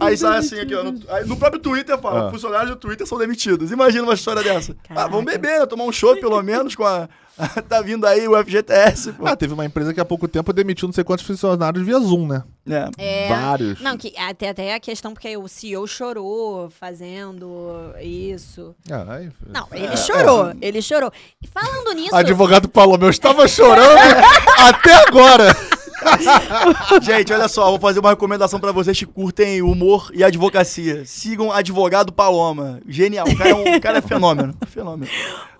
Aí 0.00 0.16
sai 0.18 0.38
assim 0.38 0.60
aqui, 0.60 0.74
ó. 0.74 0.84
No, 0.84 1.00
aí 1.08 1.26
no 1.26 1.38
próprio 1.38 1.60
Twitter 1.62 1.96
fala, 1.98 2.28
Ah. 2.28 2.30
funcionários 2.30 2.70
do 2.70 2.76
Twitter 2.76 3.06
são 3.06 3.16
demitidos. 3.16 3.70
Imagina 3.72 4.02
uma 4.04 4.12
história 4.14 4.42
dessa. 4.42 4.72
Ah, 4.90 4.94
Caraca. 4.94 5.08
vamos 5.08 5.24
beber, 5.24 5.60
né? 5.60 5.66
Tomar 5.66 5.84
um 5.84 5.92
show 5.92 6.14
pelo 6.20 6.42
menos 6.42 6.74
com 6.74 6.84
a. 6.84 7.08
tá 7.68 7.80
vindo 7.82 8.06
aí 8.06 8.26
o 8.28 8.36
FGTS, 8.44 9.12
pô. 9.12 9.26
Ah, 9.26 9.36
teve 9.36 9.52
uma 9.54 9.64
empresa 9.64 9.92
que 9.94 10.00
há 10.00 10.04
pouco 10.04 10.26
tempo 10.28 10.52
demitiu 10.52 10.86
não 10.88 10.92
sei 10.92 11.04
quantos 11.04 11.24
funcionários 11.26 11.84
via 11.84 11.98
Zoom, 11.98 12.26
né? 12.26 12.42
É. 12.68 12.90
É. 12.98 13.28
Vários. 13.28 13.80
Não, 13.80 13.96
que 13.96 14.12
até, 14.18 14.50
até 14.50 14.74
a 14.74 14.80
questão, 14.80 15.12
porque 15.12 15.36
o 15.36 15.48
CEO 15.48 15.86
chorou 15.86 16.70
fazendo 16.70 17.92
isso. 18.02 18.74
Aí- 19.08 19.30
Não, 19.48 19.66
ele 19.72 19.96
chorou, 19.96 20.52
ele 20.60 20.82
chorou. 20.82 21.12
E 21.42 21.46
falando 21.46 21.92
nisso, 21.94 22.14
Advogado 22.14 22.70
falou, 22.72 22.98
eu 23.00 23.10
estava 23.10 23.46
chorando 23.48 23.98
até 24.58 24.94
agora. 25.06 25.56
Gente, 27.02 27.32
olha 27.32 27.48
só, 27.48 27.66
vou 27.70 27.78
fazer 27.80 28.00
uma 28.00 28.10
recomendação 28.10 28.58
pra 28.60 28.72
vocês 28.72 28.98
que 28.98 29.06
curtem 29.06 29.62
humor 29.62 30.10
e 30.14 30.22
advocacia. 30.24 31.04
Sigam 31.04 31.52
Advogado 31.52 32.12
Paloma. 32.12 32.80
Genial. 32.88 33.26
O 33.28 33.36
cara 33.36 33.50
é, 33.50 33.54
um, 33.54 33.76
o 33.76 33.80
cara 33.80 33.98
é 33.98 34.02
fenômeno. 34.02 34.54
Fenômeno. 34.66 35.10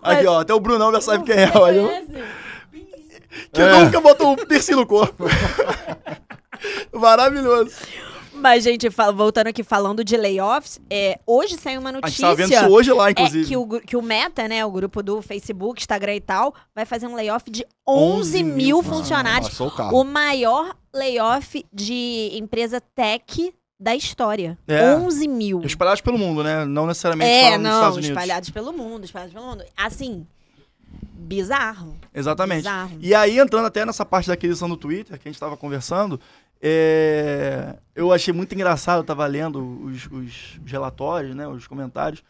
Aqui, 0.02 0.26
ó. 0.26 0.40
Até 0.40 0.54
o 0.54 0.60
Brunão 0.60 0.92
já 0.92 1.00
sabe 1.00 1.24
quem 1.24 1.34
é. 1.36 1.50
Olha. 1.54 2.04
Que 3.52 3.60
É. 3.60 3.84
nunca 3.84 4.00
botou 4.00 4.32
um 4.32 4.36
piercing 4.36 4.74
no 4.74 4.86
corpo. 4.86 5.24
Maravilhoso. 6.92 7.72
Mas, 8.40 8.64
gente, 8.64 8.88
voltando 9.14 9.48
aqui 9.48 9.62
falando 9.62 10.02
de 10.02 10.16
layoffs, 10.16 10.80
é, 10.90 11.18
hoje 11.26 11.56
saiu 11.56 11.80
uma 11.80 11.90
A 11.90 11.92
gente 11.94 12.02
notícia. 12.22 12.34
vendo 12.34 12.52
isso 12.52 12.66
hoje 12.68 12.92
lá, 12.92 13.08
É 13.08 13.10
inclusive. 13.12 13.46
que 13.48 13.56
o, 13.56 13.66
que 13.80 13.96
o 13.96 14.02
Meta, 14.02 14.48
né, 14.48 14.64
o 14.64 14.70
grupo 14.70 15.02
do 15.02 15.20
Facebook, 15.22 15.80
Instagram 15.80 16.14
e 16.16 16.20
tal, 16.20 16.54
vai 16.74 16.84
fazer 16.86 17.06
um 17.06 17.14
layoff 17.14 17.50
de 17.50 17.64
11, 17.86 18.38
11 18.38 18.42
mil 18.44 18.54
mil 18.54 18.82
funcionários. 18.82 19.48
Passou 19.50 19.68
o. 19.92 20.00
O 20.00 20.04
maior 20.04 20.74
layoff 20.94 21.64
de 21.72 22.30
empresa 22.32 22.80
tech 22.80 23.54
da 23.78 23.94
história. 23.94 24.58
É. 24.68 24.94
11 24.96 25.28
mil. 25.28 25.60
Espalhados 25.62 26.00
pelo 26.00 26.18
mundo, 26.18 26.42
né? 26.44 26.64
Não 26.64 26.86
necessariamente 26.86 27.30
É, 27.30 27.50
só 27.52 27.56
nos 27.56 27.62
não, 27.62 27.70
Estados 27.74 27.96
Unidos. 27.96 28.10
espalhados 28.10 28.50
pelo 28.50 28.72
mundo, 28.72 29.04
espalhados 29.04 29.32
pelo 29.34 29.46
mundo. 29.46 29.64
Assim, 29.76 30.26
bizarro. 31.14 31.96
Exatamente. 32.14 32.58
Bizarro. 32.58 32.98
E 33.00 33.14
aí, 33.14 33.38
entrando 33.38 33.66
até 33.66 33.84
nessa 33.86 34.04
parte 34.04 34.26
da 34.28 34.34
aquisição 34.34 34.68
do 34.68 34.76
Twitter, 34.76 35.18
que 35.18 35.28
a 35.28 35.30
gente 35.30 35.36
estava 35.36 35.56
conversando, 35.56 36.20
é, 36.62 37.74
eu 37.94 38.12
achei 38.12 38.32
muito 38.32 38.54
engraçado, 38.54 38.98
eu 38.98 39.02
estava 39.02 39.26
lendo 39.26 39.60
os, 39.84 40.06
os 40.06 40.60
relatórios, 40.66 41.34
né, 41.34 41.46
os 41.48 41.66
comentários, 41.66 42.22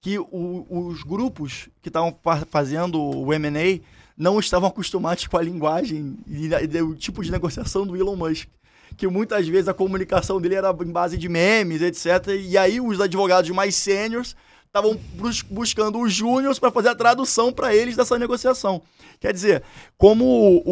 que 0.00 0.18
o- 0.18 0.66
os 0.70 1.02
grupos 1.02 1.68
que 1.82 1.88
estavam 1.88 2.16
fa- 2.22 2.46
fazendo 2.50 3.00
o 3.02 3.32
M&A 3.32 3.80
não 4.16 4.38
estavam 4.38 4.68
acostumados 4.68 5.26
com 5.26 5.36
a 5.36 5.42
linguagem 5.42 6.16
e, 6.26 6.46
e 6.48 6.82
o 6.82 6.94
tipo 6.94 7.22
de 7.22 7.30
negociação 7.30 7.86
do 7.86 7.96
Elon 7.96 8.16
Musk. 8.16 8.48
que 8.96 9.06
muitas 9.08 9.46
vezes 9.48 9.68
a 9.68 9.74
comunicação 9.74 10.40
dele 10.40 10.54
era 10.54 10.70
em 10.70 10.90
base 10.92 11.18
de 11.18 11.28
memes, 11.28 11.82
etc. 11.82 12.28
E 12.40 12.56
aí 12.56 12.80
os 12.80 12.98
advogados 13.00 13.50
mais 13.50 13.74
sêniores 13.74 14.34
estavam 14.64 14.94
bus- 15.14 15.42
buscando 15.42 16.00
os 16.00 16.12
júniors 16.14 16.58
para 16.58 16.70
fazer 16.70 16.88
a 16.90 16.94
tradução 16.94 17.52
para 17.52 17.74
eles 17.74 17.96
dessa 17.96 18.16
negociação. 18.18 18.80
Quer 19.20 19.32
dizer, 19.34 19.62
como 19.98 20.24
o, 20.24 20.62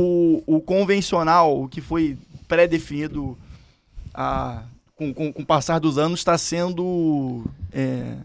o- 0.47 0.57
o 0.57 0.61
convencional, 0.61 1.69
que 1.69 1.81
foi 1.81 2.17
pré-definido 2.55 3.37
a- 4.12 4.62
com, 4.97 5.12
com, 5.12 5.33
com 5.33 5.43
o 5.43 5.47
passar 5.47 5.79
dos 5.81 5.99
anos, 5.99 6.21
está 6.21 6.38
sendo 6.38 7.45
é, 7.73 8.17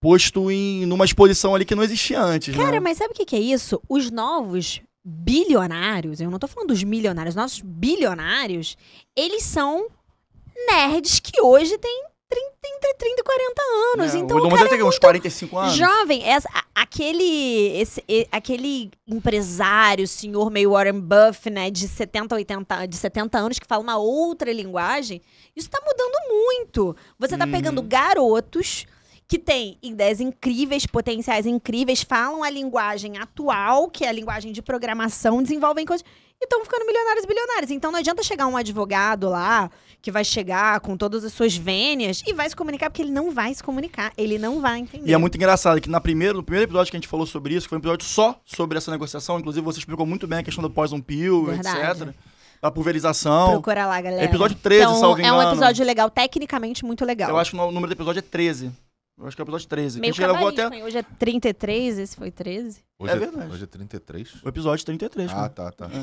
posto 0.00 0.50
em 0.50 0.84
numa 0.84 1.04
exposição 1.04 1.54
ali 1.54 1.64
que 1.64 1.74
não 1.74 1.82
existia 1.82 2.20
antes. 2.20 2.54
Cara, 2.54 2.72
né? 2.72 2.80
mas 2.80 2.98
sabe 2.98 3.12
o 3.12 3.16
que, 3.16 3.24
que 3.24 3.36
é 3.36 3.40
isso? 3.40 3.80
Os 3.88 4.10
novos 4.10 4.80
bilionários, 5.04 6.20
eu 6.20 6.30
não 6.30 6.38
tô 6.38 6.48
falando 6.48 6.68
dos 6.70 6.82
milionários, 6.82 7.34
nossos 7.34 7.60
bilionários, 7.60 8.76
eles 9.16 9.42
são 9.42 9.86
nerds 10.70 11.20
que 11.20 11.40
hoje 11.40 11.76
têm 11.78 12.04
30, 12.34 12.76
entre 12.76 12.94
30 12.94 13.20
e 13.20 13.24
40 13.24 13.62
anos. 13.94 14.14
É, 14.14 14.18
então, 14.18 14.36
o 14.36 14.42
cara 14.42 14.50
Musk 14.50 14.64
é 14.66 14.68
tem 14.68 14.82
uns 14.82 14.98
45 14.98 15.58
anos. 15.58 15.74
Jovem, 15.74 16.24
essa- 16.24 16.48
aquele, 16.74 17.76
esse- 17.78 18.04
aquele 18.32 18.90
empresário, 19.06 20.06
senhor 20.08 20.50
meio 20.50 20.70
Warren 20.72 21.00
Buff, 21.00 21.48
né, 21.50 21.70
de 21.70 21.86
70, 21.88 22.34
80, 22.34 22.86
de 22.86 22.96
70 22.96 23.38
anos, 23.38 23.58
que 23.58 23.66
fala 23.66 23.82
uma 23.82 23.96
outra 23.96 24.52
linguagem, 24.52 25.20
isso 25.56 25.68
tá 25.70 25.80
mudando 25.84 26.28
muito. 26.30 26.96
Você 27.18 27.36
tá 27.36 27.44
Uhum. 27.44 27.50
pegando 27.52 27.82
garotos 27.82 28.86
que 29.26 29.38
têm 29.38 29.78
ideias 29.82 30.20
incríveis, 30.20 30.84
potenciais 30.86 31.46
incríveis, 31.46 32.02
falam 32.02 32.42
a 32.44 32.50
linguagem 32.50 33.16
atual, 33.18 33.88
que 33.88 34.04
é 34.04 34.08
a 34.08 34.12
linguagem 34.12 34.52
de 34.52 34.60
programação, 34.60 35.42
desenvolvem 35.42 35.86
coisas, 35.86 36.04
e 36.40 36.44
estão 36.44 36.62
ficando 36.64 36.86
milionários 36.86 37.24
e 37.24 37.26
bilionários. 37.26 37.70
Então 37.70 37.90
não 37.90 37.98
adianta 37.98 38.22
chegar 38.22 38.46
um 38.46 38.56
advogado 38.56 39.28
lá, 39.28 39.70
que 40.02 40.10
vai 40.10 40.24
chegar 40.24 40.80
com 40.80 40.96
todas 40.96 41.24
as 41.24 41.32
suas 41.32 41.56
vênias, 41.56 42.22
e 42.26 42.32
vai 42.32 42.48
se 42.48 42.54
comunicar, 42.54 42.90
porque 42.90 43.02
ele 43.02 43.10
não 43.10 43.30
vai 43.30 43.54
se 43.54 43.62
comunicar, 43.62 44.12
ele 44.16 44.38
não 44.38 44.60
vai 44.60 44.80
entender. 44.80 45.08
E 45.10 45.14
é 45.14 45.16
muito 45.16 45.36
engraçado 45.36 45.80
que 45.80 45.88
na 45.88 46.00
primeira, 46.00 46.34
no 46.34 46.42
primeiro 46.42 46.68
episódio 46.68 46.90
que 46.90 46.96
a 46.96 47.00
gente 47.00 47.08
falou 47.08 47.26
sobre 47.26 47.54
isso, 47.54 47.66
que 47.66 47.70
foi 47.70 47.78
um 47.78 47.80
episódio 47.80 48.06
só 48.06 48.38
sobre 48.44 48.76
essa 48.76 48.90
negociação, 48.90 49.38
inclusive 49.38 49.64
você 49.64 49.78
explicou 49.78 50.04
muito 50.04 50.26
bem 50.26 50.40
a 50.40 50.42
questão 50.42 50.62
do 50.62 50.70
poison 50.70 51.00
pill, 51.00 51.46
Verdade. 51.46 52.02
etc. 52.02 52.14
Da 52.60 52.70
pulverização. 52.70 53.52
Procura 53.52 53.86
lá, 53.86 54.00
galera. 54.00 54.24
Episódio 54.24 54.56
13, 54.56 54.82
então, 54.82 55.00
salvo 55.00 55.20
É 55.20 55.32
um 55.32 55.42
episódio 55.42 55.84
legal, 55.84 56.08
tecnicamente 56.08 56.84
muito 56.84 57.04
legal. 57.04 57.28
Eu 57.30 57.38
acho 57.38 57.50
que 57.50 57.56
o 57.56 57.70
número 57.70 57.88
do 57.88 57.92
episódio 57.92 58.20
é 58.20 58.22
13. 58.22 58.72
Eu 59.16 59.28
acho 59.28 59.36
que 59.36 59.40
é 59.42 59.44
o 59.44 59.46
episódio 59.46 59.68
13. 59.68 60.00
Meio 60.00 60.10
a 60.10 60.12
gente 60.12 60.26
gravou 60.26 60.48
até? 60.48 60.66
Hoje 60.84 60.98
é 60.98 61.02
33, 61.02 61.98
esse 62.00 62.16
foi 62.16 62.32
13. 62.32 62.82
Hoje 62.98 63.12
É 63.12 63.16
verdade. 63.16 63.52
Hoje 63.52 63.62
é 63.62 63.66
33? 63.66 64.42
o 64.42 64.48
episódio 64.48 64.84
33. 64.84 65.30
Ah, 65.30 65.34
cara. 65.34 65.48
tá, 65.50 65.70
tá. 65.70 65.90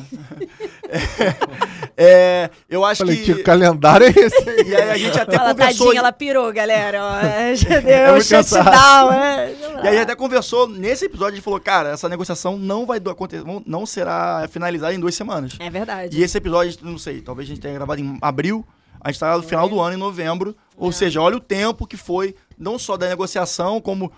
É, 2.04 2.50
eu 2.70 2.84
acho 2.86 3.00
Falei, 3.00 3.18
que... 3.18 3.36
que 3.36 3.44
calendário 3.44 4.08
é 4.08 4.10
esse 4.10 4.50
aí? 4.50 4.70
E 4.70 4.76
aí 4.76 4.90
a 4.92 4.98
gente 4.98 5.20
até 5.20 5.36
Ela, 5.36 5.50
conversou... 5.52 5.86
tadinha, 5.88 6.00
ela 6.00 6.12
pirou, 6.12 6.52
galera. 6.54 7.04
ó. 7.04 7.20
É, 7.20 7.54
já 7.56 7.80
deu 7.80 7.92
É 7.94 8.14
um 8.14 8.22
shutdown. 8.22 9.12
é. 9.14 9.54
E 9.84 9.88
aí 9.90 9.98
até 10.00 10.16
conversou, 10.16 10.68
nesse 10.68 11.06
episódio 11.06 11.34
a 11.34 11.36
gente 11.36 11.44
falou, 11.44 11.60
cara, 11.60 11.90
essa 11.90 12.08
negociação 12.10 12.58
não 12.58 12.86
vai 12.86 12.98
acontecer, 12.98 13.44
não- 13.46 13.62
não 13.68 13.86
será 13.86 14.48
finalizada 14.50 14.94
em 14.96 15.00
duas 15.00 15.14
semanas. 15.14 15.54
É 15.60 15.70
verdade. 15.70 16.18
E 16.18 16.24
esse 16.24 16.38
episódio, 16.38 16.80
não 16.82 16.98
sei, 16.98 17.22
talvez 17.22 17.48
a 17.48 17.50
gente 17.50 17.62
tenha 17.62 17.74
gravado 17.76 18.02
em 18.02 18.18
abril, 18.22 18.66
a 19.00 19.12
gente 19.12 19.20
tá 19.20 19.36
no 19.38 19.44
final 19.44 19.68
do 19.70 19.80
ano, 19.80 19.96
em 19.96 20.00
novembro. 20.00 20.56
Ou 20.78 20.92
seja, 20.92 21.22
olha 21.22 21.38
o 21.38 21.40
tempo 21.40 21.86
que 21.86 21.98
foi, 21.98 22.34
não 22.62 22.78
só 22.78 22.96
da 22.96 23.10
negociação, 23.10 23.82
como 23.82 24.12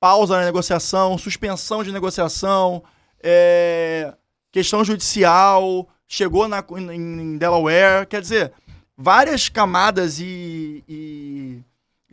pausa 0.00 0.38
na 0.38 0.44
negociação, 0.44 1.18
suspensão 1.18 1.82
de 1.82 1.92
negociação, 1.92 2.82
é, 3.20 4.14
questão 4.52 4.84
judicial, 4.84 5.88
chegou 6.06 6.46
na, 6.46 6.64
em, 6.76 6.92
em 6.94 7.38
Delaware. 7.38 8.06
Quer 8.06 8.20
dizer, 8.20 8.52
várias 8.96 9.48
camadas 9.48 10.20
e, 10.20 10.84
e 10.88 11.64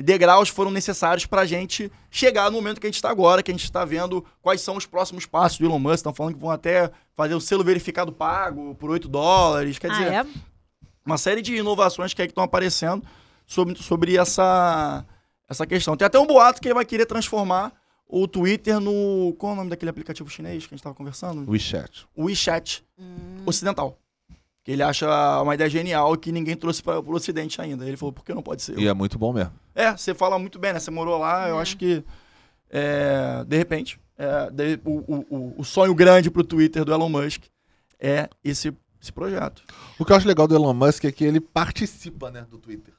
degraus 0.04 0.50
foram 0.50 0.72
necessários 0.72 1.26
para 1.26 1.42
a 1.42 1.46
gente 1.46 1.92
chegar 2.10 2.50
no 2.50 2.58
momento 2.58 2.82
que 2.82 2.88
a 2.88 2.90
gente 2.90 2.96
está 2.96 3.10
agora, 3.10 3.42
que 3.42 3.52
a 3.52 3.54
gente 3.54 3.64
está 3.64 3.86
vendo 3.86 4.26
quais 4.42 4.62
são 4.62 4.76
os 4.76 4.86
próximos 4.86 5.26
passos 5.26 5.60
do 5.60 5.66
Elon 5.66 5.80
Musk. 5.80 5.96
Estão 5.96 6.14
falando 6.14 6.34
que 6.34 6.42
vão 6.42 6.52
até 6.52 6.92
fazer 7.16 7.36
o 7.36 7.42
selo 7.42 7.64
verificado 7.64 8.12
pago 8.12 8.76
por 8.76 8.90
8 8.90 9.08
dólares. 9.08 9.80
Quer 9.80 9.92
ah, 9.92 9.94
dizer, 9.94 10.14
é? 10.14 10.26
uma 11.06 11.18
série 11.18 11.42
de 11.42 11.56
inovações 11.56 12.14
que 12.14 12.22
aí 12.22 12.28
estão 12.28 12.44
aparecendo 12.44 13.06
sobre, 13.46 13.82
sobre 13.82 14.18
essa, 14.18 15.06
essa 15.48 15.66
questão. 15.66 15.96
Tem 15.98 16.06
até 16.06 16.20
um 16.20 16.26
boato 16.26 16.62
que 16.62 16.68
ele 16.68 16.74
vai 16.76 16.86
querer 16.86 17.06
transformar 17.06 17.74
o 18.08 18.28
Twitter 18.28 18.80
no. 18.80 19.34
Qual 19.38 19.52
é 19.52 19.54
o 19.54 19.58
nome 19.58 19.70
daquele 19.70 19.90
aplicativo 19.90 20.30
chinês 20.30 20.64
que 20.66 20.74
a 20.74 20.76
gente 20.76 20.80
estava 20.80 20.96
conversando? 20.96 21.50
WeChat. 21.50 22.06
O 22.16 22.26
WeChat 22.26 22.84
Hum. 23.00 23.44
ocidental. 23.46 23.98
Que 24.64 24.72
ele 24.72 24.82
acha 24.82 25.08
uma 25.44 25.54
ideia 25.54 25.70
genial 25.70 26.18
que 26.18 26.32
ninguém 26.32 26.56
trouxe 26.56 26.82
para 26.82 27.00
o 27.00 27.12
Ocidente 27.14 27.62
ainda. 27.62 27.86
Ele 27.88 27.96
falou, 27.98 28.12
por 28.12 28.26
que 28.26 28.34
não 28.34 28.42
pode 28.42 28.64
ser? 28.64 28.78
E 28.80 28.88
é 28.88 28.94
muito 28.96 29.18
bom 29.20 29.32
mesmo. 29.32 29.52
É, 29.76 29.96
você 29.96 30.14
fala 30.16 30.40
muito 30.40 30.58
bem, 30.58 30.74
né? 30.74 30.80
Você 30.80 30.90
morou 30.90 31.18
lá, 31.20 31.48
eu 31.48 31.60
acho 31.60 31.78
que. 31.78 32.04
é, 32.70 33.44
de 33.48 33.58
repente, 33.58 34.00
é, 34.18 34.50
de- 34.52 34.80
o, 34.84 34.92
o- 35.08 35.26
o- 35.30 35.56
o 35.60 35.64
sonho 35.64 35.94
grande 35.94 36.32
pro 36.32 36.44
Twitter 36.44 36.84
do 36.84 36.92
Elon 36.94 37.10
Musk 37.10 37.44
é 38.00 38.28
esse, 38.44 38.74
esse 39.02 39.12
projeto. 39.12 39.62
O 40.00 40.06
que 40.06 40.12
eu 40.12 40.16
acho 40.16 40.28
legal 40.28 40.48
do 40.48 40.56
Elon 40.56 40.74
Musk 40.74 41.06
é 41.06 41.12
que 41.12 41.24
ele 41.24 41.40
participa, 41.40 42.32
né, 42.32 42.46
do 42.50 42.58
Twitter. 42.58 42.94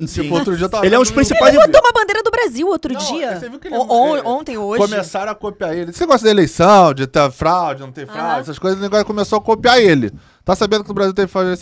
Sim. 0.00 0.22
Tipo, 0.22 0.34
outro 0.34 0.56
dia 0.56 0.68
tava 0.68 0.84
Ele 0.84 0.94
é 0.94 0.98
um 0.98 1.02
dos 1.02 1.12
principais- 1.12 1.54
YouTube. 1.54 1.70
Botou 1.72 1.88
uma 1.88 1.92
bandeira 2.00 2.20
do 2.22 2.30
Brasil 2.30 2.66
outro 2.66 2.92
Não, 2.92 3.00
dia. 3.00 3.38
você 3.38 3.48
viu 3.48 3.60
que 3.60 3.68
ele- 3.68 3.76
O- 3.76 3.86
on- 3.92 4.16
é, 4.16 4.22
ontem, 4.22 4.58
hoje. 4.58 4.82
Começaram 4.82 5.30
a 5.30 5.34
copiar 5.36 5.72
ele. 5.76 5.90
Esse 5.90 6.00
negócio 6.00 6.24
da 6.24 6.30
eleição, 6.30 6.92
de 6.92 7.06
ter 7.06 7.30
fraude, 7.30 7.80
não 7.82 7.92
ter 7.92 8.06
fraude, 8.06 8.40
essas 8.40 8.58
coisas, 8.58 8.78
o 8.78 8.82
negócio 8.82 9.04
começou 9.06 9.38
a 9.38 9.40
copiar 9.40 9.78
ele. 9.80 10.12
Tá 10.44 10.56
sabendo 10.56 10.82
que 10.82 10.88
no 10.88 10.94
Brasil 10.94 11.14
teve 11.14 11.28
fraude? 11.28 11.52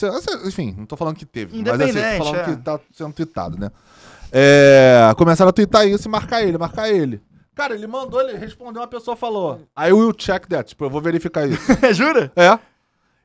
Enfim, 0.47 0.75
não 0.79 0.87
tô 0.87 0.97
falando 0.97 1.17
que 1.17 1.27
teve, 1.27 1.57
mas 1.63 1.81
assim, 1.81 1.93
tô 2.19 2.25
falando 2.25 2.37
é. 2.37 2.45
que 2.45 2.57
tá 2.57 2.81
sendo 2.93 3.13
tweetado, 3.13 3.59
né? 3.59 3.71
É, 4.33 5.13
começaram 5.19 5.51
a 5.51 5.53
tweetar 5.53 5.87
isso 5.87 6.09
e 6.09 6.11
marcar 6.11 6.43
ele, 6.43 6.57
marcar 6.57 6.89
ele. 6.89 7.21
Cara, 7.55 7.75
ele 7.75 7.87
mandou, 7.87 8.19
ele 8.23 8.39
respondeu, 8.39 8.81
uma 8.81 8.89
pessoa 8.89 9.15
falou. 9.15 9.61
I 9.79 9.93
will 9.93 10.15
check 10.15 10.47
that, 10.49 10.71
tipo, 10.71 10.87
eu 10.87 10.91
vou 10.91 11.03
verificar 11.03 11.47
isso. 11.47 11.61
Jura? 11.93 12.33
É. 12.35 12.59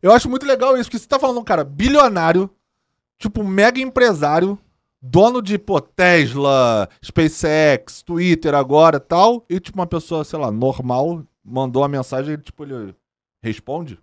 Eu 0.02 0.12
acho 0.12 0.30
muito 0.30 0.46
legal 0.46 0.76
isso, 0.76 0.90
porque 0.90 1.00
você 1.00 1.08
tá 1.08 1.18
falando 1.18 1.40
um 1.40 1.44
cara 1.46 1.64
bilionário, 1.64 2.50
tipo, 3.18 3.42
mega 3.42 3.80
empresário, 3.80 4.60
dono 5.10 5.42
de, 5.42 5.58
pô, 5.58 5.80
Tesla, 5.80 6.90
SpaceX, 7.04 8.02
Twitter 8.04 8.54
agora 8.54 9.00
tal, 9.00 9.46
e 9.50 9.60
tipo, 9.60 9.78
uma 9.80 9.88
pessoa, 9.88 10.24
sei 10.24 10.38
lá, 10.38 10.52
normal, 10.52 11.24
mandou 11.44 11.82
uma 11.82 11.88
mensagem 11.88 12.34
e, 12.34 12.38
tipo, 12.38 12.64
ele 12.64 12.96
responde. 13.42 13.98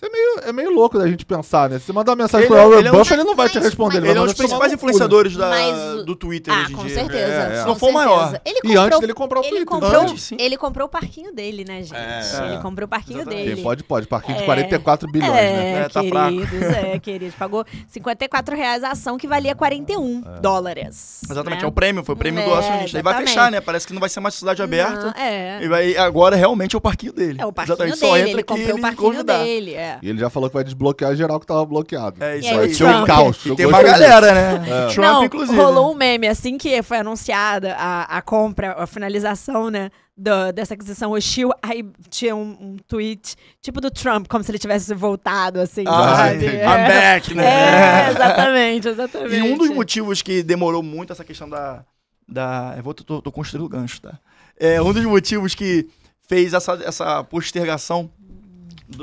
Isso 0.00 0.06
é 0.06 0.08
meio, 0.10 0.48
é 0.48 0.52
meio 0.52 0.70
louco 0.74 0.98
da 0.98 1.06
gente 1.06 1.26
pensar, 1.26 1.68
né? 1.68 1.78
Se 1.78 1.84
você 1.84 1.92
mandar 1.92 2.12
uma 2.12 2.24
mensagem 2.24 2.46
Ele 2.46 2.54
pro 2.54 2.56
é- 2.56 2.64
Warren 2.64 2.78
ele 2.78 2.88
é 2.88 2.92
um- 2.92 3.02
ele 3.02 3.24
não 3.24 3.36
vai 3.36 3.50
te 3.50 3.56
mas- 3.56 3.64
responder. 3.64 4.00
vai 4.00 4.08
Ele 4.08 4.08
é 4.08 4.12
um 4.12 4.14
mandar 4.22 4.32
dos 4.32 4.34
tomar 4.34 4.48
principais 4.48 4.72
no 4.72 4.78
cu, 4.78 4.86
né? 4.86 4.90
influenciadores 4.92 5.36
da, 5.36 5.48
Mas- 5.50 6.06
do 6.06 6.16
Twitter 6.16 6.54
Ah, 6.54 6.60
hoje 6.62 6.72
em 6.72 6.76
com 6.76 6.84
dia. 6.86 6.94
certeza. 6.94 7.18
É, 7.20 7.58
é. 7.58 7.62
com 7.62 7.68
Não 7.68 7.76
foi 7.76 7.90
o 7.90 7.92
maior. 7.92 8.40
Ele 8.42 8.58
E 8.58 8.62
comprou, 8.62 8.82
antes 8.84 9.00
dele 9.00 9.14
comprar 9.14 9.40
o 9.40 9.42
ele 9.42 9.48
Twitter. 9.50 9.66
comprou, 9.66 10.00
Antes, 10.02 10.22
sim. 10.22 10.36
Ele 10.40 10.56
comprou 10.56 10.86
o 10.86 10.88
parquinho 10.88 11.34
dele, 11.34 11.64
né, 11.68 11.82
gente? 11.82 11.94
É. 11.94 12.46
Ele 12.46 12.62
comprou 12.62 12.86
o 12.86 12.88
parquinho 12.88 13.18
Exatamente. 13.18 13.42
dele. 13.44 13.54
Quem 13.56 13.62
pode, 13.62 13.84
pode. 13.84 14.06
Parquinho 14.06 14.38
de 14.38 14.42
É. 14.42 14.46
44 14.46 15.10
bilhões, 15.12 15.32
né? 15.32 15.72
É, 15.72 15.78
É, 15.84 15.88
tá 15.90 16.02
fraco. 16.02 16.30
queridos, 16.30 16.62
é, 16.62 16.98
queridos. 16.98 17.34
Pagou 17.34 17.66
54 17.86 18.56
reais 18.56 18.82
a 18.82 18.92
ação 18.92 19.18
que 19.18 19.28
valia 19.28 19.54
41 19.54 20.22
dólares. 20.40 21.20
Exatamente, 21.30 21.60
né? 21.60 21.64
é 21.66 21.68
o 21.68 21.72
prêmio, 21.72 22.02
foi 22.02 22.14
o 22.14 22.18
prêmio 22.18 22.42
do 22.42 22.50
É, 22.54 22.58
acionista. 22.58 22.96
Ele 22.96 23.02
vai 23.02 23.12
exatamente. 23.12 23.28
fechar, 23.28 23.50
né? 23.50 23.60
Parece 23.60 23.86
que 23.86 23.92
não 23.92 24.00
vai 24.00 24.08
ser 24.08 24.20
mais 24.20 24.34
cidade 24.34 24.62
aberta. 24.62 25.12
Não, 25.14 25.22
é. 25.22 25.62
E 25.62 25.68
vai, 25.68 25.94
agora 25.98 26.36
realmente 26.36 26.74
é 26.74 26.78
o 26.78 26.80
parquinho 26.80 27.12
dele. 27.12 27.36
É 27.38 27.44
o 27.44 27.52
parquinho 27.52 27.74
Exatamente, 27.74 27.98
só 27.98 28.06
dele, 28.06 28.18
entra 28.20 28.30
ele 28.30 28.42
que 28.42 28.48
comprou 28.48 28.66
o 28.66 28.70
ele 28.72 28.80
parquinho 28.80 29.10
convidar. 29.10 29.38
dele, 29.44 29.74
é. 29.74 29.89
E 30.02 30.08
ele 30.08 30.18
já 30.18 30.30
falou 30.30 30.48
que 30.48 30.54
vai 30.54 30.64
desbloquear 30.64 31.14
geral 31.16 31.40
que 31.40 31.46
tava 31.46 31.64
bloqueado. 31.66 32.22
É 32.22 32.38
isso 32.38 32.48
aí. 32.48 32.56
Vai 32.56 32.68
ser 32.74 32.84
um 32.84 32.88
Trump? 32.92 33.06
caos. 33.06 33.46
E 33.46 33.56
tem 33.56 33.66
uma 33.66 33.82
galera, 33.82 34.32
né? 34.32 34.68
É. 34.68 34.86
Trump, 34.92 34.98
Não, 35.06 35.24
inclusive. 35.24 35.58
rolou 35.58 35.88
né? 35.88 35.94
um 35.94 35.96
meme 35.98 36.26
assim 36.28 36.56
que 36.58 36.82
foi 36.82 36.98
anunciada 36.98 37.74
a, 37.76 38.18
a 38.18 38.22
compra, 38.22 38.72
a 38.78 38.86
finalização, 38.86 39.70
né, 39.70 39.90
do- 40.16 40.52
dessa 40.52 40.74
aquisição 40.74 41.12
hostil, 41.12 41.50
aí 41.62 41.84
tinha 42.10 42.36
um, 42.36 42.56
um 42.60 42.76
tweet 42.86 43.36
tipo 43.62 43.80
do 43.80 43.90
Trump, 43.90 44.26
como 44.28 44.44
se 44.44 44.50
ele 44.50 44.58
tivesse 44.58 44.92
voltado, 44.94 45.58
assim, 45.60 45.84
Ah, 45.86 46.16
sabe? 46.16 46.44
I'm 46.46 46.50
É. 46.60 46.88
back, 46.88 47.34
né? 47.34 47.44
É, 47.44 48.10
exatamente, 48.10 48.88
exatamente. 48.88 49.34
E 49.34 49.42
um 49.42 49.56
dos 49.56 49.70
motivos 49.70 50.20
que 50.22 50.42
demorou 50.42 50.82
muito 50.82 51.12
essa 51.12 51.24
questão 51.24 51.48
da. 51.48 51.84
da 52.28 52.74
eu 52.76 52.82
vou, 52.82 52.92
tô, 52.94 53.22
tô 53.22 53.32
construindo 53.32 53.64
o 53.64 53.68
gancho, 53.68 54.00
tá? 54.02 54.18
É, 54.58 54.80
um 54.82 54.92
dos 54.92 55.04
motivos 55.04 55.54
que 55.54 55.88
fez 56.28 56.52
essa, 56.52 56.78
essa 56.84 57.24
postergação 57.24 58.10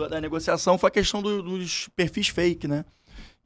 da 0.09 0.19
negociação 0.21 0.77
foi 0.77 0.88
a 0.89 0.91
questão 0.91 1.21
do- 1.21 1.41
dos 1.41 1.88
perfis 1.95 2.27
fake, 2.27 2.67
né? 2.67 2.83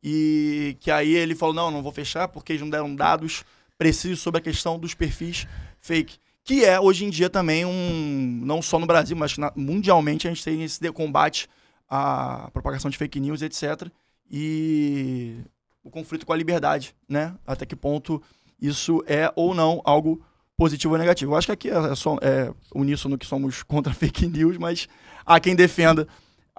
E 0.04 0.76
que 0.80 0.89
aí 0.89 1.14
ele 1.14 1.36
falou: 1.36 1.54
não, 1.54 1.70
não 1.72 1.84
vou 1.84 1.92
fechar 1.92 2.28
porque 2.28 2.54
eles 2.54 2.62
não 2.62 2.70
deram 2.70 2.94
dados 2.96 3.44
precisos 3.78 4.20
sobre 4.20 4.39
a 4.39 4.44
questão 4.44 4.78
dos 4.80 4.94
perfis 4.94 5.48
fake. 5.80 6.18
Que 6.44 6.66
é, 6.66 6.80
hoje 6.80 7.06
em 7.06 7.10
dia, 7.10 7.30
também 7.30 7.66
um. 7.66 8.42
Não 8.44 8.62
só 8.62 8.80
no 8.80 8.88
Brasil, 8.88 9.16
mas 9.16 9.38
na- 9.38 9.54
mundialmente 9.56 10.28
a 10.28 10.32
gente 10.32 10.44
tem 10.44 10.64
esse 10.64 10.92
combate 10.92 11.48
à 11.88 12.50
propagação 12.52 12.89
de 12.89 12.98
fake 12.98 13.20
news, 13.20 13.42
etc. 13.44 13.88
E 14.30 15.36
o 15.84 15.89
conflito 15.92 16.26
com 16.26 16.34
a 16.34 16.38
liberdade, 16.38 16.96
né? 17.08 17.36
Até 17.46 17.66
que 17.66 17.76
ponto 17.76 18.22
isso 18.60 19.04
é 19.06 19.32
ou 19.36 19.54
não 19.54 19.82
algo 19.84 20.24
positivo 20.58 20.94
ou 20.94 21.00
negativo. 21.00 21.32
Eu 21.34 21.36
acho 21.38 21.48
que 21.48 21.52
aqui 21.52 21.70
é, 21.70 21.96
só, 21.96 22.18
é 22.22 22.52
uníssono 22.74 23.18
que 23.18 23.26
somos 23.26 23.62
contra 23.64 23.94
fake 23.94 24.26
news, 24.28 24.58
mas 24.58 24.88
há 25.26 25.39
quem 25.39 25.56
defenda 25.56 26.08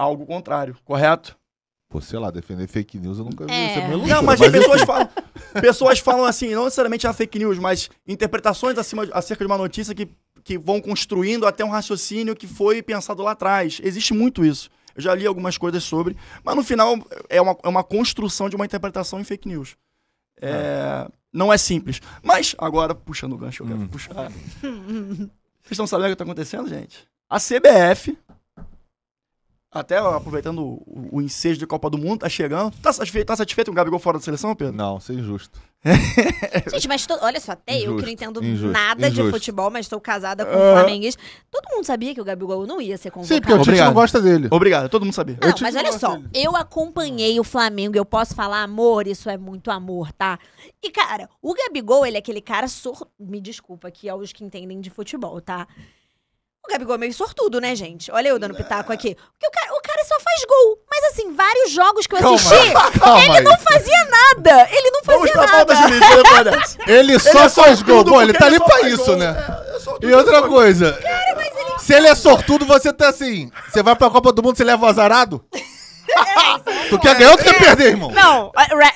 algo 0.02 0.26
contrário, 0.26 0.76
correto? 0.84 1.36
Pô, 1.88 2.00
sei 2.00 2.18
lá, 2.18 2.30
defender 2.30 2.66
fake 2.66 2.98
news 2.98 3.18
eu 3.18 3.24
nunca 3.24 3.44
vi. 3.44 3.52
É. 3.52 3.78
É 3.78 3.88
Não, 3.96 4.22
mas, 4.22 4.40
as 4.40 4.50
pessoas 4.50 4.80
falam, 4.82 5.08
pessoas 5.60 5.98
falam 5.98 6.24
assim, 6.24 6.54
não 6.54 6.64
necessariamente 6.64 7.06
a 7.06 7.12
fake 7.12 7.38
news, 7.38 7.58
mas 7.58 7.90
interpretações 8.08 8.78
acima, 8.78 9.06
acerca 9.12 9.44
de 9.44 9.50
uma 9.50 9.58
notícia 9.58 9.94
que, 9.94 10.08
que 10.42 10.56
vão 10.56 10.80
construindo 10.80 11.46
até 11.46 11.62
um 11.64 11.68
raciocínio 11.68 12.34
que 12.34 12.46
foi 12.46 12.82
pensado 12.82 13.22
lá 13.22 13.32
atrás. 13.32 13.78
Existe 13.84 14.14
muito 14.14 14.42
isso. 14.44 14.70
Eu 14.94 15.02
já 15.02 15.14
li 15.14 15.26
algumas 15.26 15.58
coisas 15.58 15.84
sobre, 15.84 16.16
mas 16.42 16.56
no 16.56 16.62
final 16.62 16.96
é 17.28 17.40
uma, 17.40 17.56
é 17.62 17.68
uma 17.68 17.84
construção 17.84 18.48
de 18.48 18.56
uma 18.56 18.64
interpretação 18.64 19.20
em 19.20 19.24
fake 19.24 19.46
news. 19.48 19.76
É, 20.40 21.06
Não 21.32 21.52
é 21.52 21.58
simples. 21.58 22.00
Mas, 22.22 22.54
agora, 22.58 22.94
puxando 22.94 23.34
o 23.34 23.38
gancho, 23.38 23.62
eu 23.62 23.66
quero 23.66 23.80
Hum. 23.80 23.88
puxar. 23.88 24.30
Vocês 24.60 25.72
estão 25.72 25.86
sabendo 25.86 26.06
o 26.06 26.08
que 26.08 26.14
está 26.14 26.24
acontecendo, 26.24 26.68
gente? 26.68 27.06
A 27.28 27.38
CBF, 27.38 28.18
até 29.72 29.96
aproveitando 29.96 30.58
o, 30.62 31.08
o 31.12 31.22
ensejo 31.22 31.58
de 31.58 31.66
Copa 31.66 31.88
do 31.88 31.96
Mundo, 31.96 32.20
tá 32.20 32.28
chegando. 32.28 32.72
Tá 32.82 32.92
satisfeito, 32.92 33.26
tá 33.26 33.36
satisfeito 33.36 33.68
com 33.68 33.72
o 33.72 33.74
Gabigol 33.74 33.98
fora 33.98 34.18
da 34.18 34.24
seleção, 34.24 34.54
Pedro? 34.54 34.74
Não, 34.76 34.98
isso 34.98 35.10
é 35.12 35.14
injusto. 35.14 35.58
Gente, 36.70 36.86
mas 36.86 37.04
to- 37.06 37.18
olha 37.22 37.40
só, 37.40 37.52
até 37.52 37.72
eu 37.74 37.78
que 37.78 37.84
Injusto, 37.86 38.02
não 38.06 38.12
entendo 38.12 38.44
injusto, 38.44 38.70
nada 38.72 39.10
de 39.10 39.18
injusto. 39.18 39.32
futebol, 39.32 39.68
mas 39.70 39.88
sou 39.88 40.00
casada 40.00 40.44
com 40.44 40.52
um 40.52 40.54
flamenguista. 40.54 41.20
Todo 41.50 41.74
mundo 41.74 41.84
sabia 41.84 42.14
que 42.14 42.20
o 42.20 42.24
Gabigol 42.24 42.66
não 42.66 42.80
ia 42.80 42.96
ser 42.96 43.10
convocado. 43.10 43.34
Sim, 43.34 43.40
porque 43.40 43.52
o 43.52 43.56
Tite 43.58 43.68
Obrigado. 43.70 43.86
não 43.88 43.94
gosta 43.94 44.20
dele. 44.20 44.48
Obrigado, 44.50 44.88
todo 44.88 45.04
mundo 45.04 45.14
sabia. 45.14 45.36
Não, 45.40 45.52
mas 45.60 45.74
olha 45.74 45.98
só, 45.98 46.16
dele. 46.16 46.28
eu 46.34 46.54
acompanhei 46.54 47.40
o 47.40 47.44
Flamengo, 47.44 47.96
eu 47.96 48.04
posso 48.04 48.34
falar 48.34 48.62
amor, 48.62 49.08
isso 49.08 49.28
é 49.28 49.36
muito 49.36 49.70
amor, 49.72 50.12
tá? 50.12 50.38
E, 50.80 50.90
cara, 50.90 51.28
o 51.40 51.52
Gabigol, 51.52 52.06
ele 52.06 52.16
é 52.16 52.20
aquele 52.20 52.40
cara 52.40 52.68
sor... 52.68 53.08
Me 53.18 53.40
desculpa 53.40 53.88
aqui 53.88 54.08
aos 54.08 54.32
que 54.32 54.44
entendem 54.44 54.80
de 54.80 54.90
futebol, 54.90 55.40
tá? 55.40 55.66
O 56.64 56.70
Gabigol 56.72 56.94
é 56.94 56.98
meio 56.98 57.12
sortudo, 57.12 57.60
né, 57.60 57.74
gente? 57.74 58.10
Olha 58.12 58.28
eu 58.28 58.38
dando 58.38 58.54
pitaco 58.54 58.92
aqui. 58.92 59.16
Porque 59.16 59.46
o 59.48 59.50
cara, 59.50 59.74
o 59.74 59.80
cara 59.82 60.04
só 60.04 60.14
faz 60.20 60.44
gol. 60.48 60.78
Mas, 60.88 61.04
assim, 61.12 61.32
vários 61.34 61.72
jogos 61.72 62.06
que 62.06 62.14
eu 62.14 62.20
Calma, 62.20 62.36
assisti, 62.36 62.72
calma 63.00 63.34
aí. 63.36 63.40
não 63.42 63.58
fazia 63.58 64.04
nada. 64.04 64.68
Ele 64.70 64.90
não 64.92 65.00
Vamos 65.04 65.30
fazia 65.30 65.48
pra 65.48 65.58
nada. 65.58 66.50
dessa. 66.52 66.78
Ele 66.86 67.18
só 67.18 67.30
Ele 67.30 67.38
é 67.38 67.48
faz 67.48 67.82
gol. 67.82 67.96
sortudo 67.96 68.10
Pô, 68.12 68.22
ele 68.22 68.32
porque 68.32 68.38
tá 68.38 68.46
ali 68.46 68.58
só 68.58 68.64
pra 68.64 68.78
faz 68.78 68.92
isso, 68.92 69.04
gol. 69.06 69.16
né? 69.16 69.26
É, 69.26 69.76
é 69.76 69.80
sortudo, 69.80 70.08
E 70.10 70.14
outra 70.14 70.42
coisa. 70.42 70.98
Se 71.80 71.94
ele 71.94 72.06
é 72.06 72.14
sortudo, 72.14 72.64
você 72.64 72.92
tá 72.92 73.08
assim. 73.08 73.50
Você 73.68 73.82
vai 73.82 73.96
pra 73.96 74.08
Copa 74.08 74.32
do 74.32 74.40
Mundo, 74.40 74.56
você 74.56 74.62
leva 74.62 74.86
o 74.86 74.88
azarado? 74.88 75.44
tu 76.96 77.02
quer 77.02 77.16
ganhar 77.16 77.30
ou 77.32 77.38
tu 77.38 77.44
quer 77.44 77.58
perder, 77.58 77.88
irmão? 77.88 78.10
Não, 78.10 78.52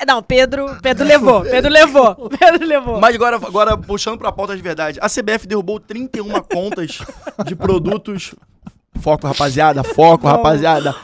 não, 0.07 0.22
Pedro, 0.22 0.76
Pedro 0.82 1.05
levou, 1.05 1.42
Pedro 1.42 1.70
levou, 1.70 2.14
Pedro 2.38 2.66
levou. 2.66 3.01
Mas 3.01 3.14
agora, 3.14 3.36
agora, 3.36 3.76
puxando 3.76 4.18
pra 4.18 4.32
pauta 4.32 4.57
de 4.57 4.62
verdade, 4.62 4.99
a 5.01 5.09
CBF 5.09 5.47
derrubou 5.47 5.80
31 5.80 6.40
contas 6.42 6.99
de 7.44 7.57
produtos. 7.57 8.34
Foco, 9.01 9.26
rapaziada, 9.26 9.84
foco, 9.84 10.26
rapaziada. 10.26 10.94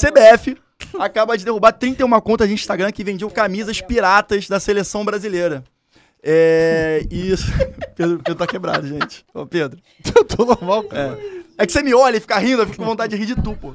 CBF 0.00 0.56
acaba 0.98 1.36
de 1.36 1.44
derrubar 1.44 1.72
31 1.72 2.20
contas 2.20 2.48
de 2.48 2.54
Instagram 2.54 2.90
que 2.90 3.04
vendiam 3.04 3.28
camisas 3.30 3.80
piratas 3.80 4.48
da 4.48 4.58
seleção 4.58 5.04
brasileira. 5.04 5.62
É. 6.22 7.04
Isso. 7.10 7.46
Pedro, 7.96 8.18
Pedro 8.18 8.34
tá 8.34 8.46
quebrado, 8.46 8.86
gente. 8.86 9.24
Ô, 9.34 9.44
Pedro. 9.44 9.78
Eu 10.16 10.24
tô 10.24 10.44
normal, 10.44 10.84
cara. 10.84 11.18
É 11.58 11.66
que 11.66 11.72
você 11.72 11.82
me 11.82 11.92
olha 11.94 12.16
e 12.16 12.20
fica 12.20 12.38
rindo, 12.38 12.62
eu 12.62 12.66
fico 12.66 12.78
com 12.78 12.84
vontade 12.84 13.14
de 13.14 13.22
rir 13.22 13.34
de 13.34 13.42
tu, 13.42 13.56
pô. 13.56 13.74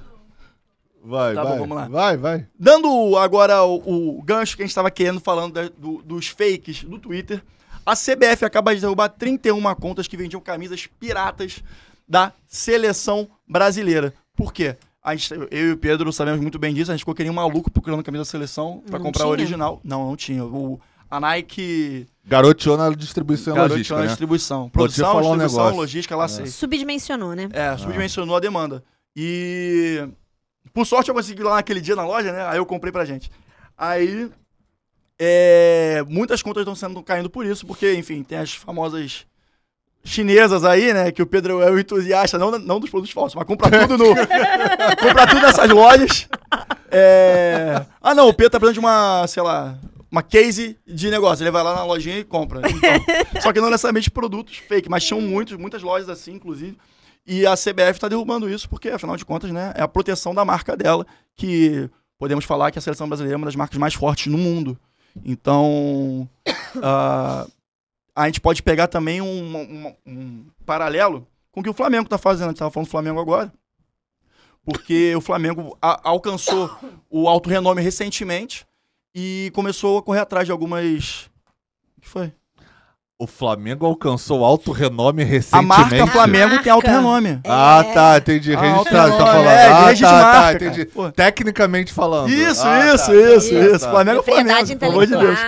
Vai, 1.08 1.34
Tá 1.34 1.42
bom, 1.44 1.50
vai. 1.50 1.60
vamos 1.60 1.78
lá. 1.78 1.88
Vai, 1.88 2.18
vai. 2.18 2.48
Dando 2.60 3.16
agora 3.18 3.64
o, 3.64 4.18
o 4.18 4.22
gancho 4.22 4.56
que 4.58 4.62
a 4.64 4.66
gente 4.66 4.72
estava 4.72 4.92
querendo 4.92 5.20
falando 5.22 5.54
da- 5.54 5.70
do- 5.78 6.02
dos 6.04 6.28
fakes 6.28 6.84
do 6.84 7.00
Twitter, 7.00 7.42
a 7.86 7.96
CBF 7.96 8.44
acaba 8.44 8.76
de 8.76 8.82
derrubar 8.82 9.08
31 9.10 9.74
contas 9.76 10.08
que 10.08 10.18
vendiam 10.18 10.42
camisas 10.42 10.86
piratas 11.00 11.64
da 12.08 12.34
seleção 12.48 13.28
brasileira. 13.48 14.14
Por 14.36 14.52
quê? 14.52 14.76
A 15.02 15.16
gente- 15.16 15.34
eu 15.34 15.70
e 15.70 15.72
o 15.72 15.78
Pedro 15.78 16.12
sabemos 16.12 16.42
muito 16.42 16.60
bem 16.60 16.74
disso, 16.74 16.92
a 16.92 16.94
gente 16.94 17.02
ficou 17.02 17.16
querendo 17.16 17.32
um 17.32 17.36
maluco 17.36 17.72
procurando 17.72 18.04
camisa 18.04 18.22
da 18.24 18.26
seleção 18.26 18.84
para 18.90 19.00
comprar 19.00 19.22
a 19.24 19.26
tinha? 19.28 19.32
original. 19.32 19.80
Não, 19.84 20.06
não 20.10 20.16
tinha. 20.18 20.44
O, 20.44 20.78
a 21.10 21.20
Nike 21.22 22.06
Garoteou 22.26 22.76
na 22.76 22.90
distribuição 22.90 23.54
garoteou 23.56 23.76
logística, 23.78 23.96
na 23.96 24.02
né? 24.02 24.08
distribuição. 24.10 24.70
Produção, 24.70 25.06
falar 25.06 25.20
um 25.20 25.22
distribuição, 25.38 25.58
negócio. 25.60 25.78
logística, 25.80 26.16
lá 26.18 26.28
sei. 26.28 26.48
Subdimensionou, 26.48 27.34
né? 27.34 27.48
É, 27.54 27.78
subdimensionou 27.78 28.36
a 28.36 28.40
demanda. 28.42 28.84
E 29.16 30.06
por 30.78 30.86
sorte 30.86 31.10
eu 31.10 31.16
consegui 31.16 31.42
lá 31.42 31.56
naquele 31.56 31.82
dia 31.82 31.96
na 31.96 32.06
loja, 32.06 32.32
né? 32.32 32.46
Aí 32.46 32.58
eu 32.60 32.66
comprei 32.66 32.92
pra 32.92 33.04
gente. 33.04 33.32
Aí 33.76 34.30
é, 35.18 36.04
muitas 36.08 36.44
contas 36.44 36.62
estão 36.62 36.76
sendo 36.76 37.02
caindo 37.02 37.32
por 37.32 37.44
isso, 37.48 37.66
porque, 37.66 37.96
enfim, 37.96 38.22
tem 38.22 38.38
as 38.38 38.54
famosas 38.54 39.26
chinesas 40.04 40.64
aí, 40.64 40.94
né? 40.94 41.12
Que 41.12 41.24
o 41.24 41.26
Pedro 41.26 41.64
é 41.64 41.72
o 41.72 41.80
entusiasta, 41.80 42.38
não, 42.38 42.52
não 42.60 42.80
dos 42.80 42.92
produtos 42.92 43.12
falsos, 43.12 43.34
mas 43.34 43.48
compra 43.48 43.88
tudo 43.88 43.98
no. 43.98 44.10
compra 45.02 45.26
tudo 45.28 45.42
nessas 45.42 45.68
lojas. 45.68 46.30
É, 46.92 47.84
Ah, 48.00 48.14
não, 48.14 48.28
o 48.28 48.34
Pedro 48.34 48.52
tá 48.52 48.60
precisando 48.60 48.80
de 48.80 48.80
uma, 48.80 49.26
sei 49.26 49.42
lá, 49.42 49.80
uma 50.12 50.22
case 50.22 50.78
de 50.86 51.10
negócio. 51.10 51.42
Ele 51.42 51.50
vai 51.50 51.64
lá 51.64 51.74
na 51.74 51.86
lojinha 51.86 52.20
e 52.20 52.24
compra. 52.24 52.62
Então, 52.70 53.42
só 53.42 53.52
que 53.52 53.60
não 53.60 53.72
necessariamente 53.72 54.12
produtos 54.12 54.58
fake, 54.58 54.88
mas 54.88 55.04
tinham 55.04 55.22
muitos, 55.22 55.58
muitas 55.58 55.82
lojas 55.82 56.08
assim, 56.08 56.34
inclusive. 56.34 56.78
E 57.28 57.46
a 57.46 57.56
CBF 57.56 58.00
tá 58.00 58.08
derrubando 58.08 58.50
isso 58.50 58.70
porque, 58.70 58.88
afinal 58.90 59.18
de 59.18 59.26
contas, 59.26 59.52
né, 59.52 59.74
é 59.76 59.82
a 59.82 59.88
proteção 59.88 60.34
da 60.34 60.46
marca 60.46 60.78
dela, 60.78 61.06
que 61.36 61.90
podemos 62.18 62.46
falar 62.46 62.72
que 62.72 62.80
a 62.80 62.82
seleção 62.82 63.08
brasileira 63.08 63.36
é 63.36 63.38
uma 63.38 63.46
das 63.48 63.56
marcas 63.56 63.78
mais 63.78 63.94
fortes 63.94 64.32
no 64.32 64.38
mundo. 64.38 64.80
Então, 65.26 66.28
ah, 66.82 67.46
a 68.16 68.26
gente 68.28 68.40
pode 68.40 68.64
pegar 68.64 68.88
também 68.88 69.20
um, 69.22 69.58
um- 69.58 69.96
um 70.06 70.46
paralelo 70.66 71.28
com 71.52 71.60
o 71.60 71.64
que 71.64 71.70
o 71.70 71.74
Flamengo 71.74 72.08
tá 72.08 72.18
fazendo. 72.18 72.46
A 72.48 72.50
gente 72.52 72.60
tava 72.60 72.72
falando 72.72 72.88
do 72.88 72.92
Flamengo 72.92 73.20
agora. 73.20 73.52
Porque 74.64 75.16
o 75.16 75.22
Flamengo 75.22 75.78
a- 75.82 76.00
alcançou 76.10 76.70
o 77.10 77.28
alto 77.28 77.50
renome 77.50 77.82
recentemente 77.82 78.66
e 79.16 79.52
começou 79.54 79.98
a 79.98 80.04
correr 80.04 80.20
atrás 80.20 80.46
de 80.46 80.52
algumas. 80.52 81.30
O 81.98 82.02
que 82.02 82.08
foi? 82.08 82.32
O 83.20 83.26
Flamengo 83.26 83.84
alcançou 83.84 84.46
alto 84.46 84.72
renome 84.72 85.24
A 85.24 85.26
recentemente. 85.26 85.68
marca 85.68 86.06
Flamengo 86.08 86.62
tem 86.62 86.72
alto 86.72 86.86
marca. 86.86 87.02
renome. 87.02 87.40
Ah, 87.48 87.84
tá, 87.92 88.18
entendi. 88.20 88.54
Ah, 88.56 88.60
Registrado, 88.62 89.12
alto 89.12 89.18
tá 89.18 89.32
renome, 89.34 89.46
falando. 89.48 89.90
é, 89.90 89.94
de 89.96 90.06
ah, 90.06 90.10
tá, 90.10 90.20
tá, 90.20 90.32
marca, 90.40 90.56
entendi. 90.66 90.86
cara. 90.86 90.90
Pô. 91.08 91.12
Tecnicamente 91.12 91.92
falando. 91.94 92.30
Isso, 92.30 92.62
Ah, 92.64 92.94
isso, 92.94 93.06
tá, 93.08 93.16
isso, 93.16 93.50
tá, 93.56 93.60
isso. 93.60 93.80
tá. 93.80 93.90
Flamengo 93.90 94.20
é 94.20 94.24
Flamengo, 94.24 94.76
pelo 94.78 94.92
amor 94.92 95.08
de 95.08 95.18
Deus. 95.18 95.40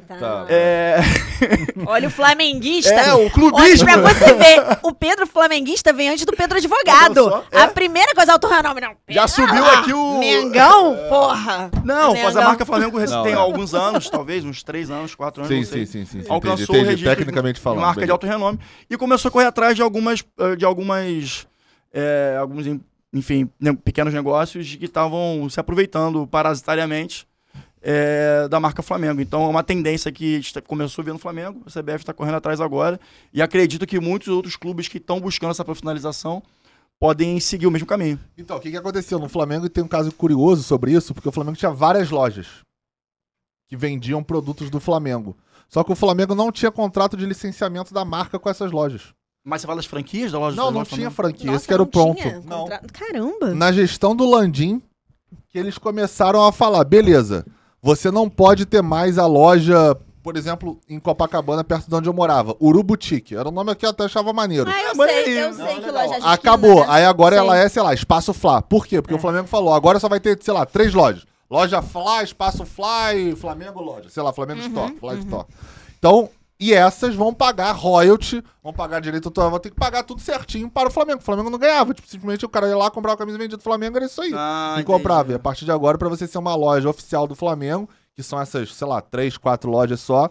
Tá. 0.00 0.46
É, 0.48 0.96
Olha 1.86 2.08
o 2.08 2.10
flamenguista. 2.10 2.92
é 2.92 3.14
o 3.14 3.18
Olha 3.20 3.30
clubismo. 3.30 3.84
pra 3.86 3.96
você 3.98 4.32
ver, 4.34 4.60
o 4.82 4.92
Pedro 4.92 5.26
flamenguista 5.26 5.92
vem 5.92 6.08
antes 6.08 6.24
do 6.24 6.32
Pedro 6.36 6.56
advogado. 6.58 7.26
Olha 7.26 7.42
é. 7.50 7.60
A 7.60 7.68
primeira 7.68 8.14
coisa, 8.14 8.32
alto 8.32 8.46
renome, 8.46 8.80
não. 8.80 8.94
Já 9.08 9.26
subiu 9.28 9.64
aqui 9.64 9.92
o- 9.92 10.18
Mengão? 10.18 10.96
Porra. 11.08 11.70
Não, 11.84 12.08
Mengão. 12.12 12.22
faz 12.24 12.36
a 12.36 12.42
marca 12.42 12.64
Flamengo 12.64 12.98
Não, 13.00 13.22
tem 13.22 13.32
é. 13.32 13.36
alguns 13.36 13.74
anos, 13.74 14.08
talvez, 14.10 14.44
uns 14.44 14.62
três 14.62 14.90
anos, 14.90 15.14
quatro 15.14 15.42
anos, 15.42 15.54
Sim, 15.54 15.60
não 15.62 15.66
sei. 15.70 15.86
sim, 15.86 16.04
sim, 16.04 16.18
sim, 16.18 16.22
sim. 16.22 16.26
Alcançou 16.30 16.64
entendi, 16.64 16.72
o 16.72 16.74
entendi. 16.76 16.90
registro 16.90 17.16
Tecnicamente 17.16 17.54
de 17.56 17.60
falando. 17.60 17.80
marca 17.80 17.94
de 17.94 18.00
beleza. 18.00 18.12
alto 18.12 18.26
renome 18.26 18.58
e 18.90 18.96
começou 18.96 19.28
a 19.28 19.32
correr 19.32 19.46
atrás 19.46 19.74
de 19.76 19.82
algumas, 19.82 20.24
eh, 20.38 20.56
de 20.56 20.64
algumas, 20.64 21.46
eh, 21.92 22.36
alguns, 22.38 22.66
enfim, 23.12 23.48
pequenos 23.84 24.12
negócios 24.12 24.74
que 24.76 24.84
estavam 24.84 25.48
se 25.48 25.58
aproveitando 25.60 26.26
parasitariamente 26.26 27.26
eh, 27.88 28.48
da 28.48 28.58
marca 28.58 28.82
Flamengo. 28.82 29.20
Então 29.20 29.44
é 29.44 29.48
uma 29.48 29.62
tendência 29.62 30.10
que 30.10 30.34
a 30.34 30.38
gente 30.38 30.54
tá- 30.54 30.60
começou 30.60 31.04
vendo 31.04 31.14
no 31.14 31.20
Flamengo, 31.20 31.62
a 31.64 31.70
CBF 31.70 31.98
está 32.02 32.12
correndo 32.12 32.34
atrás 32.34 32.60
agora 32.60 32.98
e 33.32 33.40
acredito 33.40 33.86
que 33.86 34.00
muitos 34.00 34.26
outros 34.28 34.56
clubes 34.56 34.88
que 34.88 34.98
estão 34.98 35.20
buscando 35.20 35.52
essa 35.52 35.64
profissionalização 35.64 36.42
podem 36.98 37.38
seguir 37.38 37.66
o 37.66 37.70
mesmo 37.70 37.86
caminho. 37.86 38.18
Então, 38.36 38.56
o 38.56 38.60
que, 38.60 38.70
que 38.72 38.76
aconteceu 38.76 39.18
no 39.20 39.28
Flamengo? 39.28 39.66
E 39.66 39.68
tem 39.68 39.84
um 39.84 39.88
caso 39.88 40.10
curioso 40.10 40.64
sobre 40.64 40.90
isso, 40.92 41.14
porque 41.14 41.28
o 41.28 41.32
Flamengo 41.32 41.56
tinha 41.56 41.70
várias 41.70 42.10
lojas 42.10 42.46
que 43.68 43.76
vendiam 43.76 44.22
produtos 44.22 44.68
do 44.70 44.80
Flamengo. 44.80 45.36
Só 45.68 45.84
que 45.84 45.92
o 45.92 45.96
Flamengo 45.96 46.34
não 46.34 46.50
tinha 46.50 46.70
contrato 46.72 47.16
de 47.16 47.24
licenciamento 47.26 47.92
da 47.94 48.04
marca 48.04 48.38
com 48.38 48.48
essas 48.48 48.72
lojas. 48.72 49.12
Mas 49.44 49.60
você 49.60 49.66
fala 49.66 49.76
das 49.76 49.86
franquias 49.86 50.32
da 50.32 50.38
loja 50.40 50.56
Não, 50.56 50.70
não 50.72 50.84
tinha 50.84 51.10
franquia, 51.10 51.46
Nossa, 51.46 51.56
esse 51.58 51.68
que 51.68 51.74
era 51.74 51.82
o 51.82 51.90
Não. 51.92 52.14
contra- 52.64 52.80
Caramba. 52.92 53.54
Na 53.54 53.70
gestão 53.70 54.14
do 54.16 54.28
Landim, 54.28 54.82
que 55.48 55.58
eles 55.58 55.78
começaram 55.78 56.44
a 56.44 56.50
falar, 56.52 56.82
beleza, 56.84 57.44
você 57.86 58.10
não 58.10 58.28
pode 58.28 58.66
ter 58.66 58.82
mais 58.82 59.16
a 59.16 59.26
loja, 59.26 59.96
por 60.20 60.36
exemplo, 60.36 60.80
em 60.88 60.98
Copacabana, 60.98 61.62
perto 61.62 61.88
de 61.88 61.94
onde 61.94 62.08
eu 62.08 62.12
morava. 62.12 62.56
Urubutique. 62.60 63.36
Era 63.36 63.48
um 63.48 63.52
nome 63.52 63.72
que 63.76 63.86
eu 63.86 63.90
até 63.90 64.04
achava 64.04 64.32
maneiro. 64.32 64.68
Ah, 64.68 64.82
eu 64.82 64.96
Mas 64.96 65.08
sei, 65.10 65.24
aí- 65.24 65.38
eu 65.38 65.48
Não, 65.54 65.66
sei 65.66 65.74
que 65.76 65.86
Legal. 65.86 66.06
loja 66.08 66.20
de 66.20 66.26
Acabou. 66.26 66.80
né? 66.80 66.86
Aí 66.88 67.04
agora 67.04 67.36
Sei. 67.36 67.44
ela 67.44 67.56
é, 67.56 67.68
sei 67.68 67.82
lá, 67.82 67.94
Espaço 67.94 68.34
Flá. 68.34 68.60
Por 68.60 68.84
quê? 68.86 69.00
Porque 69.00 69.14
o 69.14 69.18
Flamengo 69.20 69.46
falou, 69.46 69.72
agora 69.72 70.00
só 70.00 70.08
vai 70.08 70.18
ter, 70.18 70.36
sei 70.42 70.52
lá, 70.52 70.66
três 70.66 70.92
lojas. 70.92 71.24
Loja 71.48 71.80
Flá, 71.80 72.24
Espaço 72.24 72.66
Flá 72.66 73.14
e 73.14 73.36
Flamengo 73.36 73.80
Loja. 73.80 74.08
Sei 74.10 74.20
lá, 74.20 74.32
Flamengo 74.32 74.62
Uhum, 74.62 74.66
Store, 74.66 74.96
Flá 74.98 75.14
Store. 75.14 75.46
Então, 75.96 76.28
e 76.58 76.72
essas 76.72 77.14
vão 77.14 77.34
pagar 77.34 77.72
royalty, 77.72 78.42
vão 78.62 78.72
pagar 78.72 79.00
direito 79.00 79.26
autoral, 79.26 79.50
vão 79.50 79.60
ter 79.60 79.70
que 79.70 79.76
pagar 79.76 80.02
tudo 80.02 80.20
certinho 80.20 80.70
para 80.70 80.88
o 80.88 80.90
Flamengo. 80.90 81.18
O 81.20 81.24
Flamengo 81.24 81.50
não 81.50 81.58
ganhava. 81.58 81.92
Tipo, 81.92 82.08
simplesmente 82.08 82.44
o 82.44 82.48
cara 82.48 82.68
ia 82.68 82.76
lá 82.76 82.90
comprar 82.90 83.12
a 83.12 83.16
camisa 83.16 83.36
vendida 83.36 83.58
do 83.58 83.62
Flamengo, 83.62 83.96
era 83.96 84.06
isso 84.06 84.22
aí. 84.22 84.32
Ah, 84.34 84.82
comprava. 84.84 85.32
E 85.32 85.34
a 85.34 85.38
partir 85.38 85.64
de 85.64 85.72
agora, 85.72 85.98
pra 85.98 86.08
você 86.08 86.26
ser 86.26 86.38
uma 86.38 86.54
loja 86.54 86.88
oficial 86.88 87.26
do 87.26 87.34
Flamengo, 87.34 87.88
que 88.14 88.22
são 88.22 88.40
essas, 88.40 88.74
sei 88.74 88.86
lá, 88.86 89.02
três, 89.02 89.36
quatro 89.36 89.70
lojas 89.70 90.00
só, 90.00 90.30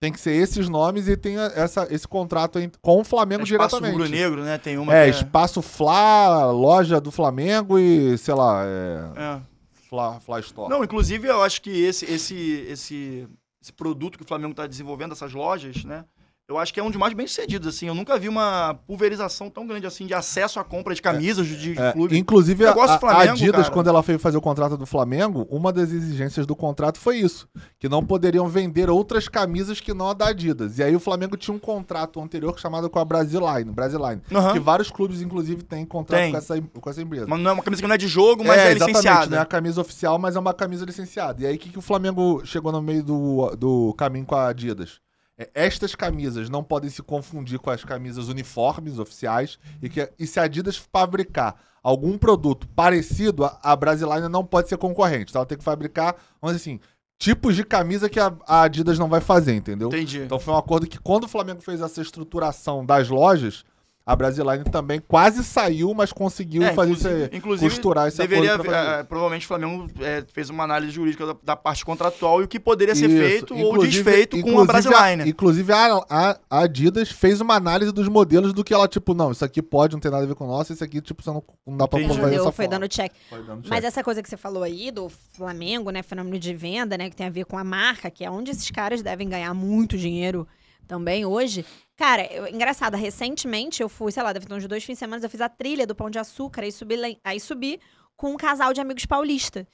tem 0.00 0.12
que 0.12 0.20
ser 0.20 0.32
esses 0.32 0.68
nomes 0.68 1.08
e 1.08 1.16
tem 1.16 1.36
essa, 1.38 1.86
esse 1.90 2.06
contrato 2.08 2.58
com 2.80 3.00
o 3.00 3.04
Flamengo 3.04 3.44
Espaço 3.44 3.76
diretamente. 3.76 3.92
Rubro 3.92 4.08
Negro, 4.08 4.42
né? 4.42 4.56
Tem 4.58 4.78
uma 4.78 4.94
É, 4.94 5.10
que 5.10 5.16
Espaço 5.16 5.60
Flá, 5.60 6.50
loja 6.50 7.00
do 7.00 7.10
Flamengo 7.10 7.78
e, 7.78 8.16
sei 8.18 8.34
lá, 8.34 8.62
é, 8.64 9.20
é. 9.20 9.40
Fla, 9.88 10.20
Fla 10.20 10.40
Store. 10.40 10.70
Não, 10.70 10.82
inclusive 10.82 11.28
eu 11.28 11.42
acho 11.42 11.62
que 11.62 11.70
esse, 11.70 12.04
esse, 12.06 12.66
esse, 12.68 13.28
esse 13.66 13.72
produto 13.72 14.16
que 14.16 14.22
o 14.24 14.26
Flamengo 14.26 14.52
está 14.52 14.66
desenvolvendo, 14.66 15.12
essas 15.12 15.32
lojas, 15.32 15.84
né? 15.84 16.04
Eu 16.48 16.58
acho 16.58 16.72
que 16.72 16.78
é 16.78 16.82
um 16.82 16.88
dos 16.90 16.96
mais 16.98 17.12
bem 17.12 17.26
sucedidos, 17.26 17.66
assim. 17.74 17.88
Eu 17.88 17.94
nunca 17.94 18.16
vi 18.16 18.28
uma 18.28 18.74
pulverização 18.86 19.50
tão 19.50 19.66
grande 19.66 19.84
assim 19.84 20.06
de 20.06 20.14
acesso 20.14 20.60
à 20.60 20.64
compra 20.64 20.94
de 20.94 21.02
camisas 21.02 21.44
de 21.48 21.76
É, 21.76 21.92
clube. 21.92 22.16
inclusive, 22.16 22.64
a, 22.64 22.72
do 22.72 22.80
a 22.80 22.98
Flamengo, 23.00 23.32
Adidas, 23.32 23.62
cara. 23.62 23.70
quando 23.72 23.88
ela 23.88 24.00
foi 24.00 24.16
fazer 24.16 24.36
o 24.36 24.40
contrato 24.40 24.76
do 24.76 24.86
Flamengo, 24.86 25.44
uma 25.50 25.72
das 25.72 25.90
exigências 25.90 26.46
do 26.46 26.54
contrato 26.54 27.00
foi 27.00 27.16
isso: 27.16 27.48
que 27.80 27.88
não 27.88 28.06
poderiam 28.06 28.46
vender 28.48 28.88
outras 28.88 29.26
camisas 29.26 29.80
que 29.80 29.92
não 29.92 30.08
a 30.10 30.14
da 30.14 30.28
Adidas. 30.28 30.78
E 30.78 30.84
aí 30.84 30.94
o 30.94 31.00
Flamengo 31.00 31.36
tinha 31.36 31.52
um 31.52 31.58
contrato 31.58 32.20
anterior 32.20 32.56
chamado 32.60 32.88
com 32.88 33.00
a 33.00 33.04
Brasiline, 33.04 33.72
Brasiline 33.72 34.22
Aham. 34.32 34.52
que 34.52 34.60
vários 34.60 34.88
clubes, 34.88 35.20
inclusive, 35.22 35.64
têm 35.64 35.84
contrato 35.84 36.20
Tem. 36.20 36.30
com 36.30 36.38
essa, 36.38 36.62
com 36.80 36.90
essa 36.90 37.02
empresa. 37.02 37.26
Mas 37.26 37.40
não 37.40 37.50
é 37.50 37.54
uma 37.54 37.62
camisa 37.64 37.82
que 37.82 37.88
não 37.88 37.94
é 37.96 37.98
de 37.98 38.06
jogo, 38.06 38.44
mas 38.44 38.56
é, 38.56 38.70
exatamente, 38.70 38.88
licenciada. 38.98 39.26
não 39.30 39.38
é 39.38 39.40
a 39.40 39.46
camisa 39.46 39.80
oficial, 39.80 40.16
mas 40.16 40.36
é 40.36 40.38
uma 40.38 40.54
camisa 40.54 40.84
licenciada. 40.84 41.42
E 41.42 41.46
aí, 41.46 41.56
o 41.56 41.58
que, 41.58 41.70
que 41.70 41.78
o 41.78 41.82
Flamengo 41.82 42.40
chegou 42.44 42.70
no 42.70 42.80
meio 42.80 43.02
do, 43.02 43.50
do 43.58 43.94
caminho 43.94 44.24
com 44.24 44.36
a 44.36 44.46
Adidas? 44.46 45.04
É, 45.38 45.50
estas 45.54 45.94
camisas 45.94 46.48
não 46.48 46.64
podem 46.64 46.88
se 46.88 47.02
confundir 47.02 47.58
com 47.58 47.70
as 47.70 47.84
camisas 47.84 48.28
uniformes 48.28 48.98
oficiais 48.98 49.58
e 49.82 49.88
que 49.88 50.10
e 50.18 50.26
se 50.26 50.40
a 50.40 50.44
Adidas 50.44 50.76
fabricar 50.76 51.56
algum 51.82 52.16
produto 52.16 52.66
parecido, 52.68 53.44
a, 53.44 53.58
a 53.62 53.76
Brasiline 53.76 54.28
não 54.28 54.44
pode 54.44 54.68
ser 54.68 54.78
concorrente. 54.78 55.30
Então 55.30 55.40
ela 55.40 55.46
tem 55.46 55.58
que 55.58 55.64
fabricar, 55.64 56.16
vamos 56.40 56.56
dizer 56.56 56.70
assim, 56.70 56.80
tipos 57.18 57.54
de 57.54 57.64
camisa 57.64 58.08
que 58.08 58.18
a, 58.18 58.32
a 58.46 58.62
Adidas 58.62 58.98
não 58.98 59.08
vai 59.08 59.20
fazer, 59.20 59.54
entendeu? 59.54 59.88
Entendi. 59.88 60.20
Então 60.20 60.40
foi 60.40 60.54
um 60.54 60.58
acordo 60.58 60.86
que 60.86 60.98
quando 60.98 61.24
o 61.24 61.28
Flamengo 61.28 61.60
fez 61.60 61.80
essa 61.80 62.00
estruturação 62.00 62.84
das 62.84 63.08
lojas, 63.08 63.64
a 64.08 64.14
Brasiline 64.14 64.62
também 64.70 65.00
quase 65.00 65.42
saiu, 65.42 65.92
mas 65.92 66.12
conseguiu 66.12 66.62
É, 66.62 66.72
fazer 66.72 66.92
inclusive- 66.92 67.22
esse, 67.24 67.36
inclusive, 67.36 67.70
costurar 67.70 68.06
esse 68.06 68.18
deveria, 68.18 68.54
acordo 68.54 68.70
pra 68.70 68.84
fazer. 68.84 69.00
é, 69.00 69.02
provavelmente 69.02 69.44
o 69.44 69.48
Flamengo 69.48 69.90
é, 70.00 70.24
fez 70.32 70.48
uma 70.48 70.62
análise 70.62 70.92
jurídica 70.92 71.26
da, 71.26 71.36
da 71.42 71.56
parte 71.56 71.84
contratual 71.84 72.40
e 72.40 72.44
o 72.44 72.48
que 72.48 72.60
poderia 72.60 72.94
ser 72.94 73.10
Isso. 73.10 73.18
feito 73.18 73.54
ou 73.54 73.72
Inclusive- 73.72 74.04
desfeito 74.04 74.40
com 74.42 74.60
a 74.60 74.64
Brasiline. 74.64 75.28
Inclusive, 75.28 75.72
a, 75.72 75.96
a- 76.08 76.38
a 76.48 76.58
Adidas 76.60 77.10
fez 77.10 77.40
uma 77.40 77.56
análise 77.56 77.90
dos 77.90 78.06
modelos 78.06 78.52
do 78.52 78.62
que 78.62 78.72
ela, 78.72 78.86
tipo, 78.86 79.12
não, 79.12 79.32
isso 79.32 79.44
aqui 79.44 79.60
pode, 79.60 79.94
não 79.94 80.00
tem 80.00 80.10
nada 80.12 80.22
a 80.22 80.26
ver 80.28 80.36
com 80.36 80.44
o 80.44 80.46
nosso, 80.48 80.72
isso 80.72 80.84
aqui, 80.84 81.00
tipo, 81.00 81.20
você 81.20 81.30
não, 81.30 81.42
não 81.66 81.76
dá 81.76 81.88
pra 81.88 82.00
Entendi. 82.00 82.20
Deu, 82.20 82.30
dessa 82.30 82.52
foi 82.52 82.68
dando 82.68 82.86
check. 82.88 83.10
Foi 83.28 83.42
dando 83.42 83.62
Mas 83.68 83.80
check. 83.80 83.84
essa 83.88 84.04
coisa 84.04 84.22
que 84.22 84.28
você 84.28 84.36
falou 84.36 84.62
aí 84.62 84.92
do 84.92 85.08
Flamengo, 85.36 85.90
né? 85.90 86.00
Fenômeno 86.04 86.38
de 86.38 86.54
venda, 86.54 86.96
né? 86.96 87.10
Que 87.10 87.16
tem 87.16 87.26
a 87.26 87.30
ver 87.30 87.44
com 87.44 87.58
a 87.58 87.64
marca, 87.64 88.08
que 88.08 88.24
é 88.24 88.30
onde 88.30 88.52
esses 88.52 88.70
caras 88.70 89.02
devem 89.02 89.28
ganhar 89.28 89.52
muito 89.52 89.98
dinheiro 89.98 90.46
também 90.86 91.24
hoje. 91.26 91.64
Cara, 91.96 92.24
eu- 92.32 92.46
engraçado, 92.48 92.96
recentemente 92.96 93.82
eu 93.82 93.88
fui, 93.88 94.12
sei 94.12 94.22
lá, 94.22 94.32
deve 94.32 94.46
ter 94.46 94.54
uns 94.54 94.66
dois 94.66 94.84
fins 94.84 94.94
de 94.94 94.98
semana, 95.00 95.24
eu 95.24 95.30
fiz 95.30 95.40
a 95.40 95.48
trilha 95.48 95.86
do 95.86 95.94
Pão 95.94 96.10
de 96.10 96.18
Açúcar, 96.18 96.62
aí 96.62 96.72
subi, 96.72 96.96
aí 97.24 97.40
subi 97.40 97.80
com 98.16 98.30
um 98.32 98.36
casal 98.36 98.72
de 98.72 98.80
amigos 98.80 99.06
paulista. 99.06 99.66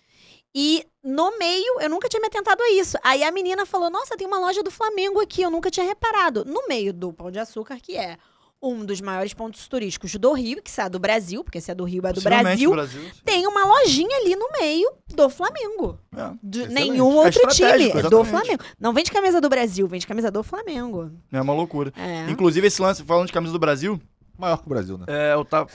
E 0.55 0.87
no 1.03 1.39
meio, 1.39 1.81
eu 1.81 1.89
nunca 1.89 2.09
tinha 2.09 2.21
me 2.21 2.27
atentado 2.27 2.61
a 2.63 2.71
isso. 2.73 2.99
Aí 3.03 3.25
a 3.25 3.31
menina 3.33 3.65
falou: 3.65 3.89
Nossa, 3.89 4.17
tem 4.17 4.27
uma 4.27 4.39
loja 4.39 4.63
do 4.63 4.71
Flamengo 4.71 5.19
aqui, 5.21 5.41
eu 5.43 5.51
nunca 5.51 5.71
tinha 5.71 5.87
reparado. 5.87 6.45
No 6.45 6.67
meio 6.69 6.93
do 6.93 7.13
Pão 7.13 7.31
de 7.31 7.39
Açúcar, 7.39 7.79
que 7.81 7.97
é 7.97 8.19
um 8.63 8.85
dos 8.85 9.01
maiores 9.01 9.35
pontos 9.35 9.67
turísticos 9.67 10.15
do 10.15 10.33
Rio, 10.33 10.63
que 10.63 10.71
sai 10.71 10.89
do 10.89 10.99
Brasil, 10.99 11.43
porque 11.43 11.61
se 11.61 11.71
é 11.71 11.75
do 11.75 11.85
Rio 11.85 12.07
é 12.07 12.13
do 12.13 12.21
Brasil, 12.21 12.71
do 12.71 12.77
Brasil. 12.77 13.11
tem 13.25 13.47
uma 13.47 13.65
lojinha 13.65 14.17
ali 14.19 14.37
no 14.37 14.49
meio 14.53 14.93
do 15.09 15.29
Flamengo. 15.29 15.99
É. 16.17 16.69
Nenhum 16.69 17.21
É 17.23 17.25
outro 17.25 17.49
time. 17.49 17.69
É 17.71 17.93
do 17.93 17.99
exatamente. 17.99 18.29
Flamengo. 18.31 18.65
Não 18.79 18.93
vende 18.93 19.11
camisa 19.11 19.41
do 19.41 19.49
Brasil, 19.49 19.89
vende 19.89 20.07
camisa 20.07 20.31
do 20.31 20.43
Flamengo. 20.45 21.11
É 21.33 21.41
uma 21.41 21.53
loucura. 21.53 21.93
É. 21.97 22.31
Inclusive, 22.31 22.67
esse 22.69 22.81
lance, 22.81 23.03
falando 23.03 23.27
de 23.27 23.33
camisa 23.33 23.53
do 23.53 23.59
Brasil, 23.59 24.01
Maior 24.39 24.57
que 24.59 24.67
o 24.67 24.69
Brasil, 24.69 24.97
né? 24.99 25.05
é, 25.09 25.35
eu 25.35 25.45
tava. 25.45 25.69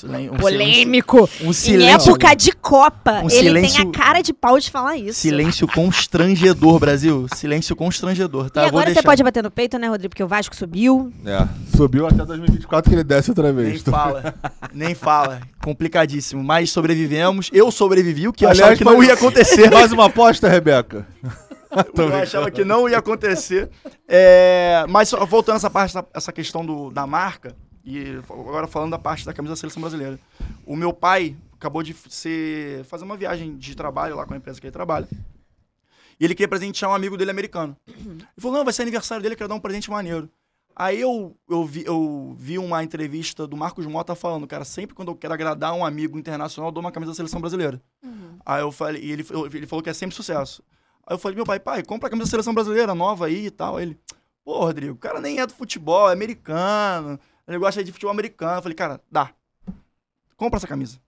Silen- 0.00 0.30
um 0.30 0.36
Polêmico. 0.36 1.26
silêncio- 1.26 1.46
Um 1.46 1.50
Em 1.50 1.52
silêncio. 1.52 2.10
época 2.12 2.34
de 2.34 2.52
Copa, 2.52 3.22
Um 3.24 3.30
ele 3.30 3.60
tem 3.60 3.78
a 3.78 3.86
cara 3.90 4.22
de 4.22 4.32
pau 4.32 4.58
de 4.58 4.70
falar 4.70 4.96
isso. 4.96 5.20
Silêncio 5.20 5.66
constrangedor, 5.66 6.78
Brasil. 6.78 7.26
Silêncio 7.34 7.74
constrangedor, 7.74 8.50
tá? 8.50 8.62
e 8.62 8.66
agora 8.66 8.92
você 8.92 9.02
pode 9.02 9.22
bater 9.22 9.42
no 9.42 9.50
peito, 9.50 9.78
né, 9.78 9.88
Rodrigo? 9.88 10.10
Porque 10.10 10.22
o 10.22 10.28
Vasco 10.28 10.54
subiu. 10.54 11.12
É. 11.24 11.46
Subiu 11.76 12.06
até 12.06 12.24
2024 12.24 12.90
que 12.90 12.94
ele 12.96 13.04
desce 13.04 13.30
outra 13.30 13.52
vez. 13.52 13.68
Nem 13.68 13.78
fala. 13.94 14.34
Nem 14.72 14.94
fala. 14.94 15.40
Complicadíssimo. 15.64 16.42
Mas 16.42 16.70
sobrevivemos. 16.70 17.50
Eu 17.52 17.70
sobrevivi, 17.70 18.28
o 18.28 18.32
que 18.32 18.44
eu 18.44 18.48
achava 18.50 18.76
que 18.76 18.84
não 18.84 19.02
ia 19.02 19.14
acontecer. 19.14 19.70
Mais 19.70 19.92
uma 19.92 20.06
aposta, 20.06 20.48
Rebeca? 20.48 21.06
Tô 21.94 22.02
eu 22.04 22.16
achava 22.16 22.50
que 22.50 22.64
não 22.64 22.88
ia 22.88 22.98
acontecer. 22.98 23.68
É, 24.08 24.84
mas 24.88 25.10
voltando 25.28 25.56
essa 25.56 25.68
parte, 25.68 25.90
essa- 25.96 26.06
essa 26.14 26.32
questão 26.32 26.64
do, 26.64 26.90
da 26.90 27.06
marca, 27.06 27.54
e 27.96 28.16
agora 28.28 28.66
falando 28.66 28.90
da 28.90 28.98
parte 28.98 29.24
da 29.24 29.32
camisa 29.32 29.52
da 29.52 29.56
seleção 29.56 29.80
brasileira. 29.80 30.18
O 30.66 30.76
meu 30.76 30.92
pai 30.92 31.36
acabou 31.54 31.82
de 31.82 31.94
ser, 32.08 32.84
fazer 32.84 33.04
uma 33.04 33.16
viagem 33.16 33.56
de 33.56 33.74
trabalho 33.74 34.16
lá 34.16 34.26
com 34.26 34.34
a 34.34 34.36
empresa 34.36 34.60
que 34.60 34.66
ele 34.66 34.72
trabalha. 34.72 35.08
E 36.20 36.24
ele 36.24 36.34
queria 36.34 36.48
presentear 36.48 36.90
um 36.90 36.94
amigo 36.94 37.16
dele 37.16 37.30
americano. 37.30 37.76
Ele 37.86 38.24
falou: 38.38 38.56
não, 38.58 38.64
vai 38.64 38.72
ser 38.72 38.82
aniversário 38.82 39.22
dele, 39.22 39.34
eu 39.34 39.38
quero 39.38 39.48
dar 39.48 39.54
um 39.54 39.60
presente 39.60 39.90
maneiro. 39.90 40.28
Aí 40.74 41.00
eu, 41.00 41.36
eu, 41.48 41.64
vi, 41.64 41.84
eu 41.84 42.36
vi 42.38 42.56
uma 42.58 42.84
entrevista 42.84 43.46
do 43.48 43.56
Marcos 43.56 43.84
Mota 43.86 44.14
falando, 44.14 44.46
cara, 44.46 44.64
sempre 44.64 44.94
quando 44.94 45.08
eu 45.08 45.16
quero 45.16 45.34
agradar 45.34 45.72
um 45.74 45.84
amigo 45.84 46.16
internacional, 46.16 46.68
eu 46.68 46.72
dou 46.72 46.80
uma 46.80 46.92
camisa 46.92 47.10
da 47.10 47.16
seleção 47.16 47.40
brasileira. 47.40 47.80
Aí 48.46 48.60
eu 48.62 48.70
falei, 48.70 49.02
e 49.02 49.10
ele, 49.10 49.26
eu- 49.30 49.46
ele 49.46 49.66
falou 49.66 49.82
que 49.82 49.90
é 49.90 49.92
sempre 49.92 50.14
sucesso. 50.14 50.62
Aí 51.04 51.14
eu 51.14 51.18
falei, 51.18 51.34
meu 51.34 51.44
pai, 51.44 51.58
pai, 51.58 51.82
compra 51.82 52.06
a 52.06 52.10
camisa 52.10 52.26
da 52.26 52.30
seleção 52.30 52.54
brasileira 52.54 52.94
nova 52.94 53.26
aí 53.26 53.46
e 53.46 53.50
tal. 53.50 53.76
Aí 53.76 53.86
ele, 53.86 53.98
pô, 54.44 54.60
Rodrigo, 54.60 54.94
o 54.94 54.98
cara 54.98 55.20
nem 55.20 55.40
é 55.40 55.46
do 55.46 55.52
futebol, 55.52 56.08
é 56.08 56.12
americano. 56.12 57.18
Ele 57.48 57.58
gosta 57.58 57.82
de 57.82 57.90
futebol 57.90 58.12
americano. 58.12 58.58
Eu 58.58 58.62
falei, 58.62 58.76
cara, 58.76 59.00
dá. 59.10 59.30
Compra 60.36 60.58
essa 60.58 60.66
camisa. 60.68 61.00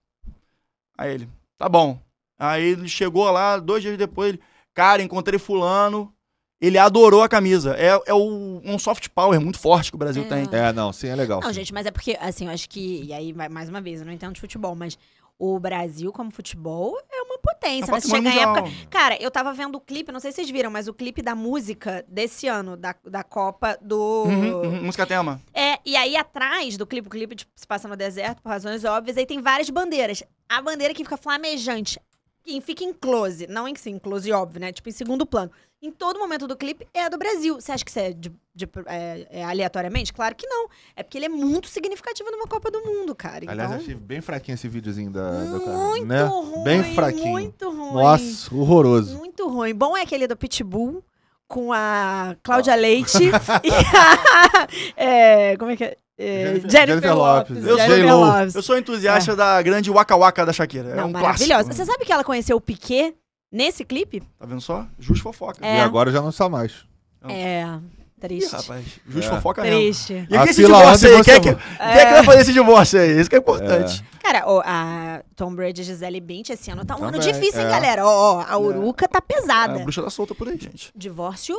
Aí 0.97 1.13
ele, 1.13 1.29
tá 1.57 1.69
bom. 1.69 1.99
Aí 2.37 2.63
ele 2.63 2.87
chegou 2.89 3.29
lá, 3.31 3.57
dois 3.57 3.81
dias 3.83 3.97
depois, 3.97 4.29
ele, 4.29 4.41
cara, 4.73 5.01
encontrei 5.01 5.37
fulano. 5.39 6.13
Ele 6.59 6.77
adorou 6.77 7.23
a 7.23 7.29
camisa. 7.29 7.75
É, 7.75 7.87
é 8.05 8.13
o- 8.13 8.61
um 8.63 8.77
soft 8.77 9.07
power 9.09 9.39
muito 9.41 9.57
forte 9.59 9.89
que 9.91 9.95
o 9.95 9.97
Brasil 9.99 10.23
É. 10.23 10.27
tem. 10.27 10.47
É, 10.59 10.71
não, 10.73 10.91
sim, 10.93 11.07
é 11.07 11.15
legal. 11.15 11.39
Não, 11.41 11.47
sim. 11.49 11.53
gente, 11.55 11.73
mas 11.73 11.85
é 11.87 11.91
porque, 11.91 12.15
assim, 12.21 12.45
eu 12.45 12.51
acho 12.51 12.69
que. 12.69 13.03
E 13.03 13.13
aí, 13.13 13.33
mais 13.33 13.67
uma 13.69 13.81
vez, 13.81 13.99
eu 13.99 14.05
não 14.05 14.13
entendo 14.13 14.33
de 14.33 14.41
futebol, 14.41 14.75
mas 14.75 14.95
o 15.43 15.59
Brasil, 15.59 16.11
como 16.13 16.29
futebol, 16.29 16.95
é 17.11 17.21
uma 17.23 17.33
É 17.33 17.37
um 17.37 17.41
potência. 17.41 17.79
né? 17.91 17.99
Você 17.99 18.07
patrimônio 18.07 18.31
chega 18.31 18.45
em 18.45 18.61
época. 18.61 18.87
Cara, 18.91 19.19
eu 19.19 19.31
tava 19.31 19.51
vendo 19.53 19.73
o 19.75 19.81
clipe, 19.81 20.11
não 20.11 20.19
sei 20.19 20.31
se 20.31 20.35
vocês 20.35 20.49
viram, 20.51 20.69
mas 20.69 20.87
o 20.87 20.93
clipe 20.93 21.23
da 21.23 21.33
música 21.33 22.05
desse 22.07 22.47
ano, 22.47 22.77
da, 22.77 22.93
da 23.03 23.23
Copa 23.23 23.75
do. 23.81 24.25
Uhum, 24.25 24.61
uhum, 24.61 24.83
música 24.83 25.07
tema. 25.07 25.41
É, 25.51 25.79
e 25.83 25.95
aí 25.95 26.15
atrás 26.15 26.77
do 26.77 26.85
clipe, 26.85 27.07
o 27.07 27.11
clipe 27.11 27.35
tipo, 27.35 27.51
se 27.55 27.65
passa 27.65 27.87
no 27.87 27.95
deserto, 27.95 28.39
por 28.43 28.49
razões 28.49 28.83
óbvias, 28.85 29.17
aí 29.17 29.25
tem 29.25 29.41
várias 29.41 29.69
bandeiras. 29.71 30.21
A 30.47 30.61
bandeira 30.61 30.93
que 30.93 31.03
fica 31.03 31.17
flamejante, 31.17 31.99
que 32.43 32.59
fica 32.61 32.83
em 32.83 32.93
close, 32.93 33.47
não 33.47 33.67
em 33.67 33.75
sim, 33.75 33.97
close 33.99 34.31
óbvio, 34.31 34.59
né? 34.61 34.71
Tipo, 34.71 34.89
em 34.89 34.91
segundo 34.91 35.25
plano. 35.25 35.51
Em 35.83 35.91
todo 35.91 36.19
momento 36.19 36.47
do 36.47 36.55
clipe 36.55 36.87
é 36.93 37.05
a 37.05 37.09
do 37.09 37.17
Brasil. 37.17 37.55
Você 37.59 37.71
acha 37.71 37.83
que 37.83 37.89
isso 37.89 37.99
é, 37.99 38.11
de- 38.13 38.31
de- 38.53 38.69
é- 38.85 39.27
é 39.31 39.43
aleatoriamente? 39.43 40.13
Claro 40.13 40.35
que 40.35 40.45
não. 40.45 40.67
É 40.95 41.01
porque 41.01 41.17
ele 41.17 41.25
é 41.25 41.29
muito 41.29 41.67
significativo 41.67 42.29
numa 42.29 42.45
Copa 42.45 42.69
do 42.69 42.83
Mundo, 42.85 43.15
cara. 43.15 43.49
Aliás, 43.49 43.71
então, 43.71 43.81
achei 43.81 43.95
bem 43.95 44.21
fraquinho 44.21 44.53
esse 44.53 44.67
videozinho 44.67 45.09
da, 45.09 45.43
do 45.45 45.59
cara. 45.61 45.77
muito 45.77 46.05
né? 46.05 46.23
ruim. 46.23 46.63
Bem 46.63 46.83
fraquinho. 46.95 47.31
Muito 47.31 47.69
ruim. 47.71 47.93
Nossa, 47.93 48.53
horroroso. 48.55 49.17
Muito 49.17 49.47
ruim. 49.47 49.73
Bom 49.73 49.97
é 49.97 50.03
aquele 50.03 50.27
do 50.27 50.37
Pitbull 50.37 51.03
com 51.47 51.73
a 51.73 52.35
Cláudia 52.43 52.75
Leite 52.75 53.17
e 53.63 53.71
a. 53.73 54.67
é, 54.95 55.57
como 55.57 55.71
é 55.71 55.75
que 55.75 55.83
é? 55.83 55.97
É, 56.21 56.61
Jennifer- 56.69 57.13
Lopes. 57.15 57.57
Lopes. 57.57 57.57
Eu 57.65 57.69
sou- 57.69 57.77
Jennifer 57.77 58.05
J-Lo. 58.05 58.19
Lopes. 58.25 58.55
Eu 58.55 58.61
sou 58.63 58.77
entusiasta 58.77 59.35
da 59.35 59.61
grande 59.61 59.89
Waka 59.89 60.15
Waka 60.15 60.45
da 60.45 60.53
Shakira. 60.53 60.89
é 60.89 60.95
Não, 60.95 61.07
um 61.07 61.11
maravilhosa. 61.11 61.63
clássico. 61.63 61.75
Você 61.75 61.85
sabe 61.85 62.05
que 62.05 62.11
ela 62.13 62.23
conheceu 62.23 62.57
o 62.57 62.61
Piquet 62.61 63.13
nesse 63.51 63.83
clipe? 63.83 64.21
Tá 64.39 64.45
vendo 64.45 64.61
só? 64.61 64.85
Justo 64.99 65.23
fofoca. 65.23 65.65
É. 65.65 65.77
E 65.77 65.81
agora 65.81 66.11
já 66.11 66.21
não 66.21 66.29
está 66.29 66.47
mais. 66.47 66.85
É. 67.27 67.63
Ih, 67.63 68.27
Triste. 68.27 68.55
rapaz. 68.55 68.85
Justo 69.07 69.31
É. 69.31 69.35
fofoca 69.35 69.63
mesmo. 69.63 69.79
Triste. 69.79 70.13
E 70.29 70.37
aqui 70.37 70.49
esse 70.51 70.61
Assila 70.63 70.77
divórcio 70.77 71.09
aí? 71.09 71.23
Quem 71.23 71.33
é 71.33 71.39
que, 71.39 71.55
quem 71.55 71.55
é 71.87 72.05
que 72.05 72.11
vai 72.13 72.23
fazer 72.23 72.41
esse 72.41 72.53
divórcio 72.53 72.99
aí? 72.99 73.19
Isso 73.19 73.29
que 73.29 73.35
é 73.35 73.39
importante. 73.39 74.03
Cara, 74.21 74.43
ó, 74.45 74.61
a 74.63 75.23
Tom 75.35 75.55
Brady 75.55 75.81
e 75.81 75.83
Gisele 75.83 76.21
Bündchen 76.21 76.53
esse 76.53 76.69
ano 76.69 76.85
tá 76.85 76.95
um 76.95 77.03
ano 77.03 77.17
Também, 77.17 77.33
difícil, 77.33 77.59
hein, 77.61 77.65
é. 77.65 77.69
galera? 77.71 78.05
Ó, 78.05 78.35
ó, 78.37 78.45
a 78.47 78.57
uruca 78.59 79.07
tá 79.07 79.17
É, 79.17 79.21
pesada. 79.33 79.73
a 79.73 79.79
bruxa 79.79 80.03
tá 80.03 80.09
solta 80.11 80.35
por 80.35 80.47
aí, 80.47 80.57
gente. 80.61 80.91
Divórcio 80.95 81.55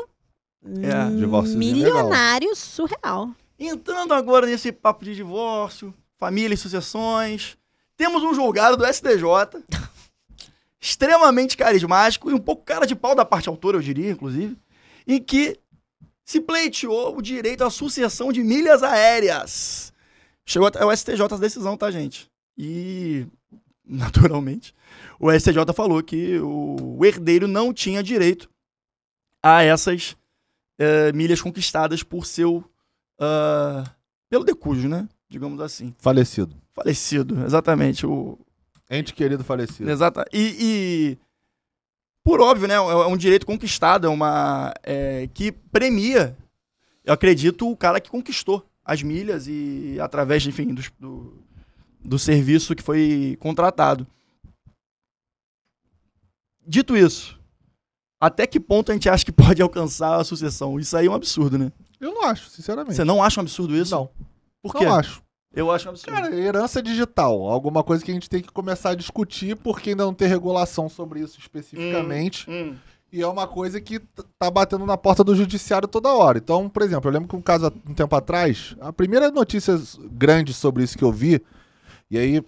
É, 0.65 1.57
milionário 1.57 2.55
surreal. 2.55 3.31
Entrando 3.65 4.13
agora 4.13 4.45
nesse 4.45 4.73
papo 4.73 5.05
de 5.05 5.15
divórcio, 5.15 5.95
família 6.19 6.53
e 6.53 6.59
sucessões, 6.59 7.57
temos 7.97 8.21
um 8.25 8.35
julgado 8.35 8.77
do 8.77 8.85
STJ, 8.85 9.23
extremamente 10.81 11.57
carismático 11.57 12.29
e 12.29 12.35
um 12.35 12.41
pouco 12.41 12.65
cara 12.65 12.85
de 12.87 12.97
pau 12.97 13.15
da 13.15 13.25
parte 13.25 13.49
autora, 13.49 13.77
eu 13.77 13.81
diria, 13.81 14.11
inclusive, 14.11 14.57
em 15.07 15.23
que 15.23 15.61
se 16.25 16.41
pleiteou 16.41 17.17
o 17.17 17.23
direito 17.23 17.63
à 17.63 17.71
sucessão 17.71 18.33
de 18.33 18.43
milhas 18.43 18.83
aéreas. 18.83 19.93
Chegou 20.45 20.67
até 20.67 20.85
o 20.85 20.97
STJ 20.97 21.25
essa 21.25 21.39
decisão, 21.39 21.77
tá, 21.77 21.89
gente? 21.89 22.29
E, 22.59 23.29
naturalmente, 23.87 24.75
o 25.21 25.31
STJ 25.31 25.73
falou 25.73 26.03
que 26.03 26.37
o 26.41 27.05
herdeiro 27.05 27.47
não 27.47 27.73
tinha 27.73 28.03
direito 28.03 28.51
a 29.41 29.63
essas 29.63 30.17
eh, 30.81 31.13
milhas 31.13 31.41
conquistadas 31.41 32.03
por 32.03 32.27
seu 32.27 32.69
ah, 33.23 33.85
pelo 34.29 34.45
decújo, 34.45 34.89
né? 34.89 35.09
Digamos 35.29 35.61
assim. 35.61 35.95
Falecido. 35.99 36.57
Falecido, 36.75 37.45
exatamente. 37.45 38.07
O, 38.07 38.39
Ente 38.91 39.15
querido 39.15 39.43
falecido. 39.43 39.91
Exato. 39.91 40.21
E, 40.33 40.57
e, 40.61 41.19
por 42.23 42.41
óbvio, 42.41 42.69
né? 42.69 42.75
É 42.75 42.81
um 43.07 43.17
direito 43.17 43.47
conquistado, 43.47 44.07
é 44.07 44.11
uma. 44.11 44.75
é, 44.83 45.29
que 45.33 45.51
premia, 45.53 46.37
eu 47.05 47.15
acredito, 47.15 47.71
o 47.71 47.77
cara 47.77 48.01
que 48.01 48.11
conquistou 48.11 48.67
as 48.85 49.03
milhas 49.03 49.47
e 49.49 49.97
através, 50.01 50.45
enfim, 50.47 50.75
dos- 50.75 50.91
do, 50.99 51.43
do 52.05 52.19
serviço 52.19 52.75
que 52.75 52.83
foi 52.83 53.37
contratado. 53.41 54.07
Dito 56.67 56.97
isso, 56.97 57.39
até 58.27 58.47
que 58.47 58.61
ponto 58.61 58.91
a 58.91 58.95
gente 58.95 59.09
acha 59.09 59.25
que 59.25 59.33
pode 59.33 59.61
alcançar 59.61 60.17
a 60.21 60.25
sucessão? 60.25 60.79
Isso 60.79 60.97
aí 60.97 61.07
é 61.07 61.11
um 61.11 61.15
absurdo, 61.15 61.59
né? 61.59 61.73
Eu 62.01 62.15
não 62.15 62.25
acho, 62.25 62.49
sinceramente. 62.51 62.95
Você 62.97 63.05
não 63.05 63.23
acha 63.23 63.41
um 63.41 63.43
absurdo 63.43 63.77
isso? 63.77 63.95
Não. 63.95 64.09
Por 64.63 64.75
quê? 64.75 64.85
Não 64.85 64.95
acho. 64.95 65.23
Eu 65.55 65.71
acho 65.71 65.87
um 65.87 65.91
absurdo. 65.91 66.15
Cara, 66.15 66.35
herança 66.35 66.83
digital, 66.83 67.47
alguma 67.49 67.83
coisa 67.83 68.03
que 68.05 68.11
a 68.11 68.15
gente 68.15 68.31
tem 68.31 68.41
que 68.41 68.51
começar 68.51 68.91
a 68.91 68.95
discutir, 68.95 69.57
porque 69.57 69.91
ainda 69.91 70.05
não 70.05 70.15
tem 70.15 70.27
regulação 70.27 70.89
sobre 70.89 71.21
isso 71.21 71.39
especificamente. 71.39 72.49
Hum, 72.51 72.75
E 73.13 73.21
é 73.21 73.27
uma 73.27 73.47
coisa 73.47 73.79
que 73.81 74.01
tá 74.39 74.51
batendo 74.51 74.87
na 74.87 74.97
porta 74.97 75.23
do 75.23 75.37
judiciário 75.37 75.87
toda 75.87 76.09
hora. 76.15 76.39
Então, 76.39 76.69
por 76.71 76.83
exemplo, 76.83 77.09
eu 77.11 77.13
lembro 77.13 77.29
que 77.29 77.37
um 77.37 77.43
caso 77.43 77.67
há 77.67 77.73
um 77.91 77.93
tempo 77.93 78.17
atrás, 78.17 78.75
a 78.81 78.93
primeira 78.93 79.31
notícia 79.31 79.79
grande 80.11 80.55
sobre 80.55 80.83
isso 80.85 80.97
que 80.97 81.05
eu 81.05 81.13
vi, 81.13 81.43
e 82.11 82.17
aí, 82.19 82.43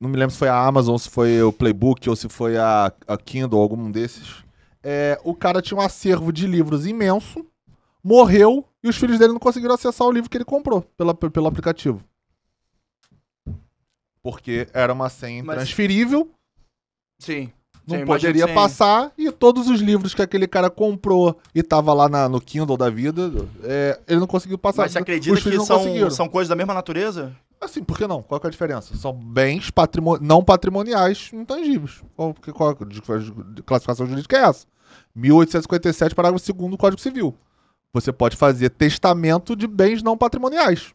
não 0.00 0.10
me 0.10 0.16
lembro 0.16 0.32
se 0.32 0.38
foi 0.38 0.48
a 0.48 0.66
Amazon, 0.66 0.96
se 0.96 1.08
foi 1.08 1.40
o 1.42 1.52
Playbook 1.52 2.10
ou 2.10 2.16
se 2.16 2.28
foi 2.28 2.56
a, 2.56 2.92
a 3.06 3.16
Kindle, 3.16 3.60
algum 3.60 3.90
desses. 3.90 4.43
É, 4.84 5.18
o 5.24 5.34
cara 5.34 5.62
tinha 5.62 5.78
um 5.78 5.80
acervo 5.80 6.30
de 6.32 6.46
livros 6.46 6.86
imenso, 6.86 7.44
morreu 8.02 8.64
e 8.82 8.88
os 8.88 8.96
filhos 8.96 9.18
dele 9.18 9.32
não 9.32 9.40
conseguiram 9.40 9.74
acessar 9.74 10.06
o 10.06 10.12
livro 10.12 10.28
que 10.28 10.36
ele 10.36 10.44
comprou 10.44 10.82
pela, 10.96 11.14
pelo 11.14 11.46
aplicativo. 11.46 12.02
Porque 14.22 14.66
era 14.72 14.92
uma 14.92 15.08
senha 15.08 15.42
Mas- 15.42 15.56
intransferível, 15.56 16.30
sim. 17.18 17.50
não 17.86 17.98
Sim, 17.98 18.06
poderia 18.06 18.48
passar 18.54 19.12
e 19.18 19.30
todos 19.30 19.68
os 19.68 19.80
livros 19.80 20.14
que 20.14 20.22
aquele 20.22 20.46
cara 20.46 20.70
comprou 20.70 21.36
e 21.54 21.62
tava 21.62 21.92
lá 21.92 22.08
na- 22.08 22.28
no 22.28 22.40
Kindle 22.40 22.76
da 22.78 22.88
vida, 22.88 23.30
é, 23.62 24.00
ele 24.08 24.20
não 24.20 24.26
conseguiu 24.26 24.56
passar. 24.56 24.82
Mas 24.82 24.92
você 24.92 24.98
acredita 24.98 25.36
que 25.40 25.60
são, 25.60 26.10
são 26.10 26.28
coisas 26.28 26.48
da 26.48 26.56
mesma 26.56 26.72
natureza? 26.72 27.36
Assim, 27.60 27.82
por 27.82 27.96
que 27.98 28.06
não? 28.06 28.22
Qual 28.22 28.40
que 28.40 28.46
é 28.46 28.48
a 28.48 28.50
diferença? 28.50 28.94
São 28.96 29.12
bens 29.12 29.70
patrimo- 29.70 30.18
não 30.18 30.42
patrimoniais 30.44 31.30
intangíveis. 31.32 32.02
Qual, 32.16 32.34
qual 32.54 32.74
de 32.86 33.00
classificação 33.62 34.06
jurídica 34.06 34.36
é 34.36 34.40
essa? 34.44 34.66
1857, 35.14 36.14
parágrafo 36.14 36.52
2 36.52 36.70
do 36.70 36.78
Código 36.78 37.00
Civil. 37.00 37.34
Você 37.92 38.12
pode 38.12 38.36
fazer 38.36 38.70
testamento 38.70 39.54
de 39.54 39.66
bens 39.66 40.02
não 40.02 40.16
patrimoniais. 40.16 40.92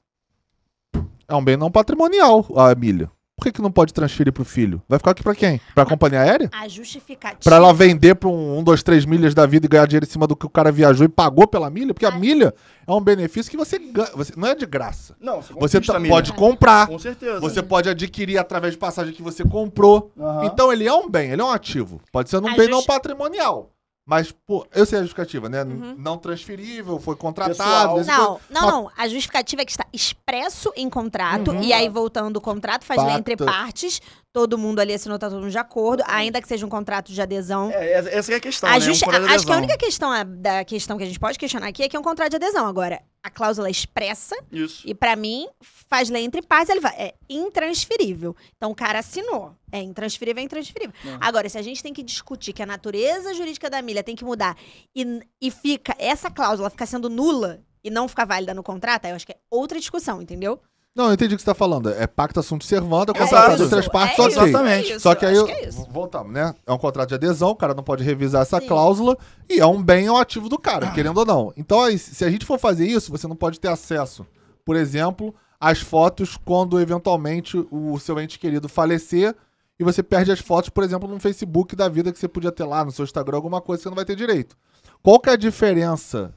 É 1.28 1.36
um 1.36 1.44
bem 1.44 1.56
não 1.56 1.72
patrimonial, 1.72 2.46
a 2.56 2.74
milha. 2.76 3.10
Por 3.38 3.46
que, 3.46 3.54
que 3.54 3.62
não 3.62 3.72
pode 3.72 3.94
transferir 3.94 4.34
pro 4.34 4.44
filho? 4.44 4.82
Vai 4.90 5.00
ficar 5.00 5.12
aqui 5.12 5.24
pra 5.24 5.34
quem? 5.34 5.62
Pra 5.74 5.86
companhia 5.86 6.20
aérea? 6.20 6.50
A 6.52 6.68
justificativa. 6.68 7.40
Pra 7.42 7.56
ela 7.56 7.74
vender 7.74 8.16
pra 8.16 8.28
um, 8.28 8.58
um, 8.60 8.62
dois, 8.62 8.84
três 8.84 9.06
milhas 9.06 9.34
da 9.34 9.46
vida 9.46 9.66
e 9.66 9.70
ganhar 9.70 9.86
dinheiro 9.88 10.06
em 10.06 10.10
cima 10.10 10.28
do 10.28 10.36
que 10.36 10.46
o 10.46 10.50
cara 10.50 10.74
viajou 10.74 11.06
e 11.06 11.08
pagou 11.10 11.48
pela 11.48 11.70
milha? 11.70 11.94
Porque 11.94 12.06
a 12.06 12.12
milha 12.12 12.54
é 12.86 12.92
um 12.92 13.00
benefício 13.00 13.50
que 13.50 13.56
você 13.56 13.80
ganha. 13.80 14.10
Você, 14.14 14.34
não 14.36 14.46
é 14.46 14.56
de 14.56 14.66
graça. 14.66 15.16
Não, 15.22 15.40
Você 15.42 15.80
tá- 15.80 16.02
pode 16.02 16.34
comprar. 16.34 16.88
Com 16.88 17.00
certeza. 17.00 17.40
Você 17.40 17.64
pode 17.64 17.88
adquirir 17.88 18.38
através 18.38 18.74
de 18.74 18.78
passagem 18.78 19.14
que 19.14 19.24
você 19.24 19.46
comprou. 19.46 20.12
Então 20.44 20.74
ele 20.74 20.86
é 20.86 20.94
um 20.94 21.10
bem, 21.10 21.32
ele 21.32 21.42
é 21.42 21.46
um 21.46 21.50
ativo. 21.52 22.02
Pode 22.12 22.30
ser 22.30 22.40
um 22.44 22.48
A 22.48 22.56
bem 22.58 22.68
não 22.68 22.80
justi- 22.80 22.88
patrimonial. 22.88 23.72
Mas, 24.10 24.32
pô, 24.32 24.66
eu 24.74 24.88
sei 24.88 24.98
a 24.98 25.02
justificativa, 25.04 25.48
né? 25.48 25.62
Uhum. 25.64 25.94
Não 25.96 26.18
transferível, 26.18 27.00
foi 27.00 27.16
contratado. 27.16 28.04
Não, 28.04 28.40
não, 28.50 28.62
Uma- 28.64 28.72
não. 28.72 28.92
A 28.98 29.08
justificativa 29.08 29.62
é 29.62 29.66
que 29.66 29.70
está 29.70 29.86
expresso 29.94 30.74
em 30.76 30.90
contrato, 30.90 31.52
Uhum. 31.52 31.62
e 31.62 31.72
aí 31.72 31.88
voltando 31.88 32.38
o 32.38 32.42
contrato, 32.42 32.86
faz 32.86 33.04
lei 33.04 33.14
entre 33.14 33.38
partes, 33.38 34.02
todo 34.32 34.58
mundo 34.58 34.80
ali 34.80 34.94
assinou, 34.94 35.18
tá 35.18 35.28
todo 35.30 35.40
mundo 35.42 35.52
de 35.52 35.58
acordo, 35.58 36.04
ainda 36.08 36.42
que 36.42 36.48
seja 36.48 36.66
um 36.66 36.70
contrato 36.70 37.12
de 37.12 37.20
adesão. 37.22 37.72
É, 37.72 37.94
essa- 37.94 38.32
é 38.32 38.36
a 38.36 38.40
questão, 38.40 38.70
A 38.70 38.78
né? 38.80 38.86
Um 38.88 38.92
acho 38.92 39.04
que 39.04 39.10
a 39.10 39.18
adesão. 39.18 39.58
única 39.58 39.78
questão 39.78 40.12
a- 40.12 40.24
da 40.24 40.64
questão 40.64 40.98
que 40.98 41.04
a 41.04 41.08
gente 41.08 41.20
pode 41.20 41.38
questionar 41.40 41.68
aqui 41.68 41.82
é 41.84 41.90
que 41.90 41.96
é 41.98 42.00
um 42.00 42.04
contrato 42.04 42.30
de 42.30 42.36
adesão. 42.36 42.68
Agora, 42.68 43.02
a 43.24 43.30
cláusula 43.30 43.70
expressa, 43.70 44.36
Isso. 44.52 44.84
e 44.88 44.94
pra 44.94 45.16
mim, 45.16 45.48
faz 45.62 46.10
lei 46.10 46.24
entre 46.24 46.42
partes, 46.44 46.70
ele 46.70 46.80
vai, 46.80 46.94
é 46.96 47.16
intransferível. 47.28 48.36
Então 48.56 48.72
o 48.72 48.76
cara 48.76 49.00
assinou. 49.00 49.56
É 49.72 49.82
intransferível, 49.82 50.42
é 50.42 50.46
intransferível. 50.46 50.94
Não. 51.04 51.18
Agora, 51.20 51.50
se 51.50 51.58
a 51.58 51.62
gente 51.62 51.82
tem 51.84 51.94
que 51.94 52.04
discutir 52.04 52.54
que 52.54 52.62
a 52.64 52.66
natureza 52.66 53.34
jurídica 53.34 53.70
da 53.70 53.82
milha 53.82 54.04
tem 54.04 54.16
que 54.16 54.24
mudar 54.24 54.56
e, 54.96 55.22
e 55.42 55.52
fica 55.52 55.96
essa 56.00 56.30
cláusula 56.30 56.70
ficar 56.70 56.86
sendo 56.86 57.10
nula 57.10 57.62
e 57.84 57.90
não 57.90 58.08
ficar 58.08 58.26
válida 58.26 58.54
no 58.54 58.62
contrato, 58.64 59.06
aí 59.06 59.12
eu 59.12 59.16
acho 59.16 59.26
que 59.26 59.32
é 59.32 59.38
outra 59.50 59.80
discussão, 59.80 60.22
entendeu? 60.22 60.60
Não, 60.96 61.08
eu 61.08 61.14
entendi 61.14 61.34
o 61.34 61.38
que 61.38 61.42
você 61.42 61.46
tá 61.46 61.54
falando. 61.54 61.90
É 61.90 62.08
pacto 62.08 62.40
assunto 62.40 62.66
servando, 62.66 63.14
é 63.16 63.18
Exato. 63.22 63.30
contrato 63.52 63.64
entre 63.64 63.80
as 63.80 63.88
partes, 63.88 64.20
é 64.20 64.22
ok. 64.24 64.44
Exatamente. 64.50 64.92
é 64.92 64.96
isso, 64.96 65.00
Só 65.00 65.16
que 65.16 65.26
aí, 65.26 65.36
eu- 65.36 65.48
é 65.48 65.68
isso. 65.68 65.88
voltamos, 65.92 66.34
né? 66.34 66.54
É 66.66 66.74
um 66.74 66.78
contrato 66.78 67.10
de 67.10 67.16
adesão, 67.16 67.50
o 67.52 67.56
cara 67.56 67.74
não 67.74 67.84
pode 67.84 68.04
revisar 68.04 68.42
essa 68.42 68.60
Sim. 68.60 68.68
cláusula 68.68 69.18
e 69.50 69.60
é 69.60 69.66
um 69.66 69.82
bem 69.82 70.08
é 70.08 70.12
um 70.12 70.18
ativo 70.18 70.50
do 70.50 70.58
cara, 70.58 70.92
querendo 70.92 71.18
ou 71.20 71.26
não. 71.26 71.54
Então, 71.56 71.82
aí, 71.82 71.98
se 71.98 72.26
a 72.26 72.30
gente 72.30 72.46
for 72.46 72.60
fazer 72.60 72.86
isso, 72.88 73.12
você 73.12 73.28
não 73.28 73.36
pode 73.36 73.60
ter 73.60 73.68
acesso, 73.70 74.26
por 74.66 74.76
exemplo, 74.76 75.34
às 75.60 75.80
fotos 75.80 76.36
quando 76.38 76.80
eventualmente 76.80 77.58
o 77.72 77.98
seu 78.00 78.20
ente 78.20 78.38
querido 78.40 78.68
falecer 78.68 79.36
e 79.80 79.84
você 79.84 80.04
perde 80.04 80.32
as 80.32 80.40
fotos, 80.40 80.70
por 80.70 80.84
exemplo, 80.84 81.08
no 81.08 81.20
Facebook 81.20 81.76
da 81.76 81.88
vida 81.88 82.12
que 82.12 82.20
você 82.20 82.28
podia 82.28 82.52
ter 82.52 82.66
lá, 82.66 82.84
no 82.84 82.92
seu 82.92 83.06
Instagram, 83.06 83.38
alguma 83.38 83.62
coisa 83.62 83.80
que 83.80 83.84
você 83.84 83.90
não 83.90 83.96
vai 83.96 84.06
ter 84.06 84.16
direito. 84.16 84.58
Qual 85.02 85.18
que 85.20 85.30
é 85.30 85.34
a 85.34 85.38
diferença 85.38 86.34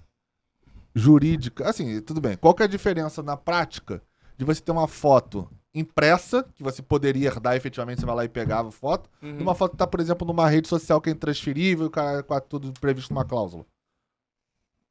jurídica? 0.94 1.68
Assim, 1.68 2.00
tudo 2.00 2.20
bem. 2.20 2.36
Qual 2.36 2.54
que 2.54 2.62
é 2.62 2.66
a 2.66 2.68
diferença 2.68 3.22
na 3.22 3.36
prática 3.36 4.00
de 4.42 4.46
você 4.46 4.60
ter 4.60 4.72
uma 4.72 4.88
foto 4.88 5.48
impressa, 5.74 6.44
que 6.54 6.62
você 6.62 6.82
poderia 6.82 7.28
herdar 7.28 7.56
efetivamente, 7.56 8.00
você 8.00 8.06
vai 8.06 8.14
lá 8.14 8.24
e 8.24 8.28
pegava 8.28 8.68
a 8.68 8.72
foto, 8.72 9.08
Uhum. 9.22 9.38
e 9.38 9.42
uma 9.42 9.54
foto 9.54 9.72
que 9.72 9.78
tá, 9.78 9.86
por 9.86 10.00
exemplo, 10.00 10.26
numa 10.26 10.48
rede 10.48 10.68
social 10.68 11.00
que 11.00 11.08
é 11.08 11.12
intransferível, 11.12 11.86
o 11.86 11.90
cara 11.90 12.22
com 12.22 12.38
tudo 12.40 12.72
previsto 12.78 13.12
numa 13.14 13.24
cláusula. 13.24 13.64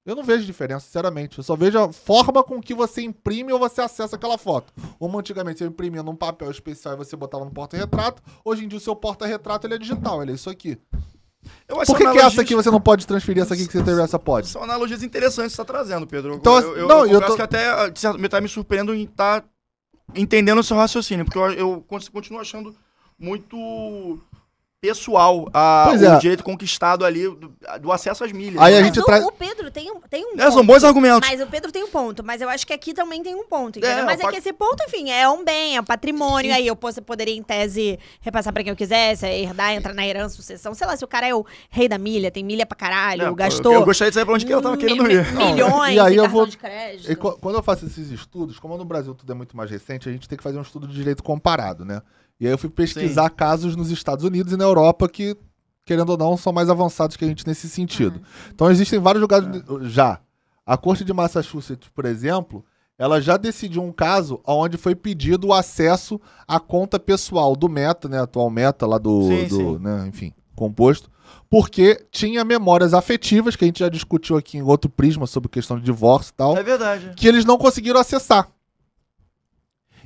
Eu 0.03 0.15
não 0.15 0.23
vejo 0.23 0.45
diferença, 0.47 0.85
sinceramente. 0.87 1.37
Eu 1.37 1.43
só 1.43 1.55
vejo 1.55 1.77
a 1.77 1.93
forma 1.93 2.43
com 2.43 2.59
que 2.59 2.73
você 2.73 3.03
imprime 3.03 3.53
ou 3.53 3.59
você 3.59 3.81
acessa 3.81 4.15
aquela 4.15 4.35
foto. 4.35 4.73
Uma 4.99 5.19
antigamente 5.19 5.59
você 5.59 5.65
imprimia 5.65 6.01
num 6.01 6.15
papel 6.15 6.49
especial 6.49 6.95
e 6.95 6.97
você 6.97 7.15
botava 7.15 7.45
no 7.45 7.51
porta-retrato. 7.51 8.23
Hoje 8.43 8.65
em 8.65 8.67
dia 8.67 8.79
o 8.79 8.81
seu 8.81 8.95
porta-retrato 8.95 9.67
ele 9.67 9.75
é 9.75 9.77
digital, 9.77 10.23
ele 10.23 10.31
é 10.31 10.35
isso 10.35 10.49
aqui. 10.49 10.79
Por 11.67 11.97
que, 11.97 12.11
que 12.11 12.19
essa 12.19 12.41
aqui 12.41 12.53
você 12.55 12.69
não 12.69 12.81
pode 12.81 13.07
transferir, 13.07 13.41
essa 13.41 13.53
aqui 13.53 13.65
que 13.65 13.71
você 13.73 13.83
teve, 13.83 14.01
essa 14.01 14.19
pode? 14.19 14.47
São 14.47 14.61
analogias 14.63 15.01
interessantes 15.03 15.53
que 15.53 15.55
você 15.55 15.61
está 15.61 15.65
trazendo, 15.73 16.05
Pedro. 16.05 16.35
Então, 16.35 16.59
eu, 16.59 16.77
eu, 16.77 16.87
não, 16.87 17.05
eu 17.05 17.13
eu 17.13 17.21
tô- 17.25 17.35
que 17.35 17.41
até 17.41 17.89
de 17.89 17.99
certo, 17.99 18.29
tá 18.29 18.39
me 18.41 18.47
surpreendendo 18.47 18.93
em 18.93 19.03
estar 19.03 19.43
entendendo 20.13 20.59
o 20.59 20.63
seu 20.63 20.75
raciocínio, 20.77 21.25
porque 21.25 21.37
eu, 21.39 21.51
eu 21.51 21.85
con- 21.87 21.99
continuo 22.11 22.41
achando 22.41 22.75
muito 23.17 24.19
pessoal 24.81 25.47
a, 25.53 25.85
Pois 25.89 26.01
o 26.01 26.05
é. 26.05 26.17
direito 26.17 26.43
conquistado 26.43 27.05
ali 27.05 27.23
do, 27.29 27.53
do 27.79 27.91
acesso 27.91 28.23
às 28.23 28.31
milhas. 28.31 28.59
Aí 28.59 28.73
a 28.73 28.77
né? 28.77 28.81
Mas 28.81 28.85
gente 28.87 28.99
o, 28.99 29.05
traz- 29.05 29.23
o 29.23 29.31
Pedro 29.31 29.69
tem 29.69 29.91
um, 29.91 29.99
tem 30.01 30.25
um 30.25 30.33
É, 30.39 30.45
são 30.49 30.55
ponto. 30.55 30.65
bons 30.65 30.83
argumentos. 30.83 31.29
Mas 31.29 31.39
o 31.39 31.45
Pedro 31.45 31.71
tem 31.71 31.83
um 31.83 31.87
ponto, 31.87 32.23
mas 32.25 32.41
eu 32.41 32.49
acho 32.49 32.65
que 32.65 32.73
aqui 32.73 32.91
também 32.91 33.21
tem 33.21 33.35
um 33.35 33.45
ponto? 33.45 33.77
É, 33.85 34.01
mas 34.03 34.19
é 34.19 34.23
pa- 34.23 34.31
que 34.31 34.37
esse 34.37 34.51
ponto, 34.51 34.83
enfim, 34.87 35.11
é 35.11 35.29
um 35.29 35.45
bem, 35.45 35.77
é 35.77 35.81
um 35.81 35.83
patrimônio, 35.83 36.51
aí 36.51 36.65
eu 36.65 36.75
posso, 36.75 36.99
poderia, 37.03 37.35
em 37.35 37.43
tese, 37.43 37.99
repassar 38.21 38.51
pra 38.51 38.63
quem 38.63 38.71
eu 38.71 38.75
quisesse, 38.75 39.23
é 39.27 39.39
herdar, 39.39 39.71
entrar 39.73 39.93
na 39.93 40.05
herança, 40.05 40.35
sucessão, 40.35 40.73
sei 40.73 40.87
lá, 40.87 40.97
se 40.97 41.05
o 41.05 41.07
cara 41.07 41.27
é 41.27 41.35
o 41.35 41.45
rei 41.69 41.87
da 41.87 41.99
milha, 41.99 42.31
tem 42.31 42.43
milha 42.43 42.65
pra 42.65 42.75
caralho, 42.75 43.21
É, 43.21 43.29
pô, 43.29 43.35
gastou 43.35 43.71
Eu, 43.73 43.79
eu 43.81 43.85
gostaria 43.85 44.09
de 44.09 44.15
saber 44.15 44.25
pra 44.25 44.33
onde 44.33 44.45
que 44.47 44.51
ela 44.51 44.63
tava 44.63 44.77
querendo 44.77 45.09
ir. 45.11 45.23
mi- 45.31 45.45
milhões 45.45 45.93
e 45.95 45.99
aí 45.99 46.15
eu 46.15 46.27
vou- 46.27 46.47
de 46.47 46.57
crédito. 46.57 47.11
E 47.11 47.15
qu- 47.15 47.37
quando 47.39 47.55
eu 47.55 47.61
faço 47.63 47.85
esses 47.85 48.09
estudos, 48.09 48.57
como 48.57 48.75
no 48.77 48.85
Brasil 48.85 49.13
tudo 49.13 49.31
é 49.31 49.35
muito 49.35 49.55
mais 49.55 49.69
recente, 49.69 50.09
a 50.09 50.11
gente 50.11 50.27
tem 50.27 50.35
que 50.37 50.43
fazer 50.43 50.57
um 50.57 50.63
estudo 50.63 50.87
de 50.87 50.93
direito 50.95 51.21
comparado, 51.21 51.85
né? 51.85 52.01
E 52.41 52.47
aí 52.47 52.51
eu 52.51 52.57
fui 52.57 52.69
pesquisar 52.71 53.29
casos 53.29 53.75
nos 53.75 53.91
Estados 53.91 54.25
Unidos 54.25 54.51
e 54.51 54.57
na 54.57 54.63
Europa 54.63 55.07
que, 55.07 55.37
querendo 55.85 56.09
ou 56.09 56.17
não, 56.17 56.35
são 56.35 56.51
mais 56.51 56.71
avançados 56.71 57.15
que 57.15 57.23
a 57.23 57.27
gente 57.27 57.45
nesse 57.47 57.69
sentido. 57.69 58.19
Então 58.53 58.71
existem 58.71 58.97
vários 58.99 59.21
lugares 59.21 59.47
já. 59.83 60.19
A 60.65 60.75
Corte 60.75 61.05
de 61.05 61.13
Massachusetts, 61.13 61.87
por 61.93 62.03
exemplo, 62.05 62.65
ela 62.97 63.21
já 63.21 63.37
decidiu 63.37 63.83
um 63.83 63.91
caso 63.91 64.41
onde 64.45 64.75
foi 64.75 64.95
pedido 64.95 65.47
o 65.49 65.53
acesso 65.53 66.19
à 66.47 66.59
conta 66.59 66.99
pessoal 66.99 67.55
do 67.55 67.69
Meta, 67.69 68.09
né? 68.09 68.19
Atual 68.19 68.49
Meta 68.49 68.87
lá 68.87 68.97
do, 68.97 69.27
Sim, 69.27 69.47
do 69.47 69.55
sim. 69.55 69.77
né, 69.79 70.05
enfim, 70.07 70.33
composto, 70.55 71.11
porque 71.49 72.05
tinha 72.11 72.43
memórias 72.43 72.93
afetivas 72.93 73.55
que 73.55 73.63
a 73.63 73.67
gente 73.67 73.79
já 73.81 73.89
discutiu 73.89 74.35
aqui 74.37 74.57
em 74.57 74.61
outro 74.63 74.89
prisma 74.89 75.27
sobre 75.27 75.47
questão 75.49 75.77
de 75.77 75.83
divórcio 75.83 76.31
e 76.31 76.35
tal 76.35 76.57
É 76.57 76.63
verdade. 76.63 77.11
que 77.15 77.27
eles 77.27 77.45
não 77.45 77.57
conseguiram 77.57 77.99
acessar. 77.99 78.47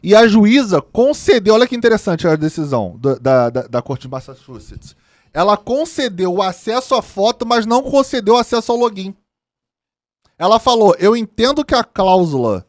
E 0.04 0.16
a 0.16 0.28
juíza 0.28 0.82
concedeu, 0.82 1.54
olha 1.54 1.68
que 1.68 1.76
interessante 1.76 2.28
a 2.28 2.36
decisão 2.36 2.98
da, 3.00 3.50
da, 3.50 3.62
da 3.68 3.82
Corte 3.82 4.04
de 4.04 4.10
Massachusetts. 4.10 4.96
Ela 5.34 5.58
concedeu 5.58 6.34
o 6.34 6.42
acesso 6.42 6.96
à 6.96 7.02
foto, 7.02 7.46
mas 7.46 7.66
não 7.66 7.84
concedeu 7.84 8.38
acesso 8.38 8.72
ao 8.72 8.78
login. 8.78 9.14
Ela 10.38 10.60
falou: 10.60 10.96
Eu 10.98 11.16
entendo 11.16 11.66
que 11.66 11.76
a 11.76 11.84
cláusula 11.84 12.66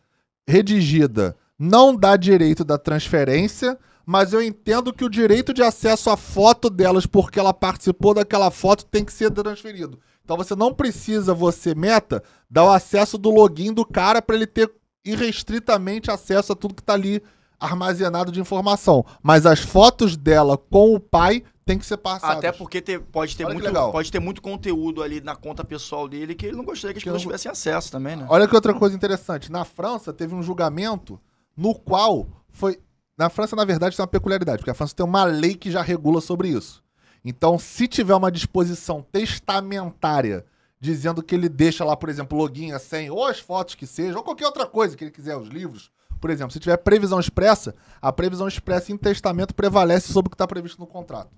redigida 0.48 1.36
não 1.58 1.94
dá 1.94 2.16
direito 2.16 2.64
da 2.64 2.78
transferência, 2.78 3.78
mas 4.04 4.32
eu 4.32 4.42
entendo 4.42 4.92
que 4.92 5.04
o 5.04 5.10
direito 5.10 5.52
de 5.52 5.62
acesso 5.62 6.10
à 6.10 6.16
foto 6.16 6.70
delas, 6.70 7.06
porque 7.06 7.40
ela 7.40 7.52
participou 7.52 8.14
daquela 8.14 8.50
foto, 8.50 8.84
tem 8.84 9.04
que 9.04 9.12
ser 9.12 9.30
transferido. 9.30 9.98
Então 10.24 10.36
você 10.36 10.54
não 10.54 10.72
precisa, 10.74 11.34
você, 11.34 11.74
meta, 11.74 12.22
dar 12.50 12.64
o 12.64 12.72
acesso 12.72 13.16
do 13.16 13.30
login 13.30 13.72
do 13.72 13.84
cara 13.84 14.20
para 14.20 14.36
ele 14.36 14.46
ter 14.46 14.70
irrestritamente 15.07 16.11
acesso 16.11 16.52
a 16.52 16.57
tudo 16.57 16.74
que 16.74 16.82
tá 16.82 16.92
ali 16.94 17.22
armazenado 17.59 18.30
de 18.30 18.40
informação. 18.40 19.04
Mas 19.22 19.46
as 19.46 19.61
fotos 19.61 20.16
dela 20.16 20.59
com 20.59 20.94
o 20.94 21.00
pai 21.00 21.42
tem 21.64 21.78
que 21.78 21.86
ser 21.86 21.96
passadas. 21.96 22.36
Até 22.38 22.52
porque 22.52 22.80
ter- 22.80 23.00
pode, 23.00 23.36
ter 23.36 23.44
Olha 23.44 23.54
muito, 23.54 23.72
pode 23.92 24.12
ter 24.12 24.20
muito 24.20 24.42
conteúdo 24.42 25.02
ali 25.02 25.20
na 25.20 25.34
conta 25.34 25.64
pessoal 25.64 26.07
dele 26.07 26.34
que 26.34 26.46
ele 26.46 26.57
não 26.57 26.64
gostaria 26.64 26.92
que 26.92 26.98
as 26.98 27.02
Que 27.02 27.09
pessoas 27.09 27.22
não- 27.22 27.28
tivessem 27.30 27.50
acesso 27.50 27.90
também, 27.90 28.14
né? 28.16 28.26
Olha 28.28 28.46
que 28.46 28.54
outra 28.54 28.72
coisa 28.74 28.94
interessante. 28.94 29.50
Na 29.50 29.64
França 29.64 30.12
teve 30.12 30.34
um 30.34 30.42
julgamento 30.42 31.18
no 31.57 31.74
qual 31.74 32.26
foi. 32.50 32.78
Na 33.18 33.30
França, 33.30 33.57
na 33.57 33.64
verdade, 33.64 33.96
tem 33.96 34.02
uma 34.02 34.07
peculiaridade, 34.07 34.59
porque 34.59 34.70
a 34.70 34.74
França 34.74 34.94
tem 34.94 35.04
uma 35.04 35.24
lei 35.24 35.54
que 35.54 35.70
já 35.70 35.80
regula 35.82 36.20
sobre 36.20 36.48
isso. 36.48 36.84
Então, 37.24 37.59
se 37.59 37.88
tiver 37.88 38.14
uma 38.14 38.30
disposição 38.30 39.04
testamentária 39.11 40.44
dizendo 40.87 41.22
que 41.22 41.34
ele 41.34 41.49
deixa 41.49 41.84
lá, 41.84 41.97
por 41.97 42.09
exemplo, 42.09 42.39
login, 42.39 42.72
a 42.72 42.78
senha, 42.78 43.12
ou 43.12 43.26
as 43.26 43.41
fotos 43.41 43.74
que 43.74 43.87
seja, 43.87 44.16
ou 44.16 44.22
qualquer 44.22 44.47
outra 44.47 44.66
coisa 44.66 44.97
que 44.97 45.03
ele 45.03 45.11
quiser, 45.11 45.37
os 45.37 45.49
livros, 45.49 45.91
por 46.20 46.30
exemplo, 46.30 46.53
se 46.53 46.61
tiver 46.61 46.76
previsão 46.76 47.18
expressa, 47.18 47.74
a 48.01 48.12
previsão 48.12 48.47
expressa 48.47 48.93
em 48.93 48.97
testamento 48.97 49.55
prevalece 49.55 50.12
sobre 50.12 50.28
o 50.28 50.30
que 50.30 50.34
está 50.34 50.47
previsto 50.47 50.80
no 50.80 50.87
contrato. 50.87 51.30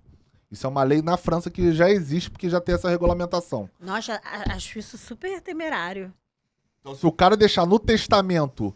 Isso 0.51 0.67
é 0.67 0.71
uma 0.71 0.83
lei 0.83 1.03
na 1.03 1.17
França 1.17 1.51
que 1.51 1.73
já 1.73 1.91
existe, 1.91 2.31
porque 2.31 2.49
já 2.49 2.61
tem 2.61 2.75
essa 2.75 2.89
regulamentação. 2.89 3.69
Nossa, 3.81 4.21
acho 4.51 4.79
isso 4.79 4.97
super 4.97 5.41
temerário. 5.41 6.13
Então, 6.81 6.95
se 6.95 7.07
o 7.07 7.13
cara 7.13 7.37
deixar 7.37 7.67
no 7.67 7.79
testamento 7.79 8.75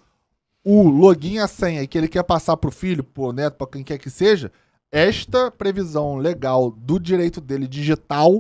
o 0.64 0.88
login 0.88 1.38
a 1.38 1.48
senha 1.48 1.82
e 1.82 1.86
que 1.86 1.96
ele 1.96 2.08
quer 2.08 2.22
passar 2.22 2.56
pro 2.56 2.70
filho, 2.70 3.04
pro 3.04 3.32
neto, 3.32 3.56
pra 3.56 3.66
quem 3.66 3.82
quer 3.82 3.98
que 3.98 4.10
seja, 4.10 4.52
esta 4.92 5.50
previsão 5.50 6.16
legal 6.16 6.70
do 6.70 7.00
direito 7.00 7.40
dele 7.40 7.66
digital 7.66 8.38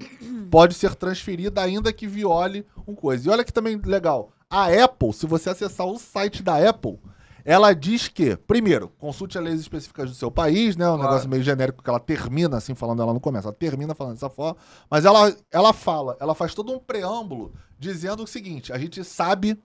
pode 0.50 0.74
ser 0.74 0.94
transferida 0.94 1.62
ainda 1.62 1.90
que 1.92 2.06
viole 2.06 2.66
um 2.86 2.94
coisa. 2.94 3.26
E 3.26 3.30
olha 3.32 3.42
que 3.42 3.52
também 3.52 3.80
legal. 3.82 4.32
A 4.50 4.66
Apple, 4.66 5.14
se 5.14 5.26
você 5.26 5.48
acessar 5.48 5.86
o 5.86 5.98
site 5.98 6.42
da 6.42 6.68
Apple, 6.68 6.98
ela 7.42 7.72
diz 7.72 8.06
que, 8.06 8.36
primeiro, 8.36 8.90
consulte 8.98 9.38
as 9.38 9.42
leis 9.42 9.60
específicas 9.60 10.10
do 10.10 10.14
seu 10.14 10.30
país, 10.30 10.76
né? 10.76 10.84
Um 10.86 10.94
Claro. 10.96 11.02
negócio 11.10 11.28
meio 11.30 11.42
genérico 11.42 11.82
que 11.82 11.88
ela 11.88 11.98
termina 11.98 12.58
assim, 12.58 12.74
falando 12.74 13.00
ela 13.00 13.14
no 13.14 13.18
começo. 13.18 13.48
Ela 13.48 13.56
termina 13.56 13.94
falando 13.94 14.12
dessa 14.14 14.28
forma. 14.28 14.56
Mas 14.90 15.06
ela, 15.06 15.34
ela 15.50 15.72
fala, 15.72 16.16
ela 16.20 16.34
faz 16.34 16.54
todo 16.54 16.70
um 16.70 16.78
preâmbulo 16.78 17.54
dizendo 17.78 18.22
o 18.22 18.26
seguinte: 18.26 18.74
a 18.74 18.78
gente 18.78 19.02
sabe 19.02 19.58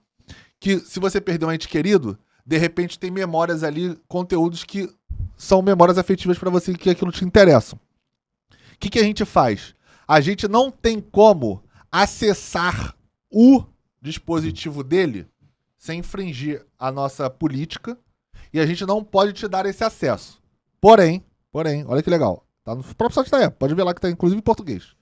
que 0.58 0.78
se 0.80 0.98
você 0.98 1.20
perder 1.20 1.44
um 1.44 1.52
ente 1.52 1.68
querido, 1.68 2.18
de 2.44 2.56
repente 2.56 2.98
tem 2.98 3.10
memórias 3.10 3.62
ali, 3.62 3.96
conteúdos 4.08 4.64
que 4.64 4.88
são 5.38 5.62
memórias 5.62 5.96
afetivas 5.96 6.36
pra 6.36 6.50
você 6.50 6.74
que 6.74 6.90
aquilo 6.90 7.12
te 7.12 7.24
interessam. 7.24 7.78
O 8.50 8.78
que, 8.78 8.90
que 8.90 8.98
a 8.98 9.04
gente 9.04 9.24
faz? 9.24 9.74
A 10.06 10.20
gente 10.20 10.48
não 10.48 10.70
tem 10.70 11.00
como 11.00 11.62
acessar 11.90 12.94
o 13.32 13.64
dispositivo 14.02 14.82
dele 14.82 15.26
sem 15.76 16.00
infringir 16.00 16.66
a 16.78 16.90
nossa 16.90 17.30
política 17.30 17.96
e 18.52 18.58
a 18.58 18.66
gente 18.66 18.84
não 18.84 19.02
pode 19.04 19.32
te 19.32 19.46
dar 19.46 19.64
esse 19.64 19.84
acesso. 19.84 20.42
Porém, 20.80 21.24
porém, 21.52 21.84
olha 21.86 22.02
que 22.02 22.10
legal. 22.10 22.44
Tá 22.64 22.74
no 22.74 22.82
próprio 22.82 23.14
site 23.14 23.30
da 23.30 23.46
Apple. 23.46 23.58
Pode 23.58 23.74
ver 23.74 23.84
lá 23.84 23.94
que 23.94 24.00
tá 24.00 24.10
inclusive 24.10 24.38
em 24.38 24.42
português. 24.42 24.94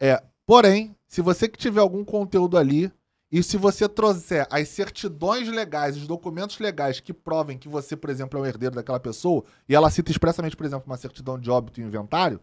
É, 0.00 0.22
porém, 0.44 0.96
se 1.06 1.22
você 1.22 1.48
que 1.48 1.58
tiver 1.58 1.80
algum 1.80 2.04
conteúdo 2.04 2.58
ali 2.58 2.92
e 3.32 3.42
se 3.42 3.56
você 3.56 3.88
trouxer 3.88 4.46
as 4.50 4.68
certidões 4.68 5.48
legais, 5.48 5.96
os 5.96 6.06
documentos 6.06 6.58
legais 6.58 6.98
que 7.00 7.12
provem 7.12 7.56
que 7.58 7.68
você, 7.68 7.96
por 7.96 8.10
exemplo, 8.10 8.38
é 8.38 8.42
um 8.42 8.46
herdeiro 8.46 8.74
daquela 8.74 8.98
pessoa, 9.00 9.44
e 9.68 9.74
ela 9.74 9.90
cita 9.90 10.10
expressamente, 10.10 10.56
por 10.56 10.66
exemplo, 10.66 10.84
uma 10.86 10.96
certidão 10.96 11.38
de 11.38 11.50
óbito 11.50 11.80
e 11.80 11.84
inventário, 11.84 12.40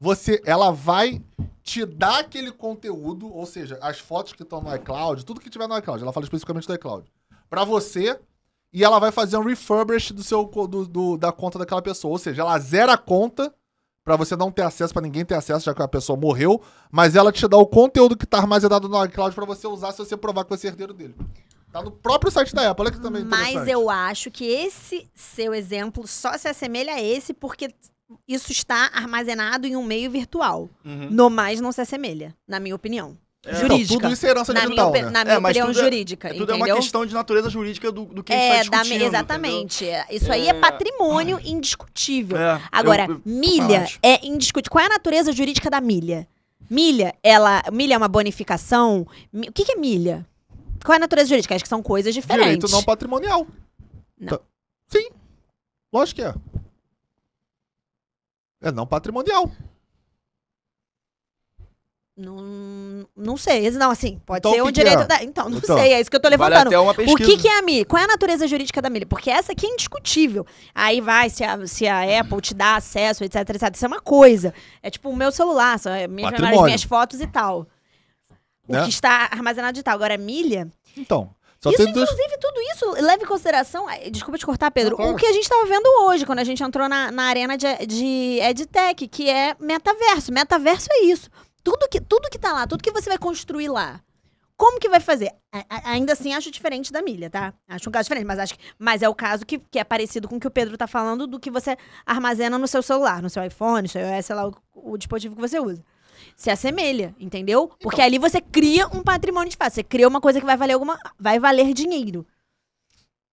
você, 0.00 0.40
ela 0.46 0.70
vai 0.70 1.20
te 1.62 1.84
dar 1.84 2.20
aquele 2.20 2.52
conteúdo, 2.52 3.32
ou 3.34 3.44
seja, 3.44 3.78
as 3.82 3.98
fotos 3.98 4.32
que 4.32 4.42
estão 4.44 4.60
no 4.60 4.74
iCloud, 4.76 5.24
tudo 5.24 5.40
que 5.40 5.50
tiver 5.50 5.66
no 5.66 5.76
iCloud, 5.76 6.02
ela 6.02 6.12
fala 6.12 6.24
especificamente 6.24 6.66
do 6.68 6.74
iCloud, 6.74 7.10
pra 7.50 7.64
você, 7.64 8.18
e 8.72 8.84
ela 8.84 8.98
vai 9.00 9.10
fazer 9.10 9.36
um 9.38 9.42
refurbish 9.44 10.12
do 10.12 10.22
seu, 10.22 10.44
do, 10.44 10.86
do- 10.86 11.16
da 11.16 11.32
conta 11.32 11.58
daquela 11.58 11.82
pessoa, 11.82 12.12
ou 12.12 12.18
seja, 12.18 12.42
ela 12.42 12.58
zera 12.58 12.92
a 12.92 12.98
conta 12.98 13.52
pra 14.08 14.16
você 14.16 14.34
não 14.34 14.50
ter 14.50 14.62
acesso, 14.62 14.90
pra 14.90 15.02
ninguém 15.02 15.22
ter 15.22 15.34
acesso, 15.34 15.66
já 15.66 15.74
que 15.74 15.82
a 15.82 15.86
pessoa 15.86 16.18
morreu, 16.18 16.62
mas 16.90 17.14
ela 17.14 17.30
te 17.30 17.46
dá 17.46 17.58
o 17.58 17.66
conteúdo 17.66 18.16
que 18.16 18.24
tá 18.24 18.38
armazenado 18.38 18.88
no 18.88 19.04
iCloud 19.04 19.34
pra 19.34 19.44
você 19.44 19.66
usar 19.66 19.92
se 19.92 19.98
você 19.98 20.16
provar 20.16 20.44
que 20.44 20.50
você 20.50 20.66
é 20.66 20.70
herdeiro 20.70 20.94
dele. 20.94 21.14
Tá 21.70 21.82
no 21.82 21.90
próprio 21.90 22.32
site 22.32 22.54
da 22.54 22.70
Apple, 22.70 22.86
olha 22.86 22.92
que 22.94 23.02
também 23.02 23.20
é 23.20 23.24
Mas 23.26 23.68
eu 23.68 23.90
acho 23.90 24.30
que 24.30 24.46
esse 24.46 25.06
seu 25.14 25.52
exemplo 25.52 26.06
só 26.06 26.38
se 26.38 26.48
assemelha 26.48 26.94
a 26.94 27.02
esse 27.02 27.34
porque 27.34 27.68
isso 28.26 28.50
está 28.50 28.88
armazenado 28.94 29.66
em 29.66 29.76
um 29.76 29.84
meio 29.84 30.10
virtual. 30.10 30.70
Uhum. 30.82 31.10
No 31.10 31.28
mais 31.28 31.60
não 31.60 31.70
se 31.70 31.82
assemelha, 31.82 32.34
na 32.48 32.58
minha 32.58 32.74
opinião. 32.74 33.14
Então, 33.46 33.60
Jurídica. 33.60 34.00
tudo 34.00 34.12
isso 34.12 34.26
é 34.26 34.30
herança 34.30 34.52
na 34.52 34.60
minha, 34.60 34.68
digital, 34.70 34.88
opi- 34.90 35.02
né? 35.02 35.10
na 35.10 35.24
minha 35.24 35.36
É, 35.36 35.38
mas 35.38 35.50
opinião 35.56 35.66
tudo 35.68 35.78
é- 35.78 35.82
jurídica, 35.84 36.28
Tudo 36.28 36.40
é 36.40 36.56
entendeu? 36.56 36.74
uma 36.74 36.80
questão 36.82 37.06
de 37.06 37.14
natureza 37.14 37.48
jurídica 37.48 37.92
do, 37.92 38.04
do 38.06 38.22
que 38.24 38.32
a 38.32 38.36
é, 38.36 38.40
gente 38.40 38.50
da, 38.56 38.62
está 38.62 38.82
discutindo. 38.82 39.06
exatamente. 39.06 39.84
Isso 40.10 40.32
aí 40.32 40.46
é, 40.48 40.50
É. 40.50 40.54
patrimônio 40.54 41.40
indiscutível. 41.44 42.36
entendeu? 42.36 42.56
É, 42.56 42.62
Agora, 42.72 43.06
eu- 43.06 43.14
eu- 43.14 43.22
milha 43.24 43.82
acho. 43.84 43.98
é 44.02 44.26
indiscutível. 44.26 44.72
Qual 44.72 44.82
é 44.82 44.86
a 44.86 44.90
natureza 44.90 45.32
jurídica 45.32 45.70
da 45.70 45.80
milha? 45.80 46.26
Milha, 46.68 47.14
ela, 47.22 47.62
milha 47.72 47.94
é 47.94 47.96
uma 47.96 48.08
bonificação. 48.08 49.06
O 49.32 49.52
que, 49.52 49.64
que 49.64 49.72
é 49.72 49.76
milha? 49.76 50.26
Qual 50.84 50.94
é 50.94 50.96
a 50.96 51.00
natureza 51.00 51.28
jurídica? 51.28 51.54
Acho 51.54 51.64
que 51.64 51.68
são 51.68 51.82
coisas 51.82 52.12
diferentes. 52.12 52.44
Direito 52.56 52.70
não 52.72 52.82
patrimonial. 52.82 53.46
Não. 54.20 54.28
Tá- 54.36 54.40
Sim. 54.88 55.08
Lógico 55.92 56.16
que 56.16 56.22
é. 56.26 56.34
É 58.60 58.72
não 58.72 58.86
patrimonial. 58.86 59.50
Não, 62.18 63.06
não 63.16 63.36
sei. 63.36 63.70
Não, 63.70 63.92
assim, 63.92 64.20
pode 64.26 64.40
Então, 64.40 64.52
ser 64.52 64.60
o 64.62 64.66
um 64.66 64.72
direito 64.72 65.02
é? 65.02 65.06
da. 65.06 65.22
Então, 65.22 65.48
não 65.48 65.58
Então, 65.58 65.76
sei, 65.76 65.92
é 65.92 66.00
isso 66.00 66.10
que 66.10 66.16
eu 66.16 66.20
tô 66.20 66.28
Vale 66.28 66.36
levantando. 66.52 66.82
uma 66.82 66.90
o 66.90 67.16
que, 67.16 67.36
que 67.38 67.46
é 67.46 67.58
a 67.58 67.62
milha? 67.62 67.84
Qual 67.84 68.00
é 68.00 68.04
a 68.04 68.08
natureza 68.08 68.48
jurídica 68.48 68.82
da 68.82 68.90
milha? 68.90 69.06
Porque 69.06 69.30
essa 69.30 69.52
aqui 69.52 69.66
é 69.66 69.70
indiscutível. 69.70 70.44
Aí 70.74 71.00
vai, 71.00 71.30
se 71.30 71.44
a, 71.44 71.64
se 71.64 71.86
a 71.86 72.20
Apple 72.20 72.40
te 72.40 72.54
dá 72.54 72.74
acesso, 72.74 73.22
etc, 73.22 73.36
etc. 73.50 73.72
Isso 73.72 73.84
é 73.84 73.88
uma 73.88 74.00
coisa. 74.00 74.52
É 74.82 74.90
tipo 74.90 75.08
o 75.10 75.16
meu 75.16 75.30
celular, 75.30 75.78
são 75.78 75.92
é, 75.92 76.08
minhas, 76.08 76.32
Patrimônio. 76.32 76.58
as 76.60 76.64
minhas 76.66 76.82
fotos 76.82 77.20
e 77.20 77.26
tal. 77.28 77.68
O 78.68 78.72
Né? 78.72 78.82
que 78.82 78.90
está 78.90 79.28
armazenado 79.30 79.74
digital. 79.74 79.94
Agora, 79.94 80.18
milha. 80.18 80.68
Então. 80.96 81.30
Só 81.60 81.70
isso, 81.70 81.82
tem 81.84 81.92
dois. 81.92 82.08
inclusive, 82.08 82.38
tudo 82.40 82.60
isso 82.72 82.90
leva 83.04 83.22
em 83.22 83.26
consideração. 83.26 83.86
Desculpa 84.12 84.38
te 84.38 84.46
cortar, 84.46 84.70
Pedro. 84.70 84.96
Não. 84.98 85.12
O 85.12 85.16
que 85.16 85.26
a 85.26 85.32
gente 85.32 85.42
estava 85.42 85.64
vendo 85.66 85.86
hoje, 86.04 86.24
quando 86.26 86.38
a 86.40 86.44
gente 86.44 86.62
entrou 86.62 86.88
na, 86.88 87.10
na 87.10 87.24
arena 87.24 87.56
de, 87.56 87.66
de 87.86 88.38
EdTech, 88.40 89.08
que 89.08 89.28
é 89.28 89.56
metaverso. 89.58 90.32
Metaverso 90.32 90.86
é 90.90 91.04
isso. 91.04 91.28
Tudo 91.70 91.88
que, 91.90 92.00
tudo 92.00 92.30
que 92.30 92.38
tá 92.38 92.52
lá, 92.52 92.66
tudo 92.66 92.82
que 92.82 92.90
você 92.90 93.10
vai 93.10 93.18
construir 93.18 93.68
lá. 93.68 94.00
Como 94.56 94.80
que 94.80 94.88
vai 94.88 95.00
fazer? 95.00 95.30
A- 95.52 95.90
ainda 95.92 96.14
assim, 96.14 96.32
acho 96.32 96.50
diferente 96.50 96.90
da 96.92 97.02
milha, 97.02 97.28
tá? 97.28 97.52
Acho 97.68 97.88
um 97.88 97.92
caso 97.92 98.04
diferente, 98.06 98.26
mas 98.26 98.38
acho 98.38 98.54
que, 98.58 98.64
mas 98.78 99.02
é 99.02 99.08
o 99.08 99.14
caso 99.14 99.44
que, 99.44 99.58
que 99.58 99.78
é 99.78 99.84
parecido 99.84 100.26
com 100.28 100.36
o 100.36 100.40
que 100.40 100.46
o 100.46 100.50
Pedro 100.50 100.78
tá 100.78 100.86
falando 100.86 101.26
do 101.26 101.38
que 101.38 101.50
você 101.50 101.76
armazena 102.06 102.56
no 102.58 102.66
seu 102.66 102.82
celular, 102.82 103.20
no 103.20 103.28
seu 103.28 103.44
iPhone, 103.44 103.82
no 103.82 103.88
seu 103.88 104.00
iOS, 104.00 104.26
sei 104.26 104.34
lá, 104.34 104.48
o, 104.48 104.54
o 104.74 104.96
dispositivo 104.96 105.34
que 105.36 105.40
você 105.40 105.60
usa. 105.60 105.84
Se 106.34 106.50
assemelha, 106.50 107.14
entendeu? 107.20 107.70
Porque 107.80 108.00
ali 108.02 108.18
você 108.18 108.40
cria 108.40 108.88
um 108.88 109.02
patrimônio 109.02 109.50
de 109.50 109.56
fato. 109.56 109.74
Você 109.74 109.84
cria 109.84 110.08
uma 110.08 110.20
coisa 110.20 110.40
que 110.40 110.46
vai 110.46 110.56
valer 110.56 110.72
alguma. 110.72 110.98
Vai 111.20 111.38
valer 111.38 111.72
dinheiro. 111.74 112.26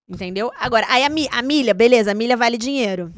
Entendeu? 0.07 0.51
Agora, 0.59 0.85
aí 0.87 1.03
a, 1.03 1.09
mi- 1.09 1.27
a 1.31 1.41
milha, 1.41 1.73
beleza, 1.73 2.11
a 2.11 2.13
milha 2.13 2.37
vale 2.37 2.59
dinheiro. 2.59 3.11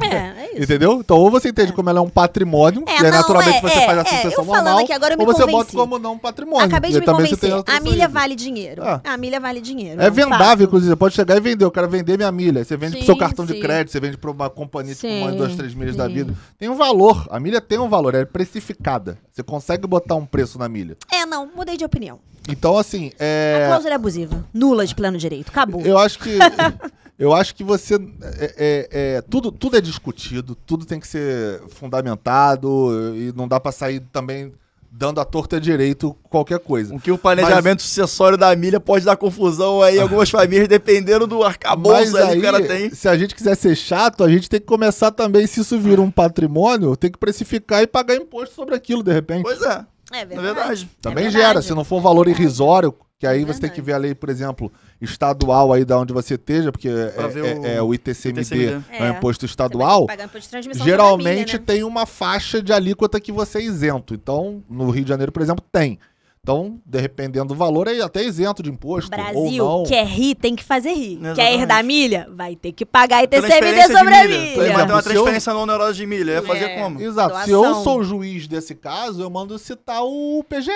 É, 0.00 0.06
é 0.06 0.50
isso. 0.54 0.62
Entendeu? 0.62 1.00
Então, 1.00 1.16
ou 1.18 1.28
você 1.32 1.48
entende 1.48 1.72
como 1.72 1.90
ela 1.90 1.98
é 1.98 2.02
um 2.02 2.08
patrimônio, 2.08 2.84
É, 2.86 2.92
e 2.92 2.96
aí 3.06 3.10
não, 3.10 3.18
naturalmente 3.18 3.56
é, 3.56 3.60
você 3.60 3.78
é, 3.78 3.86
faz 3.86 3.98
a 3.98 4.00
é, 4.02 4.04
sucessão 4.04 4.44
normal, 4.44 4.78
aqui 4.78 4.92
agora 4.92 5.14
eu 5.14 5.18
me 5.18 5.24
ou 5.24 5.32
você 5.32 5.40
bota 5.40 5.50
convenci. 5.52 5.76
como 5.76 5.98
não 5.98 6.16
patrimônio. 6.16 6.64
Acabei 6.64 6.92
de 6.92 7.00
me 7.00 7.06
convencer. 7.06 7.52
A 7.66 7.80
milha 7.80 8.06
vale 8.08 8.36
dinheiro. 8.36 8.84
Ah. 8.84 9.00
A 9.02 9.16
milha 9.16 9.40
vale 9.40 9.60
dinheiro. 9.60 10.00
É 10.00 10.08
um 10.08 10.12
vendável, 10.12 10.64
inclusive. 10.66 10.90
Você 10.90 10.96
pode 10.96 11.14
chegar 11.16 11.36
e 11.36 11.40
vender. 11.40 11.64
Eu 11.64 11.72
quero 11.72 11.88
vender 11.88 12.16
minha 12.16 12.30
milha. 12.30 12.64
Você 12.64 12.76
vende 12.76 12.92
pro 12.92 13.00
Sim, 13.00 13.06
seu 13.06 13.16
cartão 13.16 13.44
de 13.44 13.54
sim. 13.54 13.60
crédito, 13.60 13.90
você 13.90 13.98
vende 13.98 14.16
pra 14.16 14.30
uma 14.30 14.48
companhia, 14.48 14.94
tipo 14.94 15.08
Sim, 15.08 15.36
duas, 15.36 15.56
três 15.56 15.74
milhas 15.74 15.96
da 15.96 16.06
sim. 16.06 16.14
vida. 16.14 16.34
Tem 16.56 16.68
um 16.68 16.76
valor. 16.76 17.26
A 17.30 17.40
milha 17.40 17.60
tem 17.60 17.80
um 17.80 17.88
valor, 17.88 18.14
é 18.14 18.24
precificada. 18.24 19.18
Você 19.32 19.42
consegue 19.42 19.88
botar 19.88 20.14
um 20.14 20.24
preço 20.24 20.56
na 20.56 20.68
milha. 20.68 20.96
É, 21.12 21.26
não, 21.26 21.48
mudei 21.52 21.76
de 21.76 21.84
opinião. 21.84 22.20
Então, 22.48 22.76
assim, 22.76 23.12
A 23.18 23.24
é. 23.24 23.64
cláusula 23.68 23.92
é 23.92 23.96
abusiva. 23.96 24.44
Nula 24.52 24.86
de 24.86 24.94
plano 24.94 25.18
direito. 25.18 25.48
Acabou. 25.48 25.80
Eu 25.82 25.98
acho 25.98 26.18
que. 26.18 26.36
Eu 27.18 27.32
acho 27.32 27.54
que 27.54 27.62
você. 27.62 27.94
É, 27.94 28.54
é- 28.56 28.88
é- 28.90 29.22
tudo, 29.22 29.52
tudo 29.52 29.76
é 29.76 29.80
discutido, 29.80 30.56
tudo 30.66 30.84
tem 30.84 30.98
que 30.98 31.06
ser 31.06 31.60
fundamentado 31.68 32.90
e 33.14 33.32
não 33.36 33.46
dá 33.46 33.60
pra 33.60 33.70
sair 33.70 34.00
também 34.12 34.52
dando 34.92 35.20
a 35.20 35.24
torta 35.24 35.58
direito 35.58 36.14
qualquer 36.28 36.58
coisa. 36.58 36.94
O 36.94 37.00
que 37.00 37.10
o 37.10 37.16
planejamento 37.16 37.80
sucessório 37.80 38.36
da 38.36 38.54
milha 38.54 38.78
pode 38.78 39.06
dar 39.06 39.16
confusão 39.16 39.80
aí 39.80 39.96
em 39.96 40.00
algumas 40.00 40.28
famílias, 40.28 40.68
dependendo 40.68 41.26
do 41.26 41.42
arcabouço 41.42 42.12
Mas 42.12 42.14
aí 42.14 42.22
aí, 42.24 42.32
que 42.32 42.38
o 42.38 42.42
cara 42.42 42.60
tem. 42.66 42.90
se 42.90 43.08
a 43.08 43.16
gente 43.16 43.34
quiser 43.34 43.54
ser 43.56 43.74
chato, 43.74 44.22
a 44.22 44.28
gente 44.28 44.50
tem 44.50 44.60
que 44.60 44.66
começar 44.66 45.10
também, 45.10 45.46
se 45.46 45.60
isso 45.60 45.78
vira 45.78 46.02
um 46.02 46.10
patrimônio, 46.10 46.94
tem 46.94 47.10
que 47.10 47.18
precificar 47.18 47.82
e 47.82 47.86
pagar 47.86 48.16
imposto 48.16 48.54
sobre 48.54 48.74
aquilo, 48.74 49.02
de 49.02 49.12
repente. 49.12 49.42
Pois 49.44 49.62
é, 49.62 49.84
É 50.12 50.24
na 50.24 50.42
verdade. 50.42 50.88
também 51.00 51.26
é 51.26 51.30
gera, 51.30 51.44
verdade. 51.46 51.66
se 51.66 51.74
não 51.74 51.84
for 51.84 51.96
um 51.98 52.00
valor 52.02 52.26
Verdade. 52.26 52.42
irrisório, 52.42 52.94
que 53.18 53.26
aí 53.26 53.42
É 53.42 53.44
você 53.44 53.60
tem 53.60 53.70
que 53.70 53.76
verdade. 53.80 53.82
ver 53.86 53.92
a 53.92 53.96
lei, 53.98 54.14
por 54.14 54.28
exemplo, 54.28 54.72
estadual 55.00 55.72
aí 55.72 55.84
da 55.84 55.98
onde 55.98 56.12
você 56.12 56.34
esteja, 56.34 56.72
porque 56.72 56.88
é, 56.88 57.14
é- 57.16 57.60
o 57.60 57.66
é 57.66 57.82
o 57.82 57.94
ITCMD, 57.94 58.40
ITCMD. 58.40 58.84
é 58.90 59.02
o 59.02 59.04
É. 59.06 59.08
imposto 59.10 59.44
estadual. 59.46 60.06
imposto 60.10 60.84
geralmente 60.84 61.46
milha, 61.52 61.58
né? 61.58 61.64
tem 61.66 61.82
uma 61.84 62.06
faixa 62.06 62.62
de 62.62 62.72
alíquota 62.72 63.20
que 63.20 63.30
você 63.32 63.58
é 63.58 63.62
isento. 63.62 64.14
Então, 64.14 64.62
no 64.68 64.90
Rio 64.90 65.04
de 65.04 65.08
Janeiro, 65.08 65.32
por 65.32 65.42
exemplo, 65.42 65.64
tem. 65.72 65.98
Então, 66.44 66.80
dependendo 66.84 67.46
do 67.50 67.54
valor, 67.54 67.86
é 67.86 68.00
até 68.00 68.24
isento 68.24 68.64
de 68.64 68.68
imposto. 68.68 69.08
Brasil 69.08 69.64
ou 69.64 69.82
não. 69.84 69.86
quer 69.88 70.04
rir, 70.04 70.34
tem 70.34 70.56
que 70.56 70.64
fazer 70.64 70.92
rir. 70.92 71.12
Exatamente. 71.12 71.36
Quer 71.36 71.54
herdar 71.54 71.84
milha? 71.84 72.28
Vai 72.32 72.56
ter 72.56 72.72
que 72.72 72.84
pagar 72.84 73.22
ITCMD 73.22 73.46
Transferência 73.48 73.96
sobre 73.96 74.12
a 74.14 74.24
milha. 74.26 74.40
milha. 74.40 74.56
Vai 74.56 74.86
ter 74.86 74.92
uma 74.92 75.02
se 75.02 75.08
eu- 75.08 75.12
transferência 75.14 75.52
não 75.54 75.60
onerosa 75.62 75.94
de 75.94 76.04
milha. 76.04 76.32
Ia 76.32 76.42
fazer 76.42 76.64
É. 76.64 76.80
como? 76.82 77.00
Exato. 77.00 77.44
Se 77.44 77.50
eu 77.52 77.60
Doação. 77.62 77.84
sou 77.84 78.00
o 78.00 78.02
juiz 78.04 78.48
desse 78.48 78.74
caso, 78.74 79.22
eu 79.22 79.30
mando 79.30 79.56
citar 79.56 80.02
o 80.02 80.44
PGE. 80.48 80.72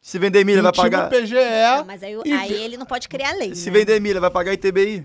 Se 0.00 0.16
vender 0.16 0.44
milha, 0.44 0.62
vai 0.62 0.72
pagar. 0.72 1.08
o 1.08 1.10
PGE. 1.10 1.34
Não, 1.78 1.84
mas 1.84 2.00
aí, 2.04 2.16
E 2.24 2.32
aí 2.32 2.52
ele 2.62 2.76
não 2.76 2.86
pode 2.86 3.08
criar 3.08 3.32
lei. 3.32 3.56
Se 3.56 3.68
né? 3.72 3.80
vender 3.80 4.00
milha, 4.00 4.20
vai 4.20 4.30
pagar 4.30 4.52
ITBI? 4.52 5.04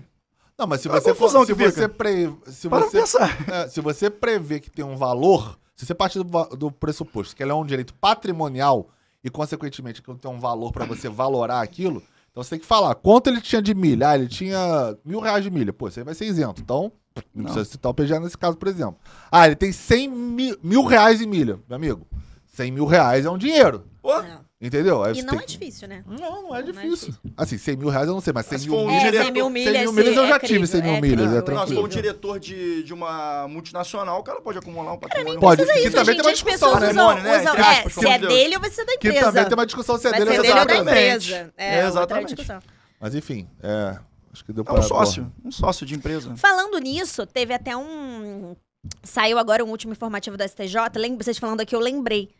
Não, 0.56 0.68
mas 0.68 0.82
se 0.82 0.88
É 0.88 0.92
você 0.92 1.10
confusão 1.12 1.40
for, 1.44 1.46
se 1.46 1.52
você 1.52 1.88
pre, 1.88 2.32
se 2.46 2.68
Para 2.68 2.84
você 2.86 3.00
pensar. 3.00 3.36
É, 3.52 3.66
se 3.68 3.80
você 3.80 4.08
prevê 4.08 4.60
que 4.60 4.70
tem 4.70 4.84
um 4.84 4.96
valor, 4.96 5.58
se 5.74 5.84
você 5.84 5.92
partir 5.92 6.22
do, 6.22 6.44
do 6.56 6.70
pressuposto 6.70 7.34
que 7.34 7.42
ela 7.42 7.50
é 7.50 7.54
um 7.56 7.66
direito 7.66 7.92
patrimonial 7.94 8.86
e, 9.24 9.30
consequentemente, 9.30 10.02
que 10.02 10.14
tem 10.14 10.30
um 10.30 10.38
valor 10.38 10.70
para 10.70 10.84
você 10.84 11.08
valorar 11.08 11.62
aquilo, 11.62 12.02
então 12.30 12.42
você 12.42 12.50
tem 12.50 12.58
que 12.58 12.66
falar 12.66 12.94
quanto 12.96 13.28
ele 13.28 13.40
tinha 13.40 13.62
de 13.62 13.74
milha. 13.74 14.10
Ah, 14.10 14.14
ele 14.18 14.28
tinha 14.28 14.96
mil 15.04 15.20
reais 15.20 15.42
de 15.42 15.50
milha. 15.50 15.72
Pô, 15.72 15.88
isso 15.88 15.98
aí 15.98 16.04
vai 16.04 16.14
ser 16.14 16.26
isento. 16.26 16.60
Então, 16.60 16.92
não, 17.16 17.22
Não. 17.34 17.44
precisa 17.44 17.64
citar 17.64 17.90
o 17.90 17.94
PGA 17.94 18.20
nesse 18.20 18.36
caso, 18.36 18.56
por 18.56 18.68
exemplo. 18.68 18.96
Ah, 19.32 19.46
ele 19.46 19.56
tem 19.56 19.72
100 19.72 20.08
mil, 20.10 20.58
mil 20.62 20.84
reais 20.84 21.22
em 21.22 21.26
milha, 21.26 21.58
meu 21.68 21.76
amigo. 21.76 22.06
100 22.52 22.72
mil 22.72 22.86
reais 22.86 23.24
é 23.24 23.30
um 23.30 23.38
dinheiro. 23.38 23.84
Pô, 24.02 24.20
Não. 24.20 24.44
Entendeu? 24.66 25.04
Aí 25.04 25.12
E 25.12 25.16
você 25.16 25.22
não 25.22 25.28
tem 25.30 25.38
é 25.38 25.42
que- 25.42 25.52
difícil, 25.52 25.86
né? 25.88 26.02
Não, 26.06 26.18
não 26.18 26.56
é 26.56 26.62
Não 26.62 26.68
é 26.70 26.72
difícil. 26.86 27.14
assim, 27.36 27.58
100 27.58 27.76
mil 27.76 27.88
reais 27.90 28.08
eu 28.08 28.14
não 28.14 28.20
sei, 28.22 28.32
mas 28.32 28.46
100 28.46 28.54
Mas 28.58 28.66
mil 28.66 28.74
for 28.74 28.80
um 28.82 28.86
milhas... 28.86 29.02
É, 29.02 29.10
diretor- 29.10 29.24
100 29.24 29.32
mil 29.34 29.44
100 29.44 29.52
milhas. 29.52 29.82
mil 29.82 29.92
milhas 29.92 30.16
eu 30.16 30.24
é 30.24 30.26
já 30.28 30.38
tive 30.38 30.48
crível, 30.48 30.66
100 30.66 30.82
mil 30.82 30.94
é 30.94 31.00
milhas, 31.02 31.20
é 31.32 31.50
não, 31.52 31.66
se 31.66 31.74
for 31.74 31.84
um 31.84 31.88
diretor 31.88 32.40
de, 32.40 32.82
de 32.82 32.94
uma 32.94 33.46
multinacional, 33.48 34.20
o 34.20 34.22
cara 34.22 34.40
pode 34.40 34.56
acumular 34.58 34.92
um 34.94 34.98
patrimônio. 34.98 35.38
Pode. 35.38 35.56
Precisa 35.62 35.78
Que 35.82 35.86
isso, 35.88 35.96
também 35.96 36.14
gente, 36.14 36.16
tem 36.16 36.24
uma 36.24 36.32
as 36.32 36.38
discussão, 36.38 36.72
pessoas 36.72 36.80
né? 36.82 36.88
usam, 36.90 37.06
Patrimônio, 37.06 37.22
né? 37.24 37.40
usam- 37.42 37.52
Entre 37.54 37.62
é, 37.62 37.70
aspas, 37.78 37.92
se 37.94 38.06
é 38.08 38.18
dele 38.18 38.54
ou 38.54 38.60
vai 38.62 38.70
ser 38.70 38.84
da 38.86 38.96
Que 38.96 39.08
empresa. 39.08 39.26
também 39.26 39.44
tem 39.44 39.54
uma 39.54 39.66
discussão 39.66 39.98
se 39.98 40.06
é 40.06 40.10
Vai 40.10 40.18
dele 40.20 40.30
ser 40.32 40.36
ou 40.38 40.42
dele 40.42 40.54
ou 40.54 40.60
se 40.60 40.66
da 40.66 40.72
é 40.72 40.76
Exatamente. 40.78 41.28
empresa. 41.32 41.52
É, 41.58 41.66
É, 41.66 41.76
outra 41.84 41.88
exatamente. 42.00 42.28
discussão. 42.34 42.58
Mas 43.00 43.14
enfim, 43.14 43.48
é. 43.62 43.98
Acho 44.32 44.44
que 44.44 44.52
deu 44.52 44.62
É 44.62 44.64
pra. 44.64 44.74
um 44.80 44.82
sócio. 44.82 45.32
Um 45.44 45.50
sócio 45.52 45.84
de 45.86 45.94
empresa. 45.94 46.34
Falando 46.36 46.78
nisso, 46.78 47.26
teve 47.26 47.52
até 47.54 47.76
um. 47.76 48.56
Saiu 49.02 49.38
agora 49.38 49.64
um 49.64 49.70
último 49.70 49.92
informativo 49.92 50.36
da 50.36 50.44
STJ. 50.48 50.76
Lembra, 50.96 51.22
vocês 51.22 51.38
falando 51.38 51.60
aqui, 51.60 51.74
eu 51.74 51.80
lembrei. 51.80 52.30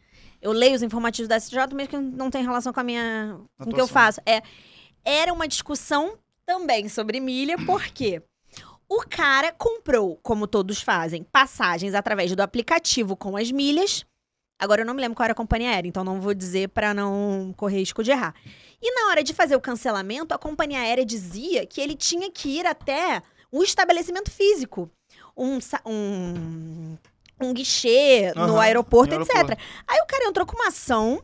Eu 0.41 0.53
leio 0.53 0.75
os 0.75 0.83
informativos 0.83 1.29
da 1.29 1.39
STJ, 1.39 1.75
mesmo 1.75 1.89
que 1.89 1.97
não 1.97 2.31
tem 2.31 2.43
relação 2.43 2.73
com 2.73 2.81
a 2.81 2.85
minha. 2.85 3.39
com 3.59 3.71
o 3.71 3.75
que 3.75 3.81
eu 3.81 3.87
faço. 3.87 4.21
É, 4.27 4.43
era 5.05 5.33
uma 5.33 5.49
discussão 5.49 6.19
também 6.47 6.89
sobre 6.89 7.21
milha, 7.21 7.57
porque 7.65 8.23
o 8.89 9.01
cara 9.09 9.53
comprou, 9.53 10.19
como 10.23 10.47
todos 10.47 10.81
fazem, 10.83 11.25
passagens 11.25 11.95
através 11.95 12.35
do 12.35 12.43
aplicativo 12.43 13.17
com 13.17 13.37
as 13.37 13.51
milhas. 13.51 14.05
Agora 14.59 14.83
eu 14.83 14.87
não 14.87 14.95
me 14.95 15.01
lembro 15.01 15.17
qual 15.17 15.25
era 15.25 15.33
a 15.33 15.37
companhia 15.37 15.71
aérea, 15.71 15.89
então 15.89 16.05
não 16.05 16.21
vou 16.21 16.33
dizer 16.33 16.69
pra 16.69 16.95
não 16.95 17.53
correr 17.57 17.79
risco 17.79 18.05
de 18.05 18.13
errar. 18.13 18.35
E 18.81 18.91
na 18.93 19.09
hora 19.09 19.23
de 19.23 19.35
fazer 19.35 19.57
o 19.57 19.61
cancelamento, 19.61 20.33
a 20.33 20.39
companhia 20.39 20.81
aérea 20.81 21.05
dizia 21.05 21.67
que 21.67 21.81
ele 21.81 21.97
tinha 21.97 22.31
que 22.31 22.61
ir 22.61 22.67
até 22.67 23.23
o 23.51 23.63
estabelecimento 23.63 24.31
físico. 24.31 24.91
Um, 25.37 25.59
um, 25.87 26.97
um 27.45 27.55
guichê 27.55 28.33
no 28.35 28.43
Aham, 28.43 28.61
aeroporto, 28.61 29.15
no 29.15 29.23
etc. 29.23 29.35
aeroporto. 29.35 29.63
Aí 29.87 30.01
o 30.01 30.07
cara 30.07 30.25
entrou 30.25 30.47
com 30.47 30.57
uma 30.57 30.69
ação 30.69 31.23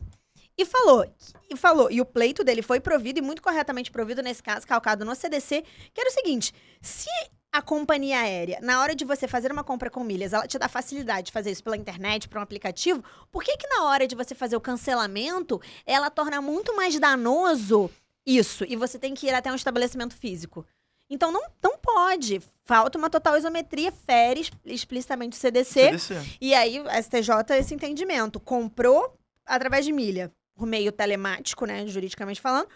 e 0.57 0.65
falou, 0.65 1.05
e 1.49 1.55
falou, 1.55 1.89
e 1.91 1.99
o 1.99 2.05
pleito 2.05 2.43
dele 2.43 2.61
foi 2.61 2.79
provido, 2.79 3.19
e 3.19 3.21
muito 3.21 3.41
corretamente 3.41 3.91
provido 3.91 4.21
nesse 4.21 4.43
caso, 4.43 4.67
calcado 4.67 5.03
no 5.03 5.15
CDC, 5.15 5.63
que 5.93 6.01
era 6.01 6.09
o 6.09 6.13
seguinte: 6.13 6.53
se 6.81 7.09
a 7.51 7.61
companhia 7.61 8.19
aérea, 8.19 8.59
na 8.61 8.79
hora 8.81 8.95
de 8.95 9.03
você 9.03 9.27
fazer 9.27 9.51
uma 9.51 9.63
compra 9.63 9.89
com 9.89 10.03
milhas, 10.03 10.31
ela 10.31 10.47
te 10.47 10.57
dá 10.57 10.69
facilidade 10.69 11.27
de 11.27 11.31
fazer 11.33 11.51
isso 11.51 11.63
pela 11.63 11.75
internet, 11.75 12.29
por 12.29 12.37
um 12.37 12.41
aplicativo, 12.41 13.03
por 13.29 13.43
que 13.43 13.57
que 13.57 13.67
na 13.67 13.85
hora 13.85 14.07
de 14.07 14.15
você 14.15 14.33
fazer 14.33 14.55
o 14.55 14.61
cancelamento, 14.61 15.61
ela 15.85 16.09
torna 16.09 16.41
muito 16.41 16.75
mais 16.75 16.97
danoso 16.97 17.89
isso, 18.25 18.63
e 18.67 18.75
você 18.75 18.99
tem 18.99 19.13
que 19.13 19.27
ir 19.27 19.33
até 19.33 19.51
um 19.51 19.55
estabelecimento 19.55 20.15
físico? 20.15 20.65
Então 21.11 21.29
não, 21.29 21.43
não 21.61 21.77
pode. 21.77 22.41
Falta 22.63 22.97
uma 22.97 23.09
total 23.09 23.37
isometria, 23.37 23.91
fere 23.91 24.49
explicitamente 24.65 25.37
o 25.37 25.39
CDC. 25.39 25.99
CDC. 25.99 26.37
E 26.39 26.53
aí, 26.55 26.79
o 26.79 26.85
STJ, 26.89 27.57
esse 27.59 27.75
entendimento. 27.75 28.39
Comprou 28.39 29.13
através 29.45 29.83
de 29.83 29.91
milha, 29.91 30.31
por 30.55 30.65
meio 30.65 30.89
telemático, 30.89 31.65
né? 31.65 31.85
Juridicamente 31.85 32.39
falando, 32.39 32.69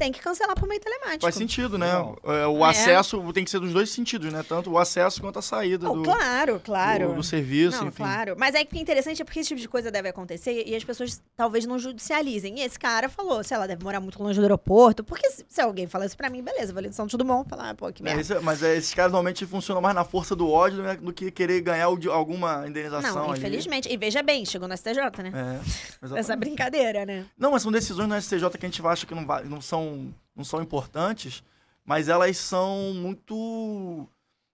tem 0.00 0.10
que 0.10 0.18
cancelar 0.20 0.56
por 0.58 0.66
meio 0.66 0.80
telemático. 0.80 1.20
Faz 1.22 1.34
sentido, 1.34 1.76
né? 1.76 1.92
Não. 1.92 2.16
É, 2.24 2.46
O 2.46 2.64
É. 2.64 2.70
acesso 2.70 3.22
tem 3.34 3.44
que 3.44 3.50
ser 3.50 3.60
dos 3.60 3.72
dois 3.72 3.90
sentidos, 3.90 4.32
né? 4.32 4.42
Tanto 4.48 4.70
o 4.70 4.78
acesso 4.78 5.20
quanto 5.20 5.38
a 5.38 5.42
saída 5.42 5.90
Oh, 5.90 5.96
do, 5.96 6.02
claro, 6.02 6.58
claro. 6.64 7.08
do, 7.08 7.14
do 7.16 7.22
serviço, 7.22 7.78
não, 7.82 7.88
enfim. 7.88 7.98
claro. 8.02 8.34
Mas 8.38 8.54
aí 8.54 8.64
o 8.64 8.66
que 8.66 8.78
é 8.78 8.80
interessante 8.80 9.20
é 9.20 9.24
porque 9.24 9.40
esse 9.40 9.48
tipo 9.48 9.60
de 9.60 9.68
coisa 9.68 9.90
deve 9.90 10.08
acontecer 10.08 10.64
e 10.66 10.74
as 10.74 10.82
pessoas 10.82 11.22
talvez 11.36 11.66
não 11.66 11.78
judicializem. 11.78 12.58
E 12.60 12.62
esse 12.62 12.78
cara 12.78 13.08
falou, 13.10 13.44
sei 13.44 13.58
lá, 13.58 13.66
deve 13.66 13.84
morar 13.84 14.00
muito 14.00 14.20
longe 14.22 14.38
do 14.38 14.42
aeroporto. 14.42 15.04
Porque 15.04 15.28
se, 15.30 15.60
alguém 15.60 15.86
falar 15.86 16.06
isso 16.06 16.16
pra 16.16 16.30
mim, 16.30 16.42
beleza, 16.42 16.72
vou 16.72 16.78
ali 16.78 16.88
no 16.88 16.94
São 16.94 17.06
Tudo 17.06 17.22
Bom, 17.24 17.44
falar, 17.44 17.70
ah, 17.70 17.74
pô, 17.74 17.92
que 17.92 18.02
É, 18.02 18.14
merda. 18.14 18.34
é- 18.36 18.40
mas 18.40 18.62
é, 18.62 18.76
esses 18.76 18.94
caras 18.94 19.12
normalmente 19.12 19.44
funcionam 19.44 19.82
mais 19.82 19.94
na 19.94 20.04
força 20.04 20.34
do 20.34 20.48
ódio 20.50 20.82
né, 20.82 20.96
do 20.96 21.12
que 21.12 21.30
querer 21.30 21.60
ganhar 21.60 21.90
o 21.90 22.10
alguma 22.10 22.66
indenização. 22.66 23.14
Não, 23.14 23.30
ali. 23.30 23.38
infelizmente. 23.38 23.92
E 23.92 23.96
veja 23.98 24.22
bem, 24.22 24.46
chegou 24.46 24.66
no 24.66 24.74
STJ, 24.74 25.22
né? 25.22 25.32
É, 25.34 26.16
Essa 26.18 26.34
brincadeira, 26.36 27.04
né? 27.04 27.26
Não, 27.38 27.50
mas 27.50 27.62
são 27.62 27.70
decisões 27.70 28.08
no 28.08 28.16
STJ 28.20 28.48
que 28.58 28.64
a 28.66 28.68
gente 28.68 28.86
acha 28.86 29.04
que 29.06 29.14
não, 29.14 29.26
vai- 29.26 29.44
não, 29.44 29.60
são, 29.60 29.89
não 30.36 30.44
são 30.44 30.62
importantes, 30.62 31.42
mas 31.84 32.08
elas 32.08 32.36
são 32.36 32.92
muito. 32.94 34.06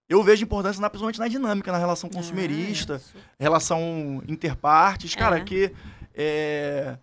Eu 0.09 0.23
vejo 0.23 0.43
importância 0.43 0.81
na, 0.81 0.89
principalmente 0.89 1.19
na 1.19 1.27
dinâmica, 1.27 1.71
na 1.71 1.77
relação 1.77 2.09
consumerista, 2.09 2.93
Ah, 2.93 2.97
isso. 2.97 3.15
relação 3.39 4.23
interpartes. 4.27 5.13
Cara, 5.15 5.37
É. 5.39 5.43
que 5.43 5.71
é, 6.15 6.97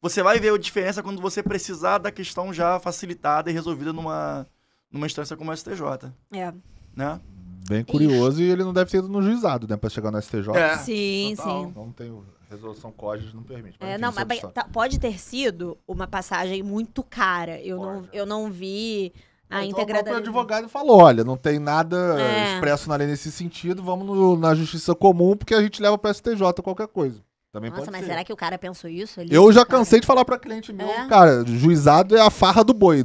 você 0.00 0.22
vai 0.22 0.40
ver 0.40 0.52
a 0.54 0.58
diferença 0.58 1.02
quando 1.02 1.20
você 1.20 1.42
precisar 1.42 1.98
da 1.98 2.10
questão 2.10 2.52
já 2.52 2.78
facilitada 2.80 3.50
e 3.50 3.52
resolvida 3.52 3.92
numa, 3.92 4.46
numa 4.90 5.06
instância 5.06 5.36
como 5.36 5.50
a 5.50 5.54
STJ. 5.56 6.12
É. 6.32 6.52
Né? 6.96 7.20
Bem 7.68 7.84
curioso 7.84 8.42
e 8.42 8.50
ele 8.50 8.64
não 8.64 8.72
deve 8.72 8.90
ter 8.90 8.98
ido 8.98 9.08
no 9.08 9.22
juizado, 9.22 9.68
né? 9.68 9.76
Pra 9.76 9.90
chegar 9.90 10.10
no 10.10 10.20
STJ. 10.20 10.48
É. 10.56 10.78
Sim, 10.78 11.34
total. 11.36 11.66
sim. 11.66 11.72
Não 11.76 11.92
tem 11.92 12.10
resolução 12.50 12.90
código, 12.92 13.30
não 13.34 13.42
permite. 13.42 13.76
É, 13.80 13.92
enfim, 13.92 14.00
não, 14.02 14.08
é 14.10 14.24
mas 14.24 14.42
outra 14.44 14.62
tá- 14.62 14.68
pode 14.70 14.98
ter 14.98 15.18
sido 15.18 15.78
uma 15.86 16.06
passagem 16.06 16.62
muito 16.62 17.02
cara. 17.02 17.60
Eu, 17.60 17.78
não, 17.80 18.08
eu 18.12 18.26
não 18.26 18.50
vi 18.50 19.12
a 19.48 19.64
Então, 19.64 19.80
íntegra 19.80 20.00
O 20.00 20.02
próprio 20.04 20.16
advogado 20.22 20.68
falou: 20.68 20.98
olha, 20.98 21.22
não 21.24 21.36
tem 21.36 21.58
nada 21.58 21.96
É. 22.20 22.54
expresso 22.54 22.88
na 22.88 22.96
lei 22.96 23.06
nesse 23.06 23.30
sentido, 23.32 23.82
vamos 23.82 24.06
no- 24.06 24.36
na 24.36 24.54
justiça 24.54 24.94
comum, 24.94 25.36
porque 25.36 25.54
a 25.54 25.62
gente 25.62 25.80
leva 25.80 25.96
pra 25.96 26.10
STJ 26.12 26.62
qualquer 26.62 26.88
coisa. 26.88 27.20
Também 27.52 27.68
Nossa, 27.70 27.82
pode 27.82 27.92
mas 27.92 28.02
ser. 28.04 28.10
será 28.12 28.22
que 28.24 28.32
o 28.32 28.36
cara 28.36 28.56
pensou 28.58 28.88
isso? 28.88 29.20
ali? 29.20 29.34
Eu 29.34 29.50
já 29.50 29.64
Cara, 29.66 29.78
cansei 29.78 29.98
de 29.98 30.06
falar 30.06 30.24
pra 30.24 30.38
cliente 30.38 30.72
meu, 30.72 30.86
É? 30.86 31.08
cara, 31.08 31.44
juizado 31.44 32.16
é 32.16 32.20
a 32.20 32.30
farra 32.30 32.62
do 32.62 32.72
boi. 32.72 33.04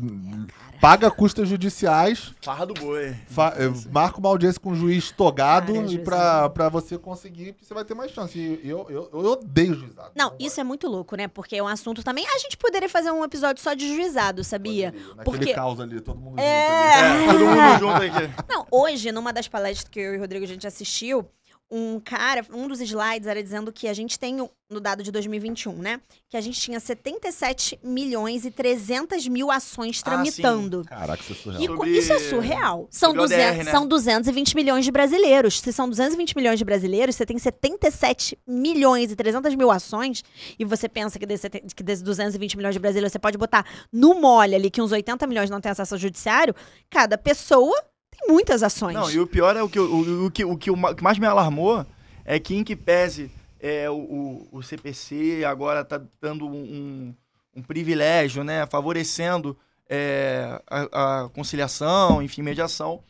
Paga 0.85 1.09
custas 1.09 1.49
judiciais, 1.49 2.31
Farra 2.43 2.63
do 2.63 2.75
boi. 2.75 3.15
fa- 3.27 3.55
eh, 3.57 3.71
marca 3.91 4.19
uma 4.19 4.29
audiência 4.29 4.61
com 4.61 4.69
um 4.69 4.75
juiz 4.75 5.09
togado 5.09 5.73
Cara, 5.73 5.87
e 5.91 5.97
pra, 5.97 6.47
pra 6.51 6.69
você 6.69 6.95
conseguir, 6.95 7.55
você 7.59 7.73
vai 7.73 7.83
ter 7.83 7.95
mais 7.95 8.11
chance. 8.11 8.37
E 8.37 8.69
eu, 8.69 8.85
eu, 8.87 9.09
eu 9.11 9.19
odeio 9.31 9.73
juizado. 9.73 10.11
Não, 10.15 10.35
isso 10.39 10.61
é 10.61 10.63
muito 10.63 10.87
louco, 10.87 11.15
né? 11.15 11.27
Porque 11.27 11.55
é 11.55 11.63
um 11.63 11.67
assunto 11.67 12.03
também. 12.03 12.23
A 12.27 12.37
gente 12.37 12.55
poderia 12.55 12.87
fazer 12.87 13.09
um 13.09 13.23
episódio 13.23 13.63
só 13.63 13.73
de 13.73 13.87
juizado, 13.95 14.43
sabia? 14.43 14.91
Naquele 15.15 15.23
porque- 15.23 15.53
caos 15.55 15.79
ali, 15.79 15.99
todo 15.99 16.19
mundo 16.19 16.39
É. 16.39 16.67
junto 16.69 17.09
ali. 17.09 17.23
É, 17.23 17.25
todo 17.33 17.45
mundo 17.47 17.79
junto 17.79 18.03
aqui. 18.03 18.33
Não, 18.47 18.67
hoje, 18.69 19.11
numa 19.11 19.33
das 19.33 19.47
palestras 19.47 19.89
que 19.89 19.99
eu 19.99 20.13
e 20.13 20.17
o 20.17 20.19
Rodrigo 20.19 20.45
a 20.45 20.47
gente 20.47 20.67
assistiu, 20.67 21.25
um 21.71 21.99
cara, 21.99 22.45
um 22.53 22.67
dos 22.67 22.79
slides 22.79 23.27
era 23.27 23.41
dizendo 23.41 23.71
que 23.73 23.87
a 23.87 23.93
gente 23.93 24.19
tem, 24.19 24.37
no 24.69 24.79
dado 24.79 25.01
de 25.01 25.11
2021, 25.11 25.73
né? 25.73 25.99
Que 26.29 26.37
a 26.37 26.41
gente 26.41 26.59
tinha 26.61 26.79
77 26.79 27.79
milhões 27.83 28.45
e 28.45 28.51
300 28.51 29.27
mil 29.27 29.49
ações 29.51 29.99
Ah, 30.01 30.05
tramitando. 30.05 30.83
Caraca, 30.85 31.21
isso 31.23 31.33
é 31.33 31.35
surreal. 31.35 31.61
E 31.63 31.65
Sobre- 31.67 31.97
isso 31.97 32.13
é 32.13 32.19
surreal. 32.19 32.87
São, 32.91 33.09
sobre 33.09 33.19
o 33.21 33.27
200, 33.27 33.49
ODR, 33.55 33.63
né? 33.65 33.71
são 33.71 33.87
220 33.87 34.55
milhões 34.55 34.85
de 34.85 34.91
brasileiros. 34.91 35.59
Se 35.59 35.73
são 35.73 35.89
220 35.89 36.35
milhões 36.35 36.59
de 36.59 36.65
brasileiros, 36.65 37.15
você 37.15 37.25
tem 37.25 37.37
77 37.39 38.37
milhões 38.47 39.11
e 39.11 39.15
300 39.15 39.55
mil 39.55 39.71
ações, 39.71 40.23
e 40.59 40.63
você 40.65 40.87
pensa 40.87 41.17
que 41.17 41.25
desses 41.25 41.49
que 41.75 41.83
desses 41.83 42.03
220 42.03 42.57
milhões 42.57 42.75
de 42.75 42.79
brasileiros 42.79 43.11
você 43.11 43.19
pode 43.19 43.37
botar 43.37 43.65
no 43.91 44.13
mole 44.21 44.55
ali 44.55 44.69
que 44.69 44.81
uns 44.81 44.91
80 44.91 45.25
milhões 45.27 45.49
não 45.49 45.59
têm 45.59 45.71
acesso 45.71 45.95
ao 45.95 45.99
judiciário, 45.99 46.55
cada 46.89 47.17
pessoa 47.17 47.75
tem 48.17 48.29
muitas 48.29 48.63
ações. 48.63 48.93
Não, 48.93 49.09
e 49.09 49.19
o 49.19 49.27
pior 49.27 49.55
é 49.55 49.63
o 49.63 49.69
que, 49.69 49.79
o, 49.79 50.25
o, 50.25 50.31
que, 50.31 50.45
o, 50.45 50.57
que, 50.57 50.71
o 50.71 50.95
que 50.95 51.03
mais 51.03 51.17
me 51.17 51.25
alarmou 51.25 51.85
é 52.23 52.39
que, 52.39 52.55
em 52.55 52.63
que 52.63 52.75
pese 52.75 53.31
é, 53.59 53.89
o, 53.89 54.47
o, 54.51 54.61
CPC 54.63 55.43
agora 55.45 55.81
está 55.81 56.01
dando 56.21 56.45
um, 56.47 57.13
um 57.55 57.61
privilégio, 57.61 58.43
né, 58.43 58.65
favorecendo 58.67 59.57
é, 59.89 60.61
a, 60.69 61.23
a 61.23 61.29
conciliação, 61.29 62.21
enfim, 62.21 62.41
mediação. 62.41 63.01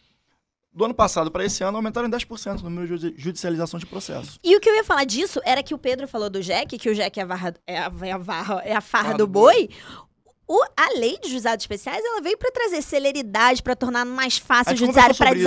Do 0.74 0.84
ano 0.84 0.94
passado 0.94 1.32
para 1.32 1.46
esse 1.46 1.64
ano 1.64 1.78
aumentaram 1.78 2.06
em 2.06 2.12
10% 2.12 2.60
o 2.60 2.64
número 2.64 2.86
de 2.86 2.90
judi- 2.90 3.16
judicialização 3.18 3.80
de 3.80 3.86
processos. 3.86 4.38
E 4.44 4.58
o 4.58 4.60
que 4.60 4.70
eu 4.70 4.76
ia 4.76 4.84
falar 4.84 5.06
disso 5.06 5.40
era 5.46 5.64
que 5.64 5.74
o 5.74 5.78
Pedro 5.78 6.06
falou 6.06 6.30
do 6.30 6.42
Jack, 6.42 6.78
que 6.78 6.90
o 6.90 6.94
Jack 6.94 7.18
é 7.18 7.24
a, 7.24 7.26
varra, 7.26 7.56
é 7.66 7.78
a, 7.80 7.92
é 8.02 8.12
a, 8.12 8.18
varra, 8.18 8.62
é 8.66 8.76
a 8.76 8.82
farra 8.82 9.04
Farra 9.06 9.18
do 9.18 9.26
do 9.26 9.28
boi. 9.28 9.70
O- 10.48 10.64
a 10.78 10.90
lei 10.98 11.18
de 11.20 11.30
juizados 11.30 11.64
especiais, 11.64 12.04
ela 12.04 12.22
veio 12.22 12.38
para 12.38 12.52
trazer 12.52 12.82
celeridade, 12.82 13.64
para 13.64 13.76
tornar 13.76 14.06
mais 14.06 14.38
fácil 14.38 14.74
o 14.74 14.78
judiciário, 14.78 15.16
para 15.16 15.28
sobre 15.30 15.40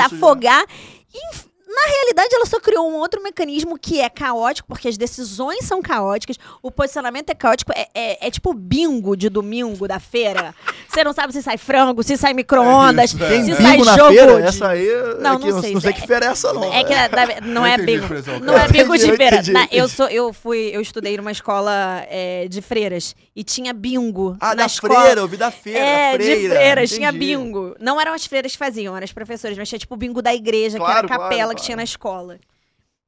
isso 1.31 1.49
Na 1.69 1.87
realidade, 1.93 2.35
ela 2.35 2.47
só 2.47 2.59
criou 2.59 2.89
um 2.91 2.95
outro 2.97 3.23
mecanismo 3.23 3.79
que 3.79 4.01
é 4.01 4.09
caótico, 4.09 4.67
porque 4.69 4.89
as 4.89 4.97
decisões 4.97 5.65
são 5.67 5.83
caóticas, 5.83 6.37
o 6.63 6.71
posicionamento 6.71 7.29
é 7.29 7.35
caótico, 7.35 7.73
é, 7.75 7.87
é, 7.95 8.27
é 8.27 8.31
tipo 8.31 8.55
bingo 8.55 9.15
de 9.15 9.29
domingo 9.29 9.87
da 9.87 10.01
feira. 10.01 10.55
Você 10.89 11.05
não 11.05 11.13
sabe 11.13 11.33
se 11.33 11.43
sai 11.43 11.59
frango, 11.59 12.03
se 12.03 12.17
sai 12.17 12.33
micro-ondas, 12.33 13.13
isso, 13.13 13.23
é. 13.23 13.29
Tem 13.29 13.45
se 13.45 13.51
bingo 13.55 13.63
sai 13.63 13.77
na 13.79 13.97
jogo. 13.99 14.09
feira? 14.15 14.41
de- 14.41 14.49
Essa 14.49 14.69
aí. 14.69 14.89
Não, 15.21 15.35
é 15.35 15.39
que, 15.39 15.51
não 15.51 15.61
sei 15.61 15.75
Não 15.75 15.81
sei 15.81 15.93
se 15.93 16.01
que 16.01 16.07
feira 16.07 16.27
é 16.27 16.29
essa, 16.31 16.53
não. 16.55 16.65
É 16.73 16.83
que 16.85 16.95
na- 16.95 17.41
não 17.47 17.67
é 17.67 17.75
entendi 17.75 17.99
bingo. 18.01 18.45
Não 18.45 18.59
é 18.59 18.69
bingo 18.69 18.97
de 18.97 19.13
feira. 19.17 19.37
entendi, 19.37 19.53
Na- 19.53 19.69
eu, 19.71 19.89
sou, 19.89 20.09
eu 20.09 20.33
fui, 20.33 20.71
eu 20.73 20.81
estudei 20.81 21.17
numa 21.19 21.31
escola 21.31 22.03
é, 22.09 22.49
de 22.49 22.63
freiras 22.63 23.15
e 23.37 23.45
tinha 23.45 23.73
bingo. 23.75 24.37
Ah, 24.41 24.49
na 24.49 24.55
da 24.55 24.67
escola. 24.67 25.03
freira, 25.03 25.21
eu 25.21 25.29
vi 25.29 25.37
da 25.37 25.51
feira. 25.51 25.79
É, 25.79 26.15
freira. 26.15 26.41
de 26.41 26.49
freiras, 26.49 26.91
tinha 26.91 27.11
entendi. 27.11 27.27
bingo. 27.27 27.77
Não 27.79 28.01
eram 28.01 28.15
as 28.15 28.25
freiras 28.25 28.53
que 28.53 28.59
faziam, 28.59 28.97
eram 28.97 29.05
as 29.05 29.13
professoras, 29.13 29.57
mas 29.59 29.69
tinha 29.69 29.79
tipo 29.79 29.95
o 29.95 29.99
bingo 29.99 30.23
da 30.23 30.35
igreja, 30.35 30.79
que 30.79 30.85
Claro, 30.85 30.99
era 30.99 31.07
a 31.07 31.09
claro, 31.09 31.23
capela 31.31 31.55
que 31.59 31.65
tinha 31.65 31.77
na 31.77 31.83
escola. 31.85 32.39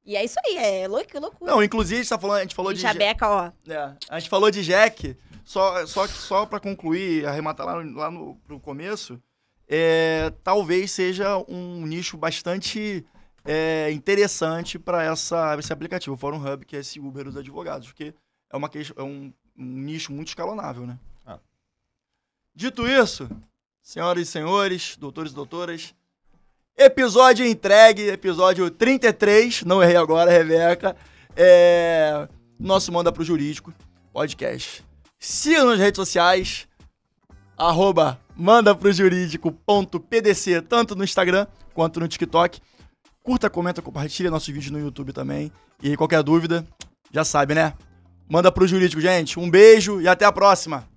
E 0.04 0.16
é 0.16 0.24
isso 0.24 0.36
aí, 0.46 0.56
é 0.56 0.88
louco, 0.88 1.18
loucura. 1.20 1.50
Não, 1.50 1.62
inclusive, 1.62 1.96
a 2.00 2.02
gente, 2.02 2.08
tá 2.08 2.18
falando, 2.18 2.38
a 2.38 2.42
gente 2.42 2.54
falou 2.54 2.72
e 2.72 2.74
de. 2.74 2.80
Chabeca, 2.80 3.28
ó. 3.28 3.52
É, 3.68 3.94
a 4.08 4.18
gente 4.18 4.30
falou 4.30 4.50
de 4.50 4.64
Jack, 4.64 5.16
só, 5.44 5.86
só, 5.86 6.06
só 6.06 6.46
pra 6.46 6.58
concluir, 6.58 7.26
arrematar 7.26 7.66
lá, 7.66 7.82
no- 7.82 7.96
lá 7.98 8.10
no 8.10 8.34
pro 8.46 8.58
começo, 8.58 9.20
é, 9.68 10.32
talvez 10.42 10.90
seja 10.90 11.36
um 11.48 11.86
nicho 11.86 12.16
bastante 12.16 13.04
é, 13.44 13.90
interessante 13.92 14.78
para 14.78 15.04
esse 15.58 15.72
aplicativo, 15.72 16.14
o 16.14 16.18
Fórum 16.18 16.42
Hub, 16.44 16.64
que 16.64 16.76
é 16.76 16.80
esse 16.80 16.98
Uber 16.98 17.24
dos 17.24 17.36
advogados, 17.36 17.88
porque 17.88 18.14
é, 18.50 18.56
uma, 18.56 18.70
é 18.96 19.02
um, 19.02 19.32
um 19.56 19.64
nicho 19.64 20.12
muito 20.12 20.28
escalonável, 20.28 20.86
né? 20.86 20.98
Ah. 21.26 21.38
Dito 22.54 22.86
isso, 22.88 23.30
senhoras 23.82 24.26
e 24.26 24.30
senhores, 24.30 24.96
doutores 24.96 25.32
e 25.32 25.34
doutoras, 25.34 25.94
episódio 26.80 27.46
entregue, 27.46 28.08
episódio 28.08 28.68
33, 28.70 29.64
não 29.64 29.82
errei 29.82 29.96
agora, 29.96 30.30
Rebeca, 30.30 30.96
é, 31.36 32.26
nosso 32.58 32.90
Manda 32.90 33.12
Pro 33.12 33.22
Jurídico 33.22 33.70
podcast. 34.14 34.82
Siga 35.18 35.62
nas 35.62 35.78
redes 35.78 35.96
sociais, 35.96 36.66
arroba 37.54 38.18
mandaprojurídico.pdc, 38.34 40.62
tanto 40.62 40.96
no 40.96 41.04
Instagram 41.04 41.46
quanto 41.74 42.00
no 42.00 42.08
TikTok. 42.08 42.62
Curta, 43.22 43.50
comenta, 43.50 43.82
compartilha 43.82 44.30
nossos 44.30 44.48
vídeos 44.48 44.70
no 44.70 44.80
YouTube 44.80 45.12
também. 45.12 45.52
E 45.82 45.94
qualquer 45.98 46.22
dúvida, 46.22 46.64
já 47.12 47.24
sabe, 47.24 47.54
né? 47.54 47.74
Manda 48.26 48.50
pro 48.50 48.66
jurídico, 48.66 49.02
gente. 49.02 49.38
Um 49.38 49.50
beijo 49.50 50.00
e 50.00 50.08
até 50.08 50.24
a 50.24 50.32
próxima. 50.32 50.88